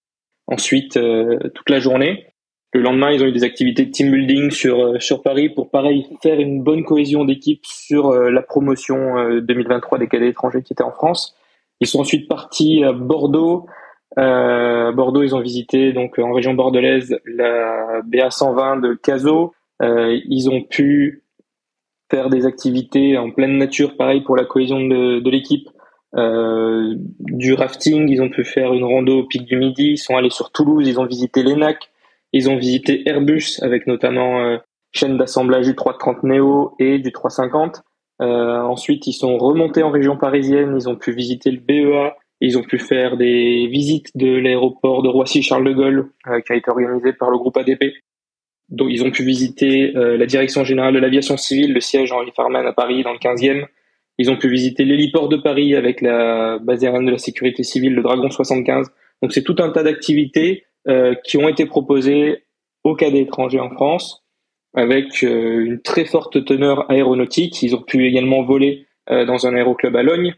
ensuite 0.46 0.96
euh, 0.96 1.38
toute 1.54 1.70
la 1.70 1.78
journée. 1.78 2.26
Le 2.74 2.80
lendemain, 2.80 3.10
ils 3.10 3.22
ont 3.22 3.26
eu 3.26 3.32
des 3.32 3.44
activités 3.44 3.84
de 3.84 3.90
team 3.90 4.10
building 4.10 4.50
sur 4.50 4.80
euh, 4.80 4.98
sur 4.98 5.22
Paris 5.22 5.50
pour 5.50 5.70
pareil 5.70 6.06
faire 6.22 6.40
une 6.40 6.62
bonne 6.62 6.84
cohésion 6.84 7.24
d'équipe 7.24 7.64
sur 7.64 8.08
euh, 8.08 8.30
la 8.30 8.42
promotion 8.42 9.40
2023 9.40 9.98
des 9.98 10.08
cadets 10.08 10.28
étrangers 10.28 10.62
qui 10.62 10.72
étaient 10.72 10.82
en 10.82 10.92
France. 10.92 11.36
Ils 11.80 11.86
sont 11.86 12.00
ensuite 12.00 12.28
partis 12.28 12.84
à 12.84 12.92
Bordeaux. 12.92 13.66
Euh, 14.18 14.92
Bordeaux, 14.92 15.22
ils 15.22 15.34
ont 15.34 15.40
visité 15.40 15.92
donc 15.92 16.18
en 16.18 16.32
région 16.32 16.54
bordelaise 16.54 17.18
la 17.24 18.02
BA 18.04 18.30
120 18.30 18.76
de 18.76 18.94
Cazaux. 18.94 19.54
Euh, 19.82 20.18
ils 20.28 20.50
ont 20.50 20.62
pu 20.62 21.24
faire 22.10 22.28
des 22.28 22.46
activités 22.46 23.16
en 23.16 23.30
pleine 23.30 23.56
nature, 23.56 23.96
pareil 23.96 24.20
pour 24.20 24.36
la 24.36 24.44
cohésion 24.44 24.80
de, 24.80 25.20
de 25.20 25.30
l'équipe, 25.30 25.68
euh, 26.14 26.94
du 27.20 27.54
rafting, 27.54 28.08
ils 28.08 28.20
ont 28.20 28.28
pu 28.28 28.44
faire 28.44 28.72
une 28.72 28.84
rando 28.84 29.20
au 29.20 29.24
pic 29.24 29.44
du 29.44 29.56
Midi, 29.56 29.92
ils 29.92 29.98
sont 29.98 30.16
allés 30.16 30.30
sur 30.30 30.52
Toulouse, 30.52 30.86
ils 30.86 31.00
ont 31.00 31.06
visité 31.06 31.42
l'ENAC, 31.42 31.90
ils 32.32 32.50
ont 32.50 32.56
visité 32.56 33.08
Airbus 33.08 33.58
avec 33.62 33.86
notamment 33.86 34.40
euh, 34.40 34.58
chaîne 34.92 35.16
d'assemblage 35.16 35.66
du 35.66 35.74
330 35.74 36.22
Neo 36.24 36.74
et 36.78 36.98
du 36.98 37.12
350. 37.12 37.82
Euh, 38.20 38.60
ensuite, 38.60 39.06
ils 39.06 39.14
sont 39.14 39.36
remontés 39.38 39.82
en 39.82 39.90
région 39.90 40.16
parisienne, 40.16 40.76
ils 40.76 40.88
ont 40.88 40.96
pu 40.96 41.12
visiter 41.12 41.50
le 41.50 41.58
BEA, 41.58 42.14
ils 42.40 42.58
ont 42.58 42.62
pu 42.62 42.78
faire 42.78 43.16
des 43.16 43.66
visites 43.68 44.16
de 44.16 44.36
l'aéroport 44.36 45.02
de 45.02 45.08
Roissy-Charles 45.08 45.64
de 45.64 45.72
Gaulle 45.72 46.10
euh, 46.28 46.40
qui 46.40 46.52
a 46.52 46.56
été 46.56 46.70
organisé 46.70 47.12
par 47.12 47.30
le 47.30 47.38
groupe 47.38 47.56
ADP. 47.56 47.84
Donc, 48.68 48.88
ils 48.90 49.02
ont 49.04 49.10
pu 49.10 49.24
visiter 49.24 49.96
euh, 49.96 50.16
la 50.16 50.26
direction 50.26 50.64
générale 50.64 50.94
de 50.94 50.98
l'aviation 50.98 51.36
civile, 51.36 51.72
le 51.72 51.80
siège 51.80 52.12
Henri 52.12 52.30
Farman 52.34 52.66
à 52.66 52.72
Paris 52.72 53.02
dans 53.02 53.12
le 53.12 53.18
15e. 53.18 53.66
Ils 54.18 54.30
ont 54.30 54.36
pu 54.36 54.48
visiter 54.48 54.84
l'héliport 54.84 55.28
de 55.28 55.36
Paris 55.36 55.74
avec 55.74 56.00
la 56.00 56.58
base 56.58 56.84
aérienne 56.84 57.06
de 57.06 57.10
la 57.10 57.18
sécurité 57.18 57.62
civile, 57.62 57.94
le 57.94 58.02
Dragon 58.02 58.30
75. 58.30 58.88
Donc 59.22 59.32
c'est 59.32 59.42
tout 59.42 59.56
un 59.58 59.70
tas 59.70 59.82
d'activités 59.82 60.64
euh, 60.88 61.14
qui 61.24 61.36
ont 61.36 61.48
été 61.48 61.66
proposées 61.66 62.44
aux 62.84 62.94
cadets 62.94 63.22
étrangers 63.22 63.60
en 63.60 63.70
France 63.70 64.24
avec 64.74 65.22
euh, 65.22 65.64
une 65.64 65.80
très 65.80 66.04
forte 66.04 66.44
teneur 66.44 66.90
aéronautique. 66.90 67.62
Ils 67.62 67.74
ont 67.74 67.82
pu 67.82 68.06
également 68.06 68.42
voler 68.42 68.86
euh, 69.10 69.24
dans 69.24 69.48
un 69.48 69.54
aéroclub 69.56 69.96
à 69.96 70.04
Logne, 70.04 70.32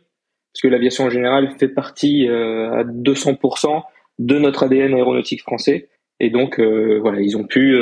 parce 0.53 0.63
que 0.63 0.69
l'aviation 0.69 1.05
en 1.05 1.11
général 1.11 1.55
fait 1.59 1.69
partie 1.69 2.27
euh, 2.29 2.73
à 2.73 2.85
200% 2.85 3.83
de 4.19 4.39
notre 4.39 4.63
ADN 4.63 4.95
aéronautique 4.95 5.43
français. 5.43 5.91
Et 6.19 6.31
donc 6.31 6.59
euh, 6.59 6.99
voilà, 7.03 7.21
ils 7.21 7.37
ont 7.37 7.45
pu 7.45 7.77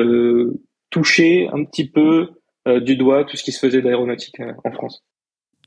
toucher 0.90 1.48
un 1.52 1.64
petit 1.64 1.88
peu 1.88 2.30
du 2.66 2.96
doigt 2.96 3.24
tout 3.24 3.36
ce 3.36 3.42
qui 3.42 3.52
se 3.52 3.58
faisait 3.58 3.82
d'aéronautique 3.82 4.40
en 4.64 4.72
France. 4.72 5.04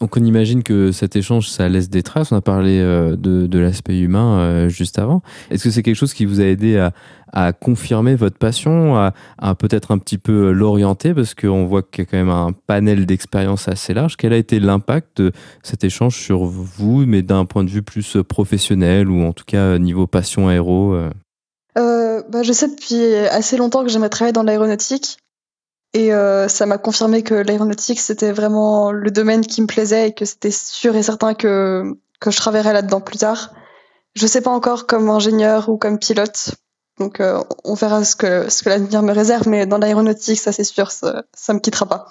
Donc 0.02 0.18
on 0.18 0.24
imagine 0.24 0.62
que 0.62 0.92
cet 0.92 1.16
échange, 1.16 1.50
ça 1.50 1.70
laisse 1.70 1.90
des 1.90 2.04
traces. 2.04 2.34
On 2.34 2.36
a 2.36 2.42
parlé 2.42 2.80
euh, 2.80 3.16
de, 3.16 3.60
l'aspect 3.60 3.98
humain 3.98 4.40
euh, 4.40 4.70
juste 4.70 5.00
avant. 5.00 5.22
Est-ce 5.50 5.64
que 5.64 5.72
c'est 5.72 5.84
quelque 5.84 5.96
chose 5.96 6.14
qui 6.14 6.26
vous 6.26 6.42
a 6.42 6.44
aidé 6.44 6.78
à, 6.78 6.92
confirmer 7.54 8.16
votre 8.16 8.38
passion, 8.38 8.96
à, 8.96 9.56
peut-être 9.56 9.92
un 9.92 9.98
petit 9.98 10.18
peu 10.18 10.52
l'orienter? 10.52 11.14
Parce 11.14 11.34
qu'on 11.34 11.66
voit 11.66 11.82
qu'il 11.82 12.04
y 12.04 12.08
a 12.08 12.12
quand 12.12 12.18
même 12.18 12.30
un 12.30 12.52
panel 12.68 13.06
d'expériences 13.06 13.70
assez 13.70 13.94
large. 13.94 14.18
Quel 14.18 14.34
a 14.34 14.38
été 14.38 14.60
l'impact 14.60 15.22
de 15.22 15.32
cet 15.64 15.84
échange 15.84 16.18
sur 16.18 16.44
vous, 16.46 17.06
mais 17.06 17.22
d'un 17.22 17.46
point 17.46 17.64
de 17.64 17.70
vue 17.70 17.82
plus 17.82 18.18
professionnel 18.28 19.10
ou 19.10 19.22
en 19.24 19.32
tout 19.32 19.46
cas 19.46 19.78
niveau 19.78 20.08
passion 20.08 20.50
aéro 20.50 20.94
euh, 21.78 22.22
bah, 22.30 22.44
Je 22.44 22.52
sais 22.52 22.68
depuis 22.68 23.16
assez 23.32 23.56
longtemps 23.58 23.84
que 23.84 23.90
j'aimerais 23.90 24.10
travailler 24.10 24.34
dans 24.34 24.44
l'aéronautique. 24.44 25.18
Et 25.96 26.14
euh, 26.14 26.50
ça 26.50 26.66
m'a 26.66 26.78
confirmé 26.78 27.24
que 27.24 27.34
l'aéronautique, 27.36 28.02
c'était 28.02 28.34
vraiment 28.34 28.92
le 28.92 29.10
domaine 29.12 29.40
qui 29.40 29.62
me 29.62 29.66
plaisait 29.66 30.10
et 30.10 30.14
que 30.14 30.26
c'était 30.26 30.52
sûr 30.52 30.94
et 30.98 31.02
certain 31.02 31.34
que, 31.34 31.84
que 32.20 32.32
je 32.32 32.38
travaillerais 32.38 32.74
là-dedans 32.74 33.00
plus 33.00 33.20
tard. 33.20 33.54
Je 34.14 34.28
sais 34.28 34.42
pas 34.42 34.52
encore 34.52 34.88
comme 34.88 35.10
ingénieur 35.10 35.70
ou 35.70 35.78
comme 35.78 35.98
pilote. 35.98 36.56
Donc 37.00 37.22
euh, 37.22 37.40
on 37.64 37.76
verra 37.76 38.04
ce 38.04 38.18
que, 38.18 38.50
ce 38.50 38.62
que 38.62 38.68
l'avenir 38.68 39.04
me 39.04 39.14
réserve, 39.14 39.48
mais 39.48 39.66
dans 39.66 39.78
l'aéronautique, 39.78 40.38
ça 40.38 40.52
c'est 40.52 40.66
sûr, 40.66 40.92
ça, 40.92 41.24
ça 41.34 41.54
me 41.54 41.60
quittera 41.60 41.86
pas. 41.86 42.08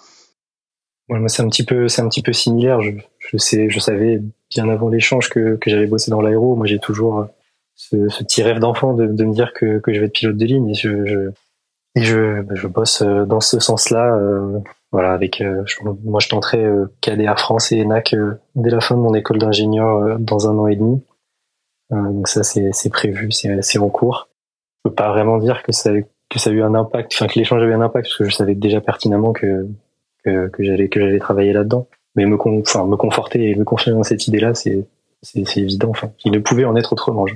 Moi 1.10 1.28
c'est 1.28 1.42
un 1.42 1.48
petit 1.50 1.64
peu 1.64 1.84
un 1.84 2.08
petit 2.08 2.22
peu 2.22 2.32
similaire. 2.32 2.80
Je, 2.80 3.36
sais 3.36 3.68
je 3.68 3.78
savais 3.80 4.22
bien 4.48 4.66
avant 4.70 4.88
l'échange 4.88 5.28
que, 5.28 5.56
que 5.56 5.68
j'allais 5.68 5.86
bosser 5.86 6.10
dans 6.10 6.22
l'aéro. 6.22 6.56
Moi 6.56 6.64
j'ai 6.64 6.78
toujours 6.78 7.26
ce, 7.74 7.96
petit 7.96 8.42
rêve 8.42 8.60
d'enfant 8.60 8.94
de, 8.94 9.08
de 9.08 9.24
me 9.24 9.34
dire 9.34 9.52
que, 9.52 9.78
que 9.78 9.92
je 9.92 10.00
vais 10.00 10.06
être 10.06 10.14
pilote 10.14 10.38
de 10.38 10.44
ligne. 10.46 10.72
Et 11.94 12.02
je, 12.02 12.42
bah, 12.42 12.54
je 12.54 12.66
bosse 12.66 13.02
euh, 13.02 13.24
dans 13.24 13.40
ce 13.40 13.60
sens-là. 13.60 14.16
Euh, 14.16 14.58
voilà, 14.92 15.12
avec 15.12 15.40
euh, 15.40 15.62
je, 15.66 15.76
moi 16.04 16.20
je 16.20 16.28
tenterai 16.28 16.64
cadet 17.00 17.26
à 17.26 17.36
France 17.36 17.72
et 17.72 17.80
ENAC 17.82 18.14
dès 18.54 18.70
la 18.70 18.80
fin 18.80 18.96
de 18.96 19.00
mon 19.00 19.14
école 19.14 19.38
d'ingénieur 19.38 20.18
dans 20.20 20.48
un 20.48 20.56
an 20.56 20.68
et 20.68 20.76
demi. 20.76 21.02
donc 21.90 22.28
ça 22.28 22.44
c'est 22.44 22.90
prévu, 22.90 23.32
c'est 23.32 23.78
en 23.78 23.88
cours. 23.88 24.28
Je 24.84 24.90
peux 24.90 24.94
pas 24.94 25.08
vraiment 25.08 25.38
dire 25.38 25.62
que 25.64 25.72
ça 25.72 25.90
que 26.30 26.38
ça 26.38 26.50
a 26.50 26.52
eu 26.52 26.62
un 26.62 26.74
impact, 26.74 27.12
enfin 27.14 27.26
que 27.26 27.38
l'échange 27.38 27.62
avait 27.62 27.74
un 27.74 27.80
impact 27.80 28.06
parce 28.06 28.18
que 28.18 28.24
je 28.24 28.34
savais 28.34 28.54
déjà 28.54 28.80
pertinemment 28.80 29.32
que 29.32 29.66
que, 30.24 30.48
que 30.48 30.62
j'allais 30.62 30.88
que 30.88 31.00
j'allais 31.00 31.18
travailler 31.18 31.52
là-dedans. 31.52 31.88
Mais 32.14 32.24
me 32.26 32.36
me 32.36 32.96
conforter 32.96 33.50
et 33.50 33.54
me 33.56 33.64
confirmer 33.64 33.98
dans 33.98 34.04
cette 34.04 34.28
idée-là, 34.28 34.54
c'est 34.54 34.86
c'est 35.22 35.56
évident. 35.56 35.90
Enfin, 35.90 36.12
il 36.24 36.30
ne 36.30 36.38
pouvait 36.38 36.64
en 36.64 36.76
être 36.76 36.92
autrement. 36.92 37.26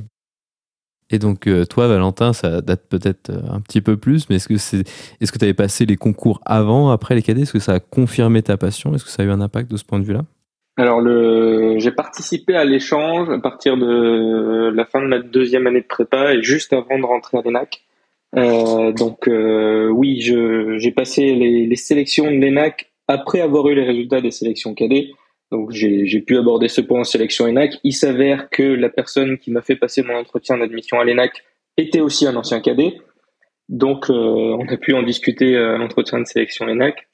Et 1.10 1.18
donc 1.18 1.46
euh, 1.46 1.64
toi, 1.64 1.88
Valentin, 1.88 2.32
ça 2.32 2.60
date 2.60 2.82
peut-être 2.88 3.30
euh, 3.30 3.40
un 3.50 3.60
petit 3.60 3.80
peu 3.80 3.96
plus, 3.96 4.28
mais 4.28 4.36
est-ce 4.36 4.48
que 4.48 4.58
c'est, 4.58 4.84
est-ce 5.20 5.32
que 5.32 5.38
tu 5.38 5.44
avais 5.44 5.54
passé 5.54 5.86
les 5.86 5.96
concours 5.96 6.40
avant, 6.44 6.90
après 6.90 7.14
les 7.14 7.22
cadets? 7.22 7.42
Est-ce 7.42 7.52
que 7.52 7.58
ça 7.58 7.74
a 7.74 7.80
confirmé 7.80 8.42
ta 8.42 8.56
passion? 8.56 8.94
Est-ce 8.94 9.04
que 9.04 9.10
ça 9.10 9.22
a 9.22 9.26
eu 9.26 9.30
un 9.30 9.40
impact 9.40 9.70
de 9.70 9.76
ce 9.76 9.84
point 9.84 9.98
de 9.98 10.04
vue-là? 10.04 10.24
Alors 10.76 11.00
le, 11.00 11.78
j'ai 11.78 11.90
participé 11.90 12.54
à 12.54 12.64
l'échange 12.64 13.30
à 13.30 13.38
partir 13.38 13.76
de 13.76 14.70
la 14.72 14.84
fin 14.84 15.00
de 15.00 15.06
ma 15.06 15.18
deuxième 15.18 15.66
année 15.66 15.80
de 15.80 15.86
prépa 15.86 16.34
et 16.34 16.42
juste 16.42 16.72
avant 16.72 16.98
de 16.98 17.04
rentrer 17.04 17.38
à 17.38 17.42
l'ENAC. 17.42 17.82
Euh, 18.36 18.92
donc 18.92 19.26
euh, 19.26 19.88
oui, 19.88 20.20
je, 20.20 20.76
j'ai 20.78 20.92
passé 20.92 21.34
les, 21.34 21.66
les 21.66 21.76
sélections 21.76 22.30
de 22.30 22.36
l'ENAC 22.36 22.92
après 23.08 23.40
avoir 23.40 23.66
eu 23.68 23.74
les 23.74 23.84
résultats 23.84 24.20
des 24.20 24.30
sélections 24.30 24.74
cadets. 24.74 25.08
Donc 25.50 25.70
j'ai 25.72 26.20
pu 26.20 26.36
aborder 26.36 26.68
ce 26.68 26.80
point 26.80 27.00
en 27.00 27.04
sélection 27.04 27.46
ENAC. 27.46 27.78
Il 27.82 27.94
s'avère 27.94 28.50
que 28.50 28.62
la 28.62 28.90
personne 28.90 29.38
qui 29.38 29.50
m'a 29.50 29.62
fait 29.62 29.76
passer 29.76 30.02
mon 30.02 30.14
entretien 30.14 30.58
d'admission 30.58 31.00
à 31.00 31.04
l'ENAC 31.04 31.44
était 31.76 32.00
aussi 32.00 32.26
un 32.26 32.36
ancien 32.36 32.60
cadet. 32.60 32.94
Donc 33.68 34.10
euh, 34.10 34.12
on 34.14 34.66
a 34.68 34.76
pu 34.76 34.94
en 34.94 35.02
discuter 35.02 35.56
à 35.56 35.60
euh, 35.60 35.78
l'entretien 35.78 36.20
de 36.20 36.26
sélection 36.26 36.66
ENAC. 36.66 37.06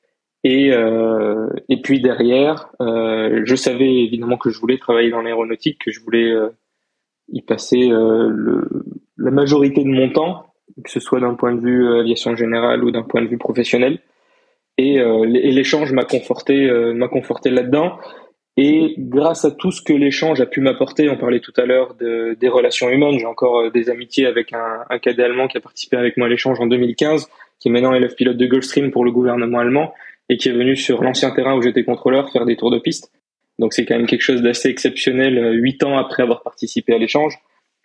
Et, 0.45 0.73
euh, 0.73 1.49
et 1.71 1.81
puis 1.81 2.01
derrière, 2.01 2.69
euh, 2.83 3.43
je 3.45 3.55
savais 3.55 4.03
évidemment 4.03 4.37
que 4.37 4.51
je 4.51 4.59
voulais 4.59 4.77
travailler 4.77 5.11
dans 5.11 5.23
l'aéronautique, 5.23 5.79
que 5.83 5.91
je 5.91 6.01
voulais 6.01 6.31
euh, 6.31 6.51
y 7.33 7.41
passer 7.41 7.89
le, 7.89 8.69
la 9.17 9.31
majorité 9.31 9.83
de 9.83 9.89
mon 9.89 10.11
temps, 10.11 10.53
que 10.85 10.91
ce 10.91 11.01
soit 11.01 11.21
d'un 11.21 11.35
point 11.35 11.55
de 11.55 11.61
vue 11.61 11.99
aviation 11.99 12.37
générale 12.37 12.85
ou 12.85 12.91
d'un 12.91 13.03
point 13.03 13.23
de 13.23 13.27
vue 13.29 13.39
professionnel. 13.39 14.01
Et, 14.77 14.97
et 14.97 15.51
l'échange 15.53 15.93
m'a 15.93 16.05
conforté, 16.05 16.69
m'a 16.95 17.09
conforté 17.09 17.49
là-dedans. 17.49 17.97
Et 18.57 18.95
grâce 18.99 19.45
à 19.45 19.51
tout 19.51 19.73
ce 19.73 19.83
que 19.83 19.93
l'échange 19.93 20.41
a 20.41 20.47
pu 20.47 20.61
m'apporter, 20.61 21.09
on 21.09 21.17
parlait 21.17 21.41
tout 21.41 21.53
à 21.57 21.67
l'heure 21.67 21.95
de, 21.95 22.37
des 22.39 22.49
relations 22.49 22.89
humaines, 22.89 23.19
j'ai 23.19 23.27
encore 23.27 23.59
euh, 23.59 23.71
des 23.71 23.91
amitiés 23.91 24.27
avec 24.27 24.53
un, 24.53 24.85
un 24.89 24.99
cadet 25.01 25.25
allemand 25.25 25.49
qui 25.49 25.57
a 25.57 25.61
participé 25.61 25.97
avec 25.97 26.17
moi 26.17 26.29
à 26.29 26.31
l'échange 26.31 26.61
en 26.61 26.67
2015, 26.67 27.29
qui 27.59 27.69
est 27.69 27.71
maintenant 27.73 27.95
élève 27.95 28.15
pilote 28.15 28.37
de 28.37 28.47
Gulfstream 28.47 28.93
pour 28.93 29.05
le 29.05 29.11
gouvernement 29.11 29.59
allemand 29.59 29.93
et 30.29 30.37
qui 30.37 30.49
est 30.49 30.53
venu 30.53 30.77
sur 30.77 31.03
l'ancien 31.03 31.31
terrain 31.33 31.57
où 31.57 31.63
j'étais 31.63 31.85
contrôleur 31.85 32.31
faire 32.31 32.47
des 32.47 32.57
tours 32.57 32.71
de 32.71 32.79
piste. 32.79 33.11
Donc 33.59 33.73
c'est 33.73 33.85
quand 33.85 33.97
même 33.97 34.07
quelque 34.07 34.23
chose 34.23 34.43
d'assez 34.43 34.69
exceptionnel, 34.69 35.37
euh, 35.39 35.53
huit 35.53 35.83
ans 35.83 35.97
après 35.99 36.23
avoir 36.23 36.43
participé 36.43 36.95
à 36.95 36.99
l'échange. 36.99 37.37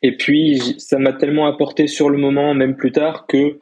Et 0.02 0.16
puis 0.16 0.60
ça 0.78 0.98
m'a 1.00 1.14
tellement 1.14 1.48
apporté 1.48 1.88
sur 1.88 2.10
le 2.10 2.18
moment, 2.18 2.54
même 2.54 2.76
plus 2.76 2.92
tard, 2.92 3.26
que 3.28 3.58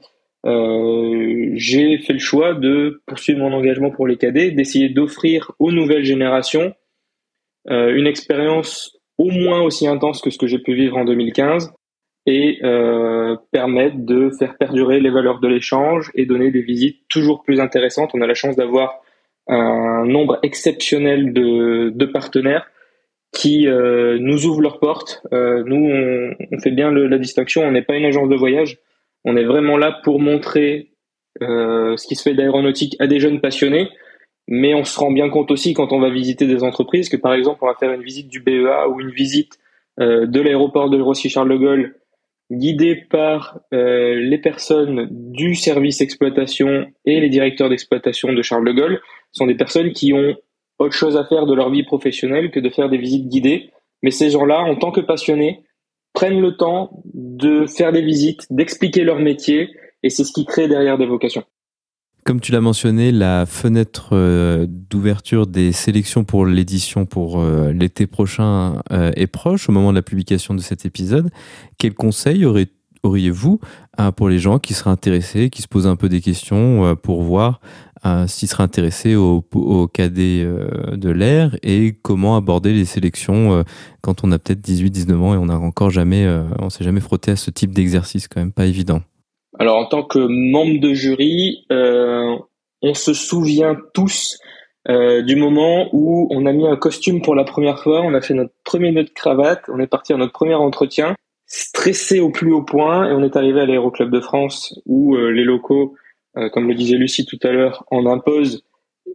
euh, 0.46 1.52
j'ai 1.56 1.98
fait 1.98 2.14
le 2.14 2.20
choix 2.20 2.54
de 2.54 3.02
poursuivre 3.06 3.40
mon 3.40 3.54
engagement 3.54 3.92
pour 3.92 4.08
les 4.08 4.18
cadets, 4.18 4.52
d'essayer 4.52 4.90
d'offrir 4.90 5.52
aux 5.60 5.72
nouvelles 5.72 6.06
générations 6.06 6.74
euh, 7.70 7.94
une 7.96 8.08
expérience 8.08 8.98
au 9.18 9.30
moins 9.30 9.62
aussi 9.62 9.88
intense 9.88 10.22
que 10.22 10.30
ce 10.30 10.38
que 10.38 10.48
j'ai 10.48 10.60
pu 10.60 10.74
vivre 10.74 10.98
en 10.98 11.06
2015 11.06 11.74
et 12.26 12.60
euh, 12.64 13.36
permettre 13.52 13.98
de 13.98 14.30
faire 14.38 14.58
perdurer 14.58 15.00
les 15.00 15.10
valeurs 15.10 15.40
de 15.40 15.48
l'échange 15.48 16.12
et 16.16 16.26
donner 16.26 16.52
des 16.52 16.62
visites 16.62 17.08
toujours 17.10 17.44
plus 17.44 17.60
intéressantes. 17.60 18.12
On 18.14 18.22
a 18.22 18.28
la 18.28 18.34
chance 18.34 18.56
d'avoir 18.56 19.02
un 19.48 20.06
nombre 20.06 20.40
exceptionnel 20.44 21.32
de, 21.32 22.06
partenaires 22.06 22.70
qui 23.32 23.68
euh, 23.68 24.18
nous 24.20 24.46
ouvrent 24.46 24.62
leurs 24.62 24.80
portes. 24.80 25.22
Nous, 25.32 26.36
on, 26.52 26.60
fait 26.60 26.72
bien 26.72 26.92
la 26.92 27.18
distinction. 27.18 27.64
On 27.64 27.72
n'est 27.72 27.82
pas 27.82 27.96
une 27.96 28.06
agence 28.06 28.30
de 28.30 28.36
voyage. 28.36 28.78
On 29.24 29.38
est 29.38 29.46
vraiment 29.46 29.78
là 29.78 29.98
pour 30.04 30.20
montrer 30.20 30.92
ce 31.40 32.08
qui 32.08 32.16
se 32.16 32.24
fait 32.24 32.34
d'aéronautique 32.34 32.98
à 33.00 33.08
des 33.08 33.20
jeunes 33.20 33.40
passionnés 33.40 33.90
mais 34.48 34.74
on 34.74 34.84
se 34.84 35.00
rend 35.00 35.12
bien 35.12 35.30
compte 35.30 35.52
aussi 35.52 35.74
quand 35.74 35.92
on 35.92 36.00
va 36.00 36.10
visiter 36.10 36.48
des 36.48 36.64
entreprises 36.64 37.10
que 37.10 37.18
par 37.18 37.34
exemple 37.34 37.60
on 37.62 37.68
va 37.68 37.76
faire 37.76 37.92
une 37.92 38.04
visite 38.04 38.28
du 38.30 38.40
BEA 38.40 38.88
ou 38.90 39.02
une 39.02 39.12
visite 39.12 39.60
euh, 40.00 40.26
de 40.26 40.42
l'aéroport 40.42 40.90
de 40.90 41.02
Roissy-Charles 41.02 41.50
de 41.50 41.58
Gaulle 41.58 41.96
guidée 42.52 42.96
par 42.96 43.60
euh, 43.74 44.16
les 44.16 44.38
personnes 44.38 45.08
du 45.12 45.56
service 45.56 46.02
exploitation 46.02 46.88
et 47.06 47.20
les 47.20 47.30
directeurs 47.30 47.70
d'exploitation 47.70 48.32
de 48.32 48.42
Charles 48.42 48.66
de 48.66 48.72
Gaulle 48.72 49.02
sont 49.32 49.48
des 49.48 49.56
personnes 49.56 49.92
qui 49.92 50.14
ont 50.14 50.36
autre 50.80 50.94
chose 50.94 51.18
à 51.18 51.26
faire 51.26 51.46
de 51.46 51.54
leur 51.54 51.70
vie 51.70 51.84
professionnelle 51.84 52.52
que 52.52 52.60
de 52.60 52.70
faire 52.70 52.90
des 52.90 52.98
visites 52.98 53.28
guidées. 53.28 53.72
Mais 54.04 54.12
ces 54.12 54.30
gens-là, 54.30 54.60
en 54.60 54.76
tant 54.76 54.92
que 54.92 55.02
passionnés, 55.02 55.64
prennent 56.14 56.40
le 56.40 56.56
temps 56.56 57.02
de 57.14 57.66
faire 57.66 57.92
des 57.92 58.02
visites, 58.02 58.46
d'expliquer 58.50 59.04
leur 59.04 59.20
métier, 59.20 59.70
et 60.04 60.10
c'est 60.10 60.24
ce 60.24 60.32
qui 60.32 60.46
crée 60.46 60.68
derrière 60.68 60.98
des 60.98 61.06
vocations. 61.06 61.44
Comme 62.28 62.42
tu 62.42 62.52
l'as 62.52 62.60
mentionné, 62.60 63.14
la 63.14 63.46
fenêtre 63.46 64.10
euh, 64.12 64.68
d'ouverture 64.68 65.48
des 65.48 65.72
sélections 65.72 66.26
pour 66.26 66.46
l'édition 66.46 67.06
pour 67.06 67.40
euh, 67.40 67.72
l'été 67.72 68.06
prochain 68.06 68.82
euh, 68.92 69.14
est 69.16 69.28
proche 69.28 69.70
au 69.70 69.72
moment 69.72 69.92
de 69.92 69.96
la 69.96 70.02
publication 70.02 70.54
de 70.54 70.60
cet 70.60 70.86
épisode. 70.86 71.30
Quels 71.78 71.94
conseils 71.94 72.44
auriez-vous 73.04 73.62
pour 74.18 74.28
les 74.28 74.40
gens 74.40 74.60
qui 74.60 74.74
seraient 74.74 74.90
intéressés, 74.90 75.50
qui 75.50 75.62
se 75.62 75.70
posent 75.70 75.88
un 75.88 75.96
peu 75.96 76.10
des 76.10 76.20
questions 76.20 76.98
pour 76.98 77.24
voir 77.24 77.62
s'ils 78.28 78.50
seraient 78.50 78.64
intéressés 78.64 79.16
au, 79.16 79.46
au 79.54 79.88
cadet 79.88 80.46
de 80.92 81.10
l'air 81.10 81.56
et 81.64 81.98
comment 82.02 82.36
aborder 82.36 82.74
les 82.74 82.84
sélections 82.84 83.64
quand 84.02 84.26
on 84.26 84.34
a 84.34 84.40
peut-être 84.40 84.60
18-19 84.60 85.16
ans 85.16 85.34
et 85.34 85.38
on 85.38 85.46
n'a 85.46 85.58
encore 85.58 85.92
jamais, 85.92 86.28
on 86.60 86.70
s'est 86.70 86.84
jamais 86.84 87.00
frotté 87.00 87.32
à 87.32 87.38
ce 87.38 87.50
type 87.50 87.74
d'exercice 87.74 88.28
quand 88.28 88.42
même 88.42 88.52
pas 88.52 88.66
évident? 88.66 89.02
Alors 89.60 89.78
en 89.78 89.86
tant 89.86 90.04
que 90.04 90.20
membre 90.20 90.80
de 90.80 90.94
jury, 90.94 91.66
euh, 91.72 92.36
on 92.82 92.94
se 92.94 93.14
souvient 93.14 93.76
tous 93.94 94.40
euh, 94.90 95.22
du 95.22 95.36
moment 95.36 95.90
où 95.92 96.28
on 96.32 96.46
a 96.46 96.54
mis 96.54 96.68
un 96.68 96.78
costume 96.78 97.22
pour 97.22 97.36
la 97.36 97.44
première 97.44 97.80
fois, 97.80 98.02
on 98.02 98.14
a 98.14 98.22
fait 98.22 98.34
notre 98.34 98.54
premier 98.64 98.92
nœud 98.92 99.04
de 99.04 99.10
cravate, 99.10 99.64
on 99.68 99.80
est 99.80 99.88
parti 99.88 100.14
à 100.14 100.18
notre 100.18 100.32
premier 100.32 100.54
entretien, 100.54 101.16
stressé 101.46 102.20
au 102.20 102.30
plus 102.30 102.54
haut 102.54 102.62
point, 102.62 103.10
et 103.10 103.14
on 103.14 103.24
est 103.24 103.36
arrivé 103.36 103.62
à 103.62 103.66
l'Aéroclub 103.66 104.12
de 104.12 104.20
France 104.20 104.80
où 104.86 105.16
euh, 105.16 105.32
les 105.32 105.44
locaux, 105.44 105.96
euh, 106.38 106.50
comme 106.50 106.68
le 106.68 106.76
disait 106.76 106.98
Lucie 106.98 107.26
tout 107.26 107.40
à 107.44 107.52
l'heure, 107.52 107.84
en 107.92 108.06
imposent 108.06 108.64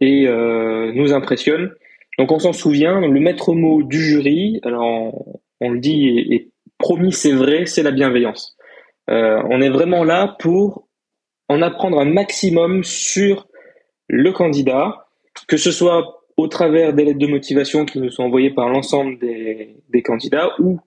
et 0.01 0.27
euh, 0.27 0.91
nous 0.93 1.13
impressionnent. 1.13 1.71
Donc 2.19 2.31
on 2.31 2.39
s'en 2.39 2.53
souvient, 2.53 2.99
le 2.99 3.19
maître 3.19 3.53
mot 3.53 3.81
du 3.81 3.99
jury, 3.99 4.59
alors 4.63 5.25
on, 5.59 5.71
le 5.71 5.79
dit 5.79 6.07
et 6.07 6.51
promis 6.77 7.13
c'est 7.13 7.31
vrai, 7.31 7.65
c'est 7.65 7.81
la 7.81 7.91
bienveillance. 7.91 8.52
Euh, 9.09 9.41
on 9.49 9.61
est 9.61 9.69
vraiment 9.69 10.03
là 10.03 10.35
pour 10.39 10.87
en 11.49 11.61
apprendre 11.61 11.99
un 11.99 12.05
maximum 12.05 12.83
sur 12.83 13.47
le 14.07 14.31
candidat, 14.31 15.07
que 15.47 15.57
ce 15.57 15.71
soit 15.71 16.21
au 16.37 16.47
travers 16.47 16.93
des 16.93 17.05
lettres 17.05 17.19
de 17.19 17.27
motivation 17.27 17.85
qui 17.85 17.99
nous 17.99 18.09
sont 18.09 18.23
envoyées 18.23 18.51
par 18.51 18.69
l'ensemble 18.69 19.19
des, 19.19 20.01
candidats 20.03 20.51
ou 20.59 20.79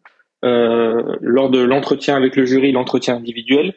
euh, 0.45 1.17
lors 1.21 1.51
de 1.51 1.61
l'entretien 1.61 2.17
avec 2.17 2.37
le 2.37 2.47
jury, 2.47 2.73
l'entretien 2.73 3.17
individuel. 3.17 3.75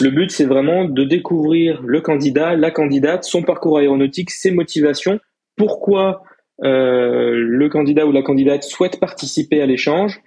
Le 0.00 0.10
but, 0.10 0.30
c'est 0.30 0.44
vraiment 0.44 0.84
de 0.84 1.02
découvrir 1.02 1.82
le 1.82 2.00
candidat, 2.00 2.54
la 2.54 2.70
candidate, 2.70 3.24
son 3.24 3.42
parcours 3.42 3.78
aéronautique, 3.78 4.30
ses 4.30 4.52
motivations, 4.52 5.18
pourquoi 5.56 6.22
euh, 6.62 7.32
le 7.34 7.68
candidat 7.68 8.06
ou 8.06 8.12
la 8.12 8.22
candidate 8.22 8.62
souhaite 8.62 9.00
participer 9.00 9.60
à 9.60 9.66
l'échange, 9.66 10.20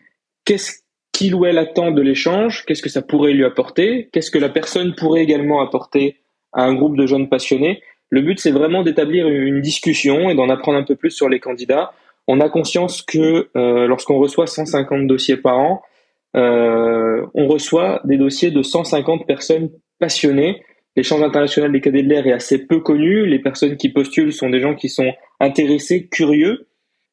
qu'est-ce 0.45 0.82
qu'il 1.12 1.36
ou 1.36 1.45
elle 1.45 1.57
attend 1.57 1.91
de 1.91 2.01
l'échange, 2.01 2.66
qu'est-ce 2.66 2.82
que 2.82 2.89
ça 2.89 3.01
pourrait 3.01 3.34
lui 3.34 3.45
apporter, 3.45 4.09
qu'est-ce 4.12 4.32
que 4.32 4.39
la 4.39 4.49
personne 4.49 4.95
pourrait 4.95 5.22
également 5.22 5.62
apporter 5.62 6.18
à 6.53 6.64
un 6.64 6.74
groupe 6.74 6.97
de 6.97 7.05
jeunes 7.05 7.30
passionnés. 7.30 7.82
Le 8.09 8.22
but, 8.22 8.39
c'est 8.39 8.51
vraiment 8.51 8.84
d'établir 8.84 9.28
une 9.28 9.62
discussion 9.62 10.30
et 10.30 10.36
d'en 10.36 10.49
apprendre 10.49 10.78
un 10.78 10.84
peu 10.84 10.95
plus 10.95 11.12
sur 11.12 11.30
les 11.30 11.39
candidats. 11.39 11.93
On 12.28 12.39
a 12.39 12.49
conscience 12.49 13.01
que 13.01 13.49
euh, 13.55 13.88
lorsqu'on 13.88 14.18
reçoit 14.18 14.47
150 14.47 15.07
dossiers 15.07 15.38
par 15.38 15.57
an, 15.57 15.82
euh, 16.36 17.26
on 17.34 17.47
reçoit 17.47 18.01
des 18.03 18.18
dossiers 18.18 18.51
de 18.51 18.62
150 18.62 19.26
personnes 19.26 19.70
passionnées. 19.99 20.62
L'échange 20.95 21.22
international 21.22 21.72
des 21.72 21.80
cadets 21.80 22.03
de 22.03 22.09
l'air 22.09 22.28
est 22.28 22.34
assez 22.34 22.66
peu 22.66 22.80
connu. 22.80 23.26
Les 23.26 23.39
personnes 23.39 23.78
qui 23.78 23.89
postulent 23.89 24.34
sont 24.34 24.49
des 24.49 24.59
gens 24.59 24.76
qui 24.76 24.89
sont 24.89 25.14
intéressés, 25.39 26.07
curieux. 26.07 26.68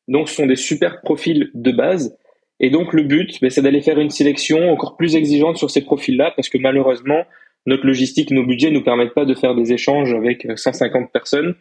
Donc, 0.08 0.28
ce 0.28 0.36
sont 0.36 0.46
des 0.46 0.56
super 0.56 1.00
profils 1.02 1.50
de 1.54 1.70
base. 1.70 2.16
Et 2.60 2.70
donc 2.70 2.92
le 2.92 3.02
but, 3.02 3.40
ben, 3.40 3.50
c'est 3.50 3.62
d'aller 3.62 3.82
faire 3.82 3.98
une 3.98 4.10
sélection 4.10 4.70
encore 4.70 4.96
plus 4.96 5.16
exigeante 5.16 5.56
sur 5.56 5.70
ces 5.70 5.84
profils-là, 5.84 6.32
parce 6.34 6.48
que 6.48 6.58
malheureusement, 6.58 7.24
notre 7.66 7.86
logistique, 7.86 8.30
nos 8.30 8.44
budgets 8.44 8.70
nous 8.70 8.82
permettent 8.82 9.14
pas 9.14 9.24
de 9.24 9.34
faire 9.34 9.54
des 9.54 9.72
échanges 9.72 10.12
avec 10.12 10.46
150 10.56 11.02
euh, 11.02 11.06
personnes. 11.12 11.54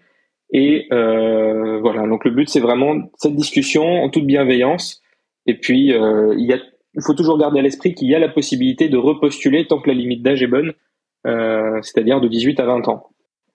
Et 0.53 0.87
euh, 0.91 1.79
voilà, 1.79 2.07
donc 2.07 2.23
le 2.25 2.31
but, 2.31 2.49
c'est 2.49 2.59
vraiment 2.59 2.95
cette 3.15 3.35
discussion 3.35 3.83
en 3.83 4.09
toute 4.09 4.25
bienveillance. 4.25 5.01
Et 5.45 5.55
puis, 5.55 5.93
euh, 5.93 6.33
il, 6.37 6.45
y 6.45 6.53
a, 6.53 6.57
il 6.93 7.01
faut 7.03 7.13
toujours 7.13 7.37
garder 7.37 7.59
à 7.59 7.61
l'esprit 7.61 7.93
qu'il 7.93 8.09
y 8.09 8.15
a 8.15 8.19
la 8.19 8.29
possibilité 8.29 8.89
de 8.89 8.97
repostuler 8.97 9.65
tant 9.67 9.79
que 9.79 9.89
la 9.89 9.95
limite 9.95 10.23
d'âge 10.23 10.43
est 10.43 10.47
bonne, 10.47 10.73
euh, 11.25 11.79
c'est-à-dire 11.81 12.21
de 12.21 12.27
18 12.27 12.59
à 12.59 12.65
20 12.65 12.87
ans. 12.89 13.07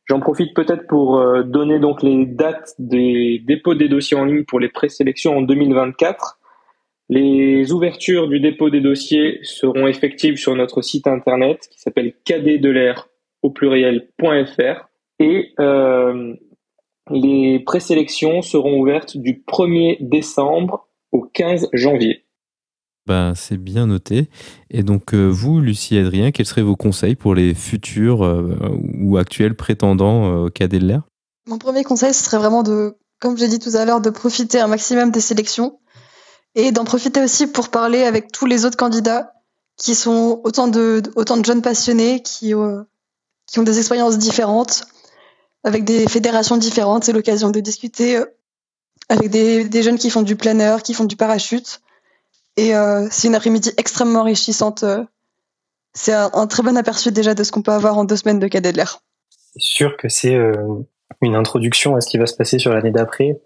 J'en 0.07 0.21
profite 0.21 0.55
peut-être 0.55 0.87
pour 0.89 1.19
euh, 1.19 1.43
donner 1.43 1.79
donc 1.79 2.03
les 2.03 2.27
dates 2.27 2.75
des 2.79 3.41
dépôts 3.47 3.75
des 3.75 3.89
dossiers 3.89 4.17
en 4.17 4.25
ligne 4.25 4.45
pour 4.45 4.59
les 4.59 4.69
présélections 4.69 5.37
en 5.37 5.43
2024. 5.43 6.39
Les 7.15 7.73
ouvertures 7.73 8.27
du 8.27 8.41
dépôt 8.41 8.71
des 8.71 8.81
dossiers 8.81 9.39
seront 9.43 9.87
effectives 9.87 10.39
sur 10.39 10.57
notre 10.57 10.81
site 10.81 11.07
internet 11.07 11.69
qui 11.71 11.79
s'appelle 11.79 12.15
cadet 12.25 12.59
au 13.43 13.51
pluriel.fr 13.51 14.89
et 15.19 15.53
euh, 15.61 16.33
les 17.11 17.61
présélections 17.67 18.41
seront 18.41 18.81
ouvertes 18.81 19.19
du 19.19 19.45
1er 19.47 19.99
décembre 20.01 20.89
au 21.11 21.21
15 21.21 21.69
janvier. 21.75 22.25
Ben, 23.07 23.35
c'est 23.35 23.59
bien 23.59 23.89
noté. 23.89 24.31
Et 24.71 24.83
donc, 24.83 25.13
euh, 25.13 25.29
vous, 25.29 25.61
Lucie 25.61 25.97
et 25.97 26.01
Adrien, 26.01 26.31
quels 26.31 26.47
seraient 26.47 26.63
vos 26.63 26.77
conseils 26.77 27.15
pour 27.15 27.35
les 27.35 27.53
futurs 27.53 28.25
euh, 28.25 28.57
ou 29.03 29.19
actuels 29.19 29.55
prétendants 29.55 30.33
euh, 30.33 30.47
au 30.47 30.49
cadet 30.49 30.79
de 30.79 30.87
l'air? 30.87 31.03
Mon 31.47 31.59
premier 31.59 31.85
conseil, 31.85 32.15
ce 32.15 32.25
serait 32.25 32.39
vraiment 32.39 32.63
de, 32.63 32.97
comme 33.21 33.37
j'ai 33.37 33.49
dit 33.49 33.59
tout 33.59 33.77
à 33.77 33.85
l'heure, 33.85 34.01
de 34.01 34.09
profiter 34.09 34.61
un 34.61 34.69
maximum 34.69 35.11
des 35.11 35.21
sélections 35.21 35.79
et 36.55 36.73
d'en 36.73 36.85
profiter 36.85 37.23
aussi 37.23 37.47
pour 37.47 37.69
parler 37.69 38.05
avec 38.05 38.31
tous 38.33 38.47
les 38.47 38.65
autres 38.65 38.77
candidats 38.77 39.33
qui 39.77 39.95
sont 39.95 40.41
autant 40.45 40.69
de, 40.69 41.03
autant 41.17 41.37
de 41.37 41.45
jeunes 41.45 41.63
passionnés 41.63 42.23
qui, 42.23 42.53
qui 43.47 43.59
ont 43.59 43.63
des 43.63 43.79
expériences 43.79 44.19
différentes, 44.19 44.85
avec 45.65 45.85
des 45.85 46.07
fédérations 46.09 46.57
différentes. 46.57 47.05
C'est 47.05 47.13
l'occasion 47.13 47.51
de 47.51 47.61
discuter 47.61 48.23
avec 49.09 49.31
des, 49.31 49.65
des 49.65 49.83
jeunes 49.83 49.99
qui 49.99 50.11
font 50.11 50.23
du 50.23 50.37
planeur, 50.37 50.83
qui 50.83 50.95
font 50.95 51.05
du 51.05 51.17
parachute 51.17 51.81
et 52.57 52.75
euh, 52.75 53.09
c'est 53.11 53.29
une 53.29 53.35
après-midi 53.35 53.71
extrêmement 53.77 54.21
enrichissante. 54.21 54.83
Euh. 54.83 55.05
C'est 55.95 56.13
un, 56.13 56.47
très 56.47 56.63
bon 56.63 56.77
aperçu 56.77 57.13
déjà 57.13 57.35
de 57.35 57.45
ce 57.45 57.53
qu'on 57.53 57.63
peut 57.63 57.73
avoir 57.73 57.99
en 57.99 58.05
deux 58.05 58.17
semaines 58.17 58.39
de 58.39 58.49
cadet 58.49 58.73
de 58.73 58.79
l'air. 58.79 59.01
C'est 59.53 59.61
sûr 59.61 59.97
que 59.99 60.09
c'est 60.09 60.35
euh, 60.35 60.55
une 61.21 61.35
introduction 61.35 61.97
à 61.97 62.01
ce 62.01 62.09
qui 62.09 62.17
va 62.17 62.27
se 62.27 62.35
passer 62.35 62.59
sur 62.59 62.73
l'année 62.73 62.91
d'après. 62.91 63.41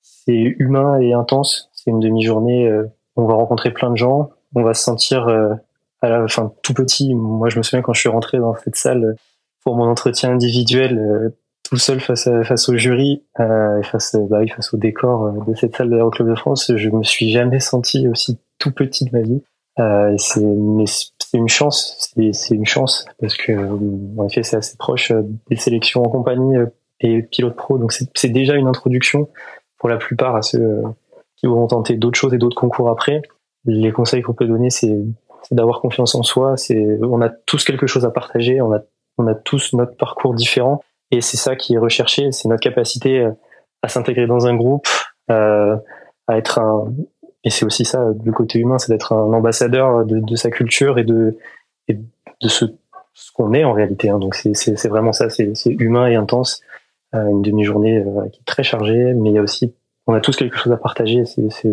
C'est 0.00 0.32
humain 0.32 0.98
et 1.00 1.12
intense. 1.12 1.70
C'est 1.84 1.90
une 1.90 2.00
demi-journée. 2.00 2.70
on 3.16 3.26
va 3.26 3.34
rencontrer 3.34 3.72
plein 3.72 3.90
de 3.90 3.96
gens. 3.96 4.30
On 4.54 4.62
va 4.62 4.74
se 4.74 4.82
sentir 4.82 5.28
à 5.28 6.08
la 6.08 6.28
fin 6.28 6.52
tout 6.62 6.74
petit. 6.74 7.14
Moi, 7.14 7.48
je 7.48 7.58
me 7.58 7.62
souviens 7.62 7.82
quand 7.82 7.92
je 7.92 8.00
suis 8.00 8.08
rentré 8.08 8.38
dans 8.38 8.54
cette 8.56 8.76
salle 8.76 9.16
pour 9.64 9.76
mon 9.76 9.84
entretien 9.84 10.30
individuel, 10.32 11.32
tout 11.72 11.78
seul 11.78 12.00
face 12.00 12.28
face 12.44 12.68
au 12.68 12.76
jury 12.76 13.22
euh, 13.40 13.82
face 13.82 14.16
bah 14.28 14.40
face 14.54 14.74
au 14.74 14.76
décor 14.76 15.24
euh, 15.24 15.32
de 15.46 15.54
cette 15.54 15.74
salle 15.74 15.88
de 15.88 15.94
l'Aéroclub 15.94 16.28
de 16.28 16.34
France 16.34 16.70
je 16.76 16.90
me 16.90 17.02
suis 17.02 17.30
jamais 17.30 17.60
senti 17.60 18.06
aussi 18.08 18.38
tout 18.58 18.72
petit 18.72 19.06
de 19.06 19.10
ma 19.12 19.22
vie 19.22 19.42
euh, 19.78 20.14
c'est 20.18 20.42
mais 20.44 20.84
c'est 20.86 21.38
une 21.38 21.48
chance 21.48 22.12
c'est 22.14 22.54
une 22.54 22.66
chance 22.66 23.06
parce 23.20 23.36
que 23.36 23.52
en 24.18 24.26
effet 24.26 24.42
c'est 24.42 24.56
assez 24.56 24.76
proche 24.76 25.12
euh, 25.12 25.22
des 25.48 25.56
sélections 25.56 26.02
en 26.02 26.10
compagnie 26.10 26.58
euh, 26.58 26.66
et 27.00 27.22
pilote 27.22 27.56
pro 27.56 27.78
donc 27.78 27.92
c'est 27.92 28.28
déjà 28.28 28.54
une 28.54 28.66
introduction 28.66 29.30
pour 29.78 29.88
la 29.88 29.96
plupart 29.96 30.36
à 30.36 30.42
ceux 30.42 30.82
qui 31.42 31.48
vont 31.48 31.66
tenter 31.66 31.96
d'autres 31.96 32.18
choses 32.18 32.34
et 32.34 32.38
d'autres 32.38 32.56
concours 32.56 32.88
après 32.88 33.22
les 33.64 33.92
conseils 33.92 34.22
qu'on 34.22 34.34
peut 34.34 34.46
donner 34.46 34.70
c'est 34.70 34.96
d'avoir 35.50 35.80
confiance 35.80 36.14
en 36.14 36.22
soi 36.22 36.56
c'est 36.56 36.98
on 37.02 37.20
a 37.20 37.28
tous 37.28 37.64
quelque 37.64 37.86
chose 37.86 38.04
à 38.04 38.10
partager 38.10 38.60
on 38.60 38.72
a 38.72 38.80
on 39.18 39.26
a 39.26 39.34
tous 39.34 39.72
notre 39.74 39.96
parcours 39.96 40.34
différent 40.34 40.82
et 41.12 41.20
c'est 41.20 41.36
ça 41.36 41.54
qui 41.54 41.74
est 41.74 41.78
recherché, 41.78 42.32
c'est 42.32 42.48
notre 42.48 42.62
capacité 42.62 43.20
euh, 43.20 43.30
à 43.82 43.88
s'intégrer 43.88 44.26
dans 44.26 44.46
un 44.46 44.56
groupe, 44.56 44.88
euh, 45.30 45.76
à 46.26 46.38
être 46.38 46.58
un 46.58 46.92
et 47.44 47.50
c'est 47.50 47.66
aussi 47.66 47.84
ça 47.84 48.12
du 48.14 48.30
côté 48.30 48.60
humain, 48.60 48.78
c'est 48.78 48.92
d'être 48.92 49.12
un 49.12 49.32
ambassadeur 49.32 50.06
de, 50.06 50.36
sa 50.36 50.50
culture 50.50 50.98
et 50.98 51.04
de 51.04 51.36
de 51.88 52.48
ce, 52.48 52.64
qu'on 53.34 53.52
est 53.52 53.64
en 53.64 53.72
réalité. 53.72 54.08
Hein. 54.08 54.18
Donc 54.18 54.34
c'est 54.36 54.88
vraiment 54.88 55.12
ça, 55.12 55.28
c'est 55.28 55.52
humain 55.66 56.06
et 56.06 56.14
intense. 56.14 56.62
Euh, 57.14 57.26
une 57.28 57.42
demi-journée 57.42 58.02
qui 58.32 58.40
est 58.40 58.44
très 58.44 58.62
chargée, 58.62 59.12
mais 59.14 59.30
il 59.30 59.34
y 59.34 59.38
a 59.38 59.42
aussi 59.42 59.74
on 60.06 60.14
a 60.14 60.20
tous 60.20 60.36
quelque 60.36 60.56
chose 60.56 60.72
à 60.72 60.76
partager. 60.76 61.24
C'est 61.24 61.68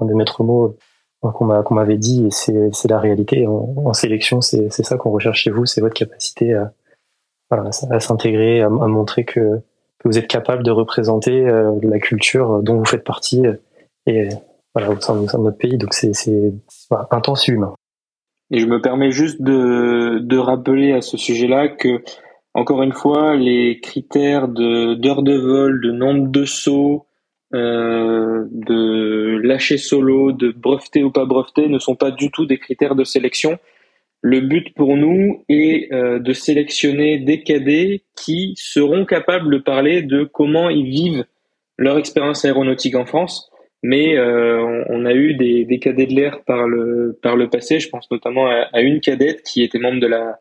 un 0.00 0.06
des 0.06 0.14
maîtres 0.14 0.42
mots 0.42 0.76
euh, 1.24 1.30
qu'on 1.30 1.44
m'a 1.44 1.62
qu'on 1.62 1.74
m'avait 1.74 1.98
dit 1.98 2.26
et 2.26 2.30
c'est 2.30 2.88
la 2.88 2.98
réalité. 2.98 3.46
En, 3.46 3.92
sélection, 3.92 4.40
c'est 4.40 4.70
ça 4.70 4.96
qu'on 4.96 5.10
recherche 5.10 5.42
chez 5.42 5.50
vous, 5.50 5.66
c'est 5.66 5.80
votre 5.80 5.94
capacité 5.94 6.54
à 6.54 6.72
à 7.50 8.00
s'intégrer, 8.00 8.62
à, 8.62 8.68
montrer 8.68 9.24
que, 9.24 9.60
vous 10.04 10.18
êtes 10.18 10.26
capable 10.26 10.62
de 10.62 10.70
représenter 10.70 11.48
euh, 11.48 11.72
la 11.82 11.98
culture 11.98 12.62
dont 12.62 12.76
vous 12.76 12.84
faites 12.84 13.04
partie 13.04 13.46
euh, 13.46 13.54
et 14.06 14.28
voilà, 14.74 14.90
au 14.90 15.00
sein, 15.00 15.14
de 15.14 15.20
notre 15.22 15.56
pays. 15.56 15.78
Donc 15.78 15.94
c'est 15.94 16.12
intense 17.10 17.48
humain. 17.48 17.72
Et 18.50 18.60
je 18.60 18.66
me 18.66 18.82
permets 18.82 19.12
juste 19.12 19.40
de, 19.40 20.18
de 20.18 20.36
rappeler 20.36 20.92
à 20.92 21.00
ce 21.00 21.16
sujet-là 21.16 21.68
que, 21.68 22.02
encore 22.52 22.82
une 22.82 22.92
fois, 22.92 23.34
les 23.34 23.80
critères 23.80 24.48
de 24.48 24.92
d'heures 24.92 25.22
de 25.22 25.38
vol, 25.38 25.80
de 25.80 25.90
nombre 25.90 26.28
de 26.28 26.44
sauts, 26.44 27.06
euh, 27.54 28.46
de 28.50 29.38
lâcher 29.44 29.78
solo, 29.78 30.32
de 30.32 30.50
breveter 30.50 31.04
ou 31.04 31.12
pas 31.12 31.24
breveter 31.24 31.68
ne 31.68 31.78
sont 31.78 31.94
pas 31.94 32.10
du 32.10 32.30
tout 32.32 32.46
des 32.46 32.58
critères 32.58 32.96
de 32.96 33.04
sélection. 33.04 33.58
Le 34.22 34.40
but 34.40 34.74
pour 34.74 34.96
nous 34.96 35.44
est 35.48 35.92
euh, 35.92 36.18
de 36.18 36.32
sélectionner 36.32 37.18
des 37.18 37.42
cadets 37.42 38.02
qui 38.16 38.54
seront 38.56 39.04
capables 39.04 39.52
de 39.52 39.58
parler 39.58 40.02
de 40.02 40.24
comment 40.24 40.68
ils 40.68 40.86
vivent 40.86 41.24
leur 41.78 41.96
expérience 41.96 42.44
aéronautique 42.44 42.96
en 42.96 43.06
France. 43.06 43.50
Mais 43.84 44.16
euh, 44.16 44.84
on, 44.88 45.04
a 45.04 45.12
eu 45.12 45.34
des, 45.34 45.78
cadets 45.78 46.06
de 46.06 46.14
l'air 46.14 46.42
par 46.44 46.66
le 46.66 47.16
par 47.22 47.36
le 47.36 47.50
passé. 47.50 47.78
Je 47.78 47.88
pense 47.88 48.10
notamment 48.10 48.46
à, 48.46 48.80
une 48.80 49.00
cadette 49.00 49.42
qui 49.42 49.62
était 49.62 49.78
membre 49.78 50.00
de 50.00 50.06
la 50.08 50.40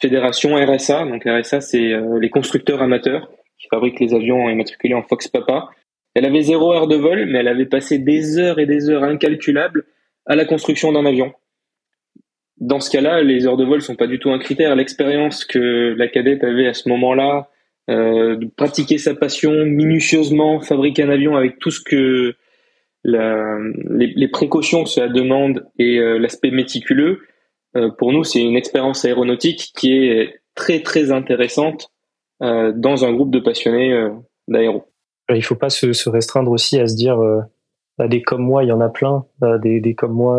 fédération 0.00 0.54
RSA. 0.54 1.04
Donc 1.04 1.24
RSA, 1.26 1.60
c'est 1.60 1.92
les 2.20 2.30
constructeurs 2.30 2.80
amateurs 2.80 3.28
qui 3.58 3.66
fabriquent 3.68 4.00
les 4.00 4.14
avions 4.14 4.48
immatriculés 4.48 4.94
en 4.94 5.02
Fox 5.02 5.28
Papa. 5.28 5.68
Elle 6.14 6.24
avait 6.24 6.42
zéro 6.42 6.72
heure 6.72 6.86
de 6.86 6.96
vol, 6.96 7.26
mais 7.26 7.40
elle 7.40 7.48
avait 7.48 7.66
passé 7.66 7.98
des 7.98 8.38
heures 8.38 8.58
et 8.58 8.66
des 8.66 8.88
heures 8.90 9.04
incalculables 9.04 9.84
à 10.26 10.36
la 10.36 10.44
construction 10.44 10.92
d'un 10.92 11.06
avion 11.06 11.32
dans 12.58 12.80
ce 12.80 12.90
cas-là, 12.90 13.22
les 13.22 13.46
heures 13.46 13.56
de 13.56 13.64
vol 13.64 13.82
sont 13.82 13.96
pas 13.96 14.06
du 14.06 14.18
tout 14.18 14.30
un 14.30 14.38
critère. 14.38 14.74
L'expérience 14.76 15.44
que 15.44 15.94
la 15.96 16.08
cadette 16.08 16.44
avait 16.44 16.66
à 16.66 16.74
ce 16.74 16.88
moment-là, 16.88 17.50
euh, 17.90 18.36
de 18.36 18.46
pratiquer 18.46 18.98
sa 18.98 19.14
passion 19.14 19.64
minutieusement, 19.64 20.60
fabriquer 20.60 21.02
un 21.02 21.10
avion 21.10 21.36
avec 21.36 21.58
tout 21.58 21.70
ce 21.70 21.80
que 21.82 22.34
les, 23.04 24.28
précautions 24.28 24.84
que 24.84 24.88
cela 24.88 25.08
demande 25.08 25.66
et 25.78 25.98
euh, 25.98 26.18
l'aspect 26.18 26.50
méticuleux, 26.50 27.20
euh, 27.76 27.90
pour 27.90 28.12
nous, 28.12 28.24
c'est 28.24 28.40
une 28.40 28.56
expérience 28.56 29.04
aéronautique 29.04 29.72
qui 29.76 29.92
est 29.92 30.40
très 30.54 30.80
très 30.80 31.10
intéressante 31.10 31.90
dans 32.40 33.04
un 33.06 33.12
groupe 33.12 33.30
de 33.30 33.38
passionnés 33.38 34.06
d'aéro. 34.48 34.84
Il 35.30 35.42
faut 35.42 35.54
pas 35.54 35.70
se, 35.70 35.92
se, 35.92 36.08
restreindre 36.08 36.50
aussi 36.50 36.78
à 36.78 36.86
se 36.86 36.96
dire 36.96 37.18
bah, 37.98 38.08
des 38.08 38.22
comme 38.22 38.42
moi, 38.42 38.64
il 38.64 38.68
y 38.68 38.72
en 38.72 38.80
a 38.80 38.88
plein, 38.88 39.24
bah, 39.38 39.58
des, 39.58 39.80
des 39.80 39.94
comme 39.94 40.12
moi 40.12 40.38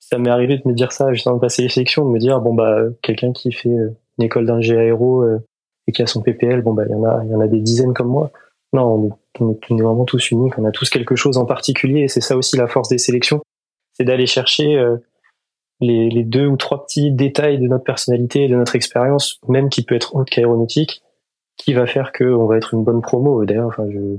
ça 0.00 0.18
m'est 0.18 0.30
arrivé 0.30 0.56
de 0.56 0.66
me 0.66 0.74
dire 0.74 0.92
ça 0.92 1.12
juste 1.12 1.26
avant 1.26 1.36
de 1.36 1.40
passer 1.40 1.62
les 1.62 1.68
sélections, 1.68 2.04
de 2.04 2.10
me 2.10 2.18
dire 2.18 2.40
bon 2.40 2.54
bah 2.54 2.80
quelqu'un 3.02 3.32
qui 3.32 3.52
fait 3.52 3.68
euh, 3.68 3.96
une 4.18 4.24
école 4.24 4.46
d'ingé 4.46 4.76
aéro 4.76 5.22
euh, 5.22 5.38
et 5.86 5.92
qui 5.92 6.02
a 6.02 6.06
son 6.06 6.22
PPL, 6.22 6.62
bon 6.62 6.72
bah 6.72 6.84
il 6.86 6.92
y 6.92 6.94
en 6.94 7.04
a 7.04 7.22
il 7.24 7.30
y 7.30 7.34
en 7.34 7.40
a 7.40 7.46
des 7.46 7.60
dizaines 7.60 7.94
comme 7.94 8.08
moi. 8.08 8.30
Non, 8.72 9.14
on 9.40 9.50
est, 9.52 9.82
vraiment 9.82 10.04
tous 10.04 10.30
uniques, 10.30 10.58
on 10.58 10.64
a 10.64 10.70
tous 10.70 10.90
quelque 10.90 11.16
chose 11.16 11.36
en 11.36 11.44
particulier 11.44 12.02
et 12.02 12.08
c'est 12.08 12.20
ça 12.20 12.36
aussi 12.36 12.56
la 12.56 12.68
force 12.68 12.88
des 12.88 12.98
sélections, 12.98 13.40
c'est 13.92 14.04
d'aller 14.04 14.26
chercher 14.26 14.76
euh, 14.76 14.96
les, 15.80 16.08
les, 16.08 16.24
deux 16.24 16.46
ou 16.46 16.56
trois 16.56 16.84
petits 16.84 17.10
détails 17.10 17.58
de 17.58 17.66
notre 17.66 17.84
personnalité 17.84 18.44
et 18.44 18.48
de 18.48 18.56
notre 18.56 18.76
expérience, 18.76 19.40
même 19.48 19.70
qui 19.70 19.82
peut 19.82 19.96
être 19.96 20.14
autre 20.14 20.30
qu'aéronautique, 20.30 21.02
qui 21.62 21.74
va 21.74 21.86
faire 21.86 22.12
qu'on 22.12 22.46
va 22.46 22.56
être 22.56 22.74
une 22.74 22.84
bonne 22.84 23.02
promo. 23.02 23.44
D'ailleurs, 23.44 23.68
enfin 23.68 23.86
je 23.90 24.18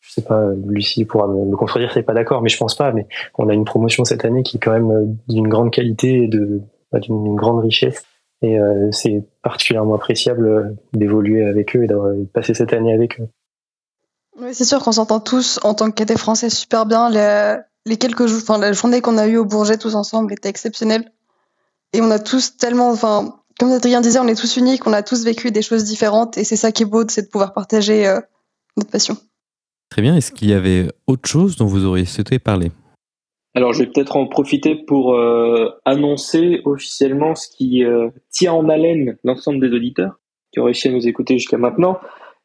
je 0.00 0.12
sais 0.14 0.22
pas, 0.22 0.48
Lucie 0.66 1.04
pourra 1.04 1.28
me, 1.28 1.54
contredire, 1.56 1.92
c'est 1.92 2.02
pas 2.02 2.14
d'accord, 2.14 2.42
mais 2.42 2.48
je 2.48 2.56
pense 2.56 2.74
pas. 2.74 2.90
Mais 2.92 3.06
on 3.38 3.48
a 3.48 3.54
une 3.54 3.64
promotion 3.64 4.04
cette 4.04 4.24
année 4.24 4.42
qui 4.42 4.56
est 4.56 4.60
quand 4.60 4.72
même 4.72 4.90
euh, 4.90 5.04
d'une 5.28 5.48
grande 5.48 5.70
qualité 5.70 6.24
et 6.24 6.28
de 6.28 6.62
bah, 6.90 7.00
d'une 7.00 7.36
grande 7.36 7.60
richesse. 7.60 8.02
Et 8.42 8.58
euh, 8.58 8.88
c'est 8.92 9.22
particulièrement 9.42 9.94
appréciable 9.94 10.46
euh, 10.46 10.64
d'évoluer 10.94 11.44
avec 11.44 11.76
eux 11.76 11.84
et 11.84 11.86
de 11.86 12.24
passer 12.32 12.54
cette 12.54 12.72
année 12.72 12.94
avec 12.94 13.20
eux. 13.20 13.28
Oui, 14.40 14.54
c'est 14.54 14.64
sûr 14.64 14.82
qu'on 14.82 14.92
s'entend 14.92 15.20
tous 15.20 15.60
en 15.62 15.74
tant 15.74 15.90
que 15.90 15.96
cadet 15.96 16.16
français 16.16 16.48
super 16.48 16.86
bien. 16.86 17.10
Les, 17.10 17.56
les 17.84 17.98
quelques 17.98 18.26
jours, 18.26 18.40
enfin 18.42 18.58
la 18.58 18.72
journée 18.72 19.02
qu'on 19.02 19.18
a 19.18 19.26
eue 19.26 19.36
au 19.36 19.44
Bourget 19.44 19.76
tous 19.76 19.94
ensemble 19.94 20.32
était 20.32 20.48
exceptionnelle. 20.48 21.12
Et 21.92 22.00
on 22.00 22.10
a 22.10 22.18
tous 22.18 22.56
tellement, 22.56 22.90
enfin, 22.90 23.39
comme 23.60 23.70
Adrien 23.72 24.00
disait, 24.00 24.18
on 24.18 24.26
est 24.26 24.34
tous 24.34 24.56
uniques, 24.56 24.86
on 24.86 24.92
a 24.92 25.02
tous 25.02 25.24
vécu 25.24 25.52
des 25.52 25.62
choses 25.62 25.84
différentes 25.84 26.38
et 26.38 26.44
c'est 26.44 26.56
ça 26.56 26.72
qui 26.72 26.82
est 26.82 26.86
beau, 26.86 27.04
c'est 27.06 27.22
de 27.22 27.28
pouvoir 27.28 27.52
partager 27.52 28.04
notre 28.76 28.90
passion. 28.90 29.16
Très 29.90 30.02
bien. 30.02 30.16
Est-ce 30.16 30.32
qu'il 30.32 30.48
y 30.48 30.54
avait 30.54 30.86
autre 31.06 31.28
chose 31.28 31.56
dont 31.56 31.66
vous 31.66 31.84
auriez 31.84 32.04
souhaité 32.04 32.38
parler? 32.38 32.70
Alors, 33.54 33.72
je 33.72 33.80
vais 33.80 33.90
peut-être 33.90 34.16
en 34.16 34.26
profiter 34.26 34.76
pour 34.76 35.14
euh, 35.14 35.70
annoncer 35.84 36.60
officiellement 36.64 37.34
ce 37.34 37.48
qui 37.48 37.84
euh, 37.84 38.08
tient 38.30 38.52
en 38.52 38.68
haleine 38.68 39.18
l'ensemble 39.24 39.60
des 39.60 39.74
auditeurs 39.74 40.20
qui 40.52 40.60
ont 40.60 40.64
réussi 40.64 40.88
à 40.88 40.92
nous 40.92 41.06
écouter 41.06 41.38
jusqu'à 41.38 41.58
maintenant, 41.58 41.98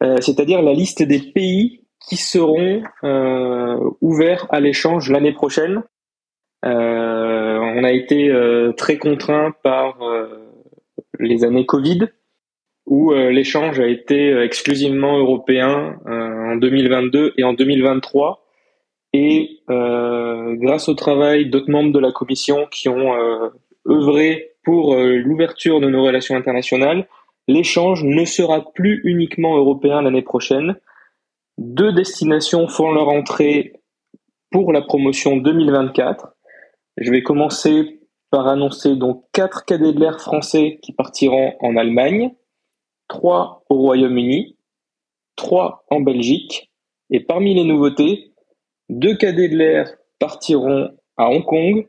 euh, 0.04 0.18
c'est-à-dire 0.20 0.62
la 0.62 0.74
liste 0.74 1.04
des 1.04 1.20
pays 1.20 1.82
qui 2.08 2.18
seront 2.18 2.84
ouverts 4.02 4.46
à 4.52 4.60
l'échange 4.60 5.10
l'année 5.10 5.34
prochaine. 5.34 5.82
on 6.62 7.84
a 7.84 7.92
été 7.92 8.32
très 8.78 9.00
contraint 9.00 9.56
par 9.64 9.98
les 11.20 11.44
années 11.44 11.66
Covid, 11.66 12.08
où 12.86 13.12
euh, 13.12 13.32
l'échange 13.32 13.80
a 13.80 13.88
été 13.88 14.32
euh, 14.32 14.44
exclusivement 14.44 15.18
européen 15.18 16.00
euh, 16.08 16.54
en 16.54 16.56
2022 16.56 17.34
et 17.38 17.44
en 17.44 17.54
2023. 17.54 18.42
Et 19.14 19.62
grâce 19.68 20.90
au 20.90 20.94
travail 20.94 21.50
d'autres 21.50 21.72
membres 21.72 21.94
de 21.94 22.00
la 22.00 22.12
commission 22.12 22.68
qui 22.70 22.90
ont 22.90 23.14
œuvré 23.88 24.52
pour 24.66 24.94
l'ouverture 24.94 25.80
de 25.80 25.88
nos 25.88 26.04
relations 26.04 26.36
internationales, 26.36 27.08
l'échange 27.48 28.04
ne 28.04 28.26
sera 28.26 28.74
plus 28.74 29.00
uniquement 29.06 29.56
européen 29.56 30.02
l'année 30.02 30.22
prochaine. 30.22 30.76
Deux 31.58 31.94
destinations 31.94 32.68
font 32.68 32.92
leur 32.92 33.08
entrée 33.08 33.72
pour 34.52 34.74
la 34.74 34.82
promotion 34.82 35.38
2024. 35.38 36.36
Je 36.98 37.10
vais 37.10 37.24
commencer 37.24 38.02
par 38.36 38.50
annoncer 38.50 38.98
donc 38.98 39.24
quatre 39.32 39.64
cadets 39.64 39.94
de 39.94 40.00
l'air 40.02 40.20
français 40.20 40.78
qui 40.82 40.92
partiront 40.92 41.54
en 41.62 41.78
Allemagne, 41.78 42.32
trois 43.08 43.64
au 43.70 43.78
Royaume-Uni, 43.78 44.58
trois 45.38 45.86
en 45.90 46.02
Belgique, 46.02 46.70
et 47.10 47.22
parmi 47.22 47.54
les 47.54 47.64
nouveautés, 47.64 48.34
deux 48.90 49.16
cadets 49.16 49.48
de 49.48 49.56
l'air 49.56 49.90
partiront 50.20 50.90
à 51.16 51.30
Hong 51.30 51.46
Kong 51.46 51.88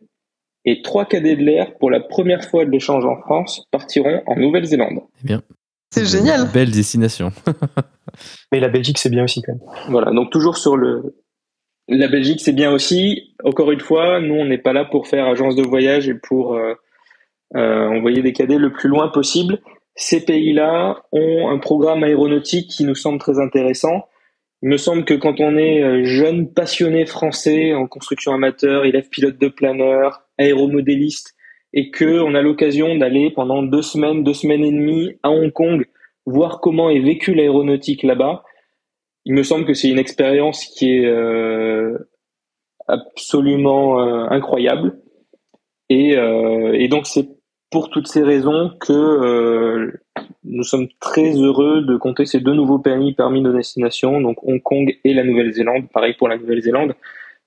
et 0.64 0.82
trois 0.82 1.04
cadets 1.04 1.34
de 1.34 1.42
l'air 1.42 1.76
pour 1.78 1.90
la 1.90 1.98
première 1.98 2.44
fois 2.44 2.64
de 2.64 2.70
l'échange 2.70 3.04
en 3.04 3.16
France 3.22 3.64
partiront 3.72 4.22
en 4.28 4.36
Nouvelle-Zélande. 4.36 5.00
Eh 5.24 5.26
bien, 5.26 5.42
C'est 5.90 6.06
génial. 6.06 6.48
Belle 6.52 6.70
destination. 6.70 7.32
Mais 8.52 8.60
la 8.60 8.68
Belgique, 8.68 8.98
c'est 8.98 9.10
bien 9.10 9.24
aussi 9.24 9.42
quand 9.42 9.54
même. 9.54 9.90
Voilà, 9.90 10.12
donc 10.12 10.30
toujours 10.30 10.58
sur 10.58 10.76
le 10.76 11.16
la 11.88 12.08
Belgique, 12.08 12.40
c'est 12.40 12.52
bien 12.52 12.72
aussi. 12.72 13.34
Encore 13.44 13.70
une 13.70 13.80
fois, 13.80 14.20
nous 14.20 14.34
on 14.34 14.44
n'est 14.44 14.58
pas 14.58 14.72
là 14.72 14.84
pour 14.84 15.06
faire 15.06 15.26
agence 15.26 15.54
de 15.54 15.62
voyage 15.62 16.08
et 16.08 16.14
pour 16.14 16.54
euh, 16.54 16.74
euh, 17.54 17.86
envoyer 17.88 18.22
des 18.22 18.32
cadets 18.32 18.58
le 18.58 18.72
plus 18.72 18.88
loin 18.88 19.08
possible. 19.08 19.60
Ces 19.94 20.24
pays-là 20.24 21.02
ont 21.12 21.48
un 21.48 21.58
programme 21.58 22.02
aéronautique 22.02 22.68
qui 22.68 22.84
nous 22.84 22.94
semble 22.94 23.18
très 23.18 23.38
intéressant. 23.38 24.06
Il 24.62 24.68
me 24.68 24.78
semble 24.78 25.04
que 25.04 25.14
quand 25.14 25.40
on 25.40 25.56
est 25.56 25.82
euh, 25.82 26.04
jeune 26.04 26.52
passionné 26.52 27.06
français 27.06 27.72
en 27.72 27.86
construction 27.86 28.32
amateur, 28.32 28.84
élève 28.84 29.08
pilote 29.08 29.38
de 29.38 29.48
planeur, 29.48 30.22
aéromodéliste, 30.38 31.34
et 31.72 31.90
que 31.90 32.20
on 32.20 32.34
a 32.34 32.42
l'occasion 32.42 32.96
d'aller 32.96 33.30
pendant 33.30 33.62
deux 33.62 33.82
semaines, 33.82 34.24
deux 34.24 34.34
semaines 34.34 34.64
et 34.64 34.72
demie 34.72 35.12
à 35.22 35.30
Hong 35.30 35.52
Kong, 35.52 35.86
voir 36.24 36.60
comment 36.60 36.90
est 36.90 37.00
vécue 37.00 37.34
l'aéronautique 37.34 38.02
là-bas, 38.02 38.42
il 39.26 39.34
me 39.34 39.42
semble 39.42 39.64
que 39.64 39.74
c'est 39.74 39.88
une 39.88 39.98
expérience 39.98 40.64
qui 40.64 40.98
est 40.98 41.04
euh, 41.04 41.98
absolument 42.86 44.00
euh, 44.00 44.28
incroyable. 44.30 45.00
Et, 45.88 46.16
euh, 46.16 46.72
et 46.72 46.86
donc 46.86 47.06
c'est 47.06 47.28
pour 47.70 47.90
toutes 47.90 48.06
ces 48.06 48.22
raisons 48.22 48.70
que 48.80 49.92
nous 50.44 50.62
sommes 50.62 50.86
très 51.00 51.32
heureux 51.32 51.82
de 51.82 51.96
compter 51.96 52.24
ces 52.24 52.38
deux 52.38 52.54
nouveaux 52.54 52.78
permis 52.78 53.14
parmi 53.14 53.40
nos 53.40 53.52
destinations, 53.52 54.20
donc 54.20 54.38
Hong 54.44 54.62
Kong 54.62 54.96
et 55.02 55.12
la 55.12 55.24
Nouvelle-Zélande. 55.24 55.88
Pareil 55.92 56.14
pour 56.14 56.28
la 56.28 56.38
Nouvelle-Zélande. 56.38 56.94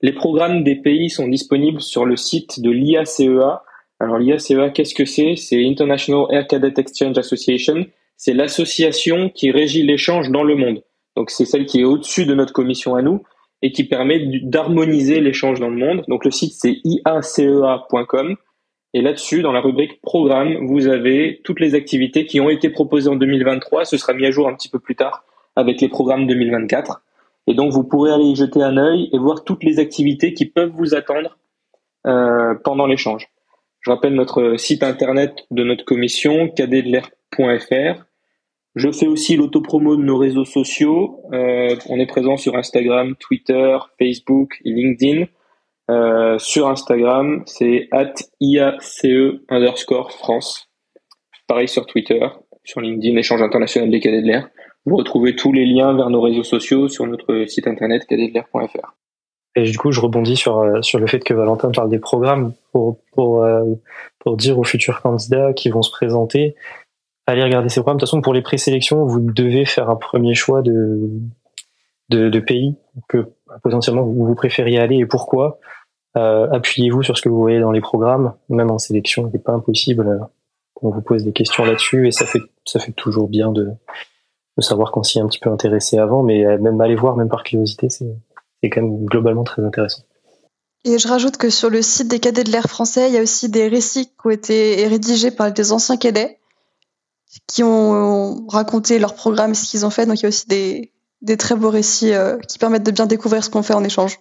Les 0.02 0.12
programmes 0.12 0.66
des 0.66 0.76
pays 0.76 1.10
sont 1.10 1.30
disponibles 1.30 1.82
sur 1.82 2.06
le 2.06 2.18
site 2.18 2.62
de 2.62 2.70
l'IACEA. 2.70 3.64
Alors 4.02 4.18
l'IACEA, 4.18 4.70
qu'est-ce 4.72 4.94
que 4.94 5.06
c'est? 5.06 5.38
C'est 5.38 5.66
International 5.66 6.26
Air 6.32 6.46
Cadet 6.48 6.74
Exchange 6.76 7.18
Association. 7.18 7.86
C'est 8.18 8.34
l'association 8.34 9.30
qui 9.30 9.52
régit 9.52 9.84
l'échange 9.84 10.30
dans 10.30 10.44
le 10.44 10.56
monde. 10.56 10.84
Donc 11.16 11.32
c'est 11.32 11.46
celle 11.46 11.66
qui 11.66 11.82
est 11.82 11.86
au-dessus 11.86 12.26
de 12.26 12.36
notre 12.36 12.54
commission 12.54 12.96
à 12.96 13.02
nous 13.02 13.24
et 13.62 13.72
qui 13.72 13.84
permet 13.84 14.20
d'harmoniser 14.44 15.20
l'échange 15.20 15.60
dans 15.60 15.70
le 15.70 15.78
monde. 15.78 16.04
Donc 16.08 16.26
le 16.26 16.32
site 16.32 16.54
c'est 16.54 16.78
iacea.com 16.84 18.38
et 18.94 19.02
là-dessus, 19.02 19.44
dans 19.44 19.52
la 19.52 19.62
rubrique 19.62 20.02
programme, 20.02 20.66
vous 20.66 20.88
avez 20.88 21.42
toutes 21.44 21.60
les 21.60 21.76
activités 21.76 22.26
qui 22.26 22.40
ont 22.40 22.50
été 22.50 22.70
proposées 22.70 23.10
en 23.10 23.16
2023. 23.16 23.86
Ce 23.86 23.98
sera 23.98 24.14
mis 24.14 24.26
à 24.26 24.32
jour 24.32 24.48
un 24.48 24.56
petit 24.56 24.70
peu 24.70 24.80
plus 24.80 24.96
tard 24.96 25.24
avec 25.56 25.80
les 25.80 25.90
programmes 25.90 26.26
2024. 26.26 27.02
Et 27.48 27.54
donc 27.54 27.72
vous 27.72 27.84
pourrez 27.84 28.12
aller 28.12 28.26
y 28.26 28.36
jeter 28.36 28.64
un 28.64 28.78
œil 28.78 29.10
et 29.14 29.18
voir 29.20 29.44
toutes 29.44 29.64
les 29.64 29.80
activités 29.80 30.34
qui 30.34 30.46
peuvent 30.46 30.72
vous 30.74 30.96
attendre 30.96 31.38
euh, 32.08 32.56
pendant 32.64 32.88
l'échange. 32.88 33.28
Je 33.82 33.92
rappelle 33.92 34.16
notre 34.16 34.56
site 34.58 34.84
internet 34.84 35.46
de 35.52 35.64
notre 35.64 35.86
commission, 35.86 36.50
cadetdel'air.fr. 36.50 38.06
Je 38.80 38.94
fais 38.94 39.08
aussi 39.08 39.36
l'autopromo 39.36 39.98
de 39.98 40.04
nos 40.04 40.18
réseaux 40.18 40.46
sociaux. 40.46 41.20
Euh, 41.34 41.76
on 41.90 42.00
est 42.00 42.06
présent 42.06 42.38
sur 42.38 42.56
Instagram, 42.56 43.14
Twitter, 43.20 43.78
Facebook 44.02 44.54
et 44.64 44.72
LinkedIn. 44.72 45.26
Euh, 45.92 46.40
sur 46.40 46.70
Instagram, 46.70 47.44
c'est 47.46 47.90
at 47.92 48.14
IACE 48.40 49.42
underscore 49.50 50.14
France. 50.14 50.70
Pareil 51.46 51.68
sur 51.68 51.88
Twitter, 51.88 52.26
sur 52.64 52.80
LinkedIn, 52.80 53.18
Échange 53.18 53.42
international 53.42 53.92
des 53.92 54.00
cadets 54.00 54.22
de 54.22 54.28
l'air. 54.28 54.50
Vous 54.86 54.96
retrouvez 54.96 55.36
tous 55.36 55.52
les 55.52 55.66
liens 55.66 55.94
vers 55.94 56.10
nos 56.10 56.22
réseaux 56.22 56.44
sociaux 56.44 56.88
sur 56.88 57.06
notre 57.06 57.44
site 57.50 57.68
internet 57.68 58.06
cadetdel'air.fr. 58.08 58.96
Et 59.58 59.64
du 59.64 59.78
coup, 59.78 59.92
je 59.92 60.00
rebondis 60.00 60.38
sur, 60.38 60.60
euh, 60.60 60.82
sur 60.82 61.00
le 61.00 61.08
fait 61.08 61.20
que 61.20 61.34
Valentin 61.34 61.70
parle 61.72 61.90
des 61.90 62.00
programmes 62.00 62.54
pour, 62.72 63.02
pour, 63.12 63.46
pour 64.20 64.38
dire 64.38 64.58
aux 64.58 64.64
futurs 64.64 65.02
candidats 65.02 65.52
qui 65.52 65.70
vont 65.70 65.82
se 65.82 65.92
présenter, 65.92 66.56
allez 67.32 67.44
regarder 67.44 67.70
ces 67.70 67.82
programmes. 67.82 67.98
De 67.98 68.02
toute 68.02 68.10
façon, 68.10 68.22
pour 68.22 68.34
les 68.34 68.42
présélections, 68.42 69.06
vous 69.06 69.20
devez 69.20 69.66
faire 69.66 69.90
un 69.90 69.96
premier 69.96 70.34
choix 70.34 70.62
de, 70.62 71.10
de, 72.10 72.40
pays 72.40 72.76
que 73.08 73.30
potentiellement 73.64 74.04
vous, 74.04 74.26
vous 74.26 74.36
préfériez 74.36 74.80
aller 74.80 74.98
et 74.98 75.06
pourquoi. 75.06 75.60
Euh, 76.18 76.50
appuyez-vous 76.52 77.04
sur 77.04 77.18
ce 77.18 77.22
que 77.22 77.30
vous 77.30 77.40
voyez 77.40 77.60
dans 77.60 77.72
les 77.72 77.82
programmes, 77.82 78.34
même 78.50 78.72
en 78.72 78.80
sélection, 78.80 79.28
il 79.28 79.34
n'est 79.34 79.44
pas 79.44 79.54
impossible 79.54 80.08
euh, 80.08 80.18
qu'on 80.74 80.90
vous 80.90 81.02
pose 81.02 81.24
des 81.24 81.34
questions 81.34 81.64
là-dessus 81.66 82.08
et 82.08 82.12
ça 82.12 82.26
fait 82.26 82.42
ça 82.66 82.80
fait 82.80 82.94
toujours 82.94 83.30
bien 83.30 83.52
de, 83.52 83.70
de 84.58 84.62
savoir 84.62 84.92
qu'on 84.92 85.04
s'y 85.04 85.20
est 85.20 85.22
un 85.22 85.28
petit 85.28 85.40
peu 85.40 85.52
intéressé 85.52 86.00
avant, 86.00 86.24
mais 86.24 86.46
euh, 86.46 86.58
même 86.58 86.82
aller 86.82 86.96
voir, 86.96 87.16
même 87.16 87.30
par 87.30 87.44
curiosité, 87.44 87.90
c'est 87.90 88.12
c'est 88.62 88.70
quand 88.70 88.82
même 88.82 89.06
globalement 89.06 89.44
très 89.44 89.64
intéressant. 89.64 90.02
Et 90.84 90.98
je 90.98 91.08
rajoute 91.08 91.38
que 91.38 91.50
sur 91.50 91.70
le 91.70 91.82
site 91.82 92.08
des 92.08 92.20
cadets 92.20 92.44
de 92.44 92.52
l'air 92.52 92.68
français, 92.68 93.10
il 93.10 93.14
y 93.14 93.18
a 93.18 93.22
aussi 93.22 93.50
des 93.50 93.68
récits 93.68 94.08
qui 94.08 94.28
ont 94.28 94.30
été 94.32 94.88
rédigés 94.88 95.32
par 95.32 95.52
des 95.52 95.72
anciens 95.72 95.98
cadets 95.98 96.39
qui 97.48 97.64
ont 97.64 98.48
raconté 98.48 99.00
leur 99.00 99.16
programme 99.16 99.52
et 99.52 99.56
ce 99.56 99.70
qu'ils 99.70 99.86
ont 99.86 99.90
fait. 99.90 100.06
Donc 100.06 100.20
il 100.20 100.24
y 100.24 100.26
a 100.26 100.30
aussi 100.30 100.48
des, 100.48 100.94
des 101.22 101.38
très 101.38 101.56
beaux 101.56 101.70
récits 101.70 102.14
euh, 102.14 102.38
qui 102.40 102.58
permettent 102.58 102.86
de 102.86 102.92
bien 102.92 103.06
découvrir 103.06 103.44
ce 103.44 103.50
qu'on 103.50 103.64
fait 103.64 103.74
en 103.74 103.84
échange. 103.84 104.20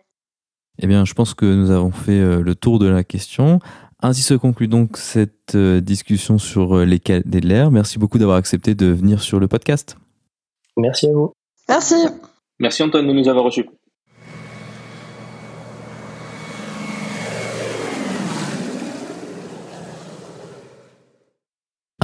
Eh 0.81 0.87
bien, 0.87 1.05
je 1.05 1.15
pense 1.15 1.35
que 1.35 1.45
nous 1.45 1.71
avons 1.71 1.91
fait 1.91 2.21
euh, 2.21 2.41
le 2.41 2.55
tour 2.55 2.79
de 2.79 2.87
la 2.87 3.03
question. 3.03 3.59
Ainsi 4.01 4.23
se 4.23 4.35
conclut 4.35 4.69
donc 4.69 4.97
cette 4.97 5.57
euh, 5.57 5.81
discussion 5.81 6.39
sur 6.39 6.79
euh, 6.79 6.85
les 6.85 7.01
cadets 7.01 7.41
de 7.41 7.49
l'air. 7.49 7.73
Merci 7.73 7.99
beaucoup 7.99 8.19
d'avoir 8.19 8.37
accepté 8.37 8.77
de 8.77 8.87
venir 8.87 9.21
sur 9.21 9.41
le 9.41 9.49
podcast. 9.49 9.97
Merci 10.77 11.09
à 11.09 11.13
vous. 11.13 11.33
Merci. 11.69 11.97
Merci 12.61 12.83
Antoine 12.85 13.09
de 13.09 13.13
nous 13.13 13.29
avoir 13.29 13.45
reçus. 13.45 13.67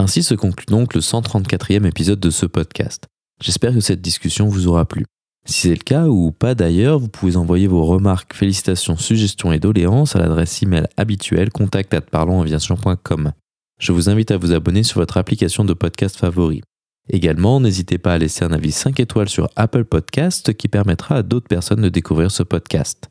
Ainsi 0.04 0.22
se 0.22 0.34
conclut 0.34 0.66
donc 0.66 0.92
le 0.92 1.00
134e 1.00 1.86
épisode 1.86 2.20
de 2.20 2.28
ce 2.28 2.44
podcast. 2.44 3.06
J'espère 3.40 3.72
que 3.72 3.80
cette 3.80 4.02
discussion 4.02 4.48
vous 4.48 4.66
aura 4.66 4.84
plu. 4.84 5.06
Si 5.46 5.62
c'est 5.62 5.70
le 5.70 5.76
cas 5.76 6.08
ou 6.08 6.30
pas 6.30 6.54
d'ailleurs, 6.54 6.98
vous 6.98 7.08
pouvez 7.08 7.36
envoyer 7.36 7.68
vos 7.68 7.86
remarques, 7.86 8.34
félicitations, 8.34 8.98
suggestions 8.98 9.50
et 9.50 9.58
doléances 9.58 10.14
à 10.14 10.18
l'adresse 10.18 10.62
email 10.62 10.86
habituelle 10.98 11.50
contact@parlonsaviation.com. 11.50 13.32
Je 13.80 13.92
vous 13.92 14.10
invite 14.10 14.30
à 14.30 14.36
vous 14.36 14.52
abonner 14.52 14.82
sur 14.82 15.00
votre 15.00 15.16
application 15.16 15.64
de 15.64 15.72
podcast 15.72 16.18
favori. 16.18 16.60
Également, 17.08 17.58
n'hésitez 17.58 17.96
pas 17.96 18.12
à 18.12 18.18
laisser 18.18 18.44
un 18.44 18.52
avis 18.52 18.72
5 18.72 19.00
étoiles 19.00 19.30
sur 19.30 19.48
Apple 19.56 19.86
Podcast 19.86 20.52
qui 20.52 20.68
permettra 20.68 21.16
à 21.16 21.22
d'autres 21.22 21.48
personnes 21.48 21.80
de 21.80 21.88
découvrir 21.88 22.30
ce 22.30 22.42
podcast. 22.42 23.08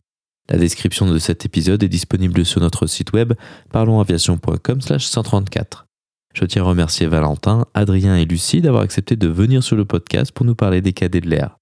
La 0.47 0.59
description 0.59 1.11
de 1.11 1.17
cet 1.17 1.43
épisode 1.43 1.81
est 1.81 1.89
disponible 1.89 2.45
sur 2.45 2.61
notre 2.61 2.85
site 2.85 3.13
web 3.13 3.33
parlonsaviation.com/134. 3.71 5.87
Je 6.33 6.45
tiens 6.45 6.63
à 6.63 6.65
remercier 6.65 7.05
Valentin, 7.05 7.65
Adrien 7.75 8.17
et 8.17 8.25
Lucie 8.25 8.61
d'avoir 8.61 8.81
accepté 8.81 9.15
de 9.15 9.27
venir 9.27 9.63
sur 9.63 9.75
le 9.75 9.85
podcast 9.85 10.31
pour 10.31 10.47
nous 10.47 10.55
parler 10.55 10.81
des 10.81 10.91
cadets 10.91 11.21
de 11.21 11.29
l'air. 11.29 11.57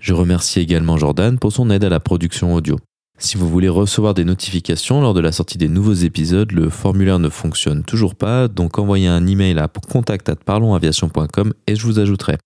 Je 0.00 0.14
remercie 0.14 0.58
également 0.58 0.98
Jordan 0.98 1.38
pour 1.38 1.52
son 1.52 1.70
aide 1.70 1.84
à 1.84 1.88
la 1.88 2.00
production 2.00 2.52
audio. 2.52 2.76
Si 3.18 3.36
vous 3.36 3.48
voulez 3.48 3.68
recevoir 3.68 4.14
des 4.14 4.24
notifications 4.24 5.00
lors 5.00 5.14
de 5.14 5.20
la 5.20 5.32
sortie 5.32 5.58
des 5.58 5.68
nouveaux 5.68 5.94
épisodes, 5.94 6.50
le 6.52 6.68
formulaire 6.68 7.18
ne 7.20 7.28
fonctionne 7.28 7.84
toujours 7.84 8.14
pas, 8.16 8.48
donc 8.48 8.78
envoyez 8.78 9.06
un 9.06 9.26
email 9.26 9.58
à 9.58 9.68
contact@parlonsaviation.com 9.68 11.54
et 11.66 11.76
je 11.76 11.86
vous 11.86 11.98
ajouterai. 11.98 12.36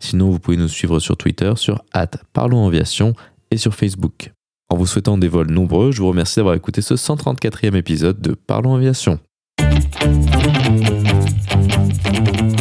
Sinon, 0.00 0.30
vous 0.30 0.38
pouvez 0.40 0.56
nous 0.56 0.68
suivre 0.68 0.98
sur 0.98 1.16
Twitter 1.16 1.52
sur 1.56 1.82
@parlonsaviation 2.32 3.14
et 3.50 3.56
sur 3.56 3.74
Facebook. 3.74 4.32
En 4.68 4.76
vous 4.76 4.86
souhaitant 4.86 5.16
des 5.16 5.28
vols 5.28 5.50
nombreux, 5.50 5.92
je 5.92 6.02
vous 6.02 6.08
remercie 6.08 6.36
d'avoir 6.36 6.56
écouté 6.56 6.82
ce 6.82 6.94
134e 6.94 7.76
épisode 7.76 8.20
de 8.20 8.34
Parlons 8.34 8.74
Aviation. 8.74 9.18
Thank 12.10 12.52
you. 12.52 12.57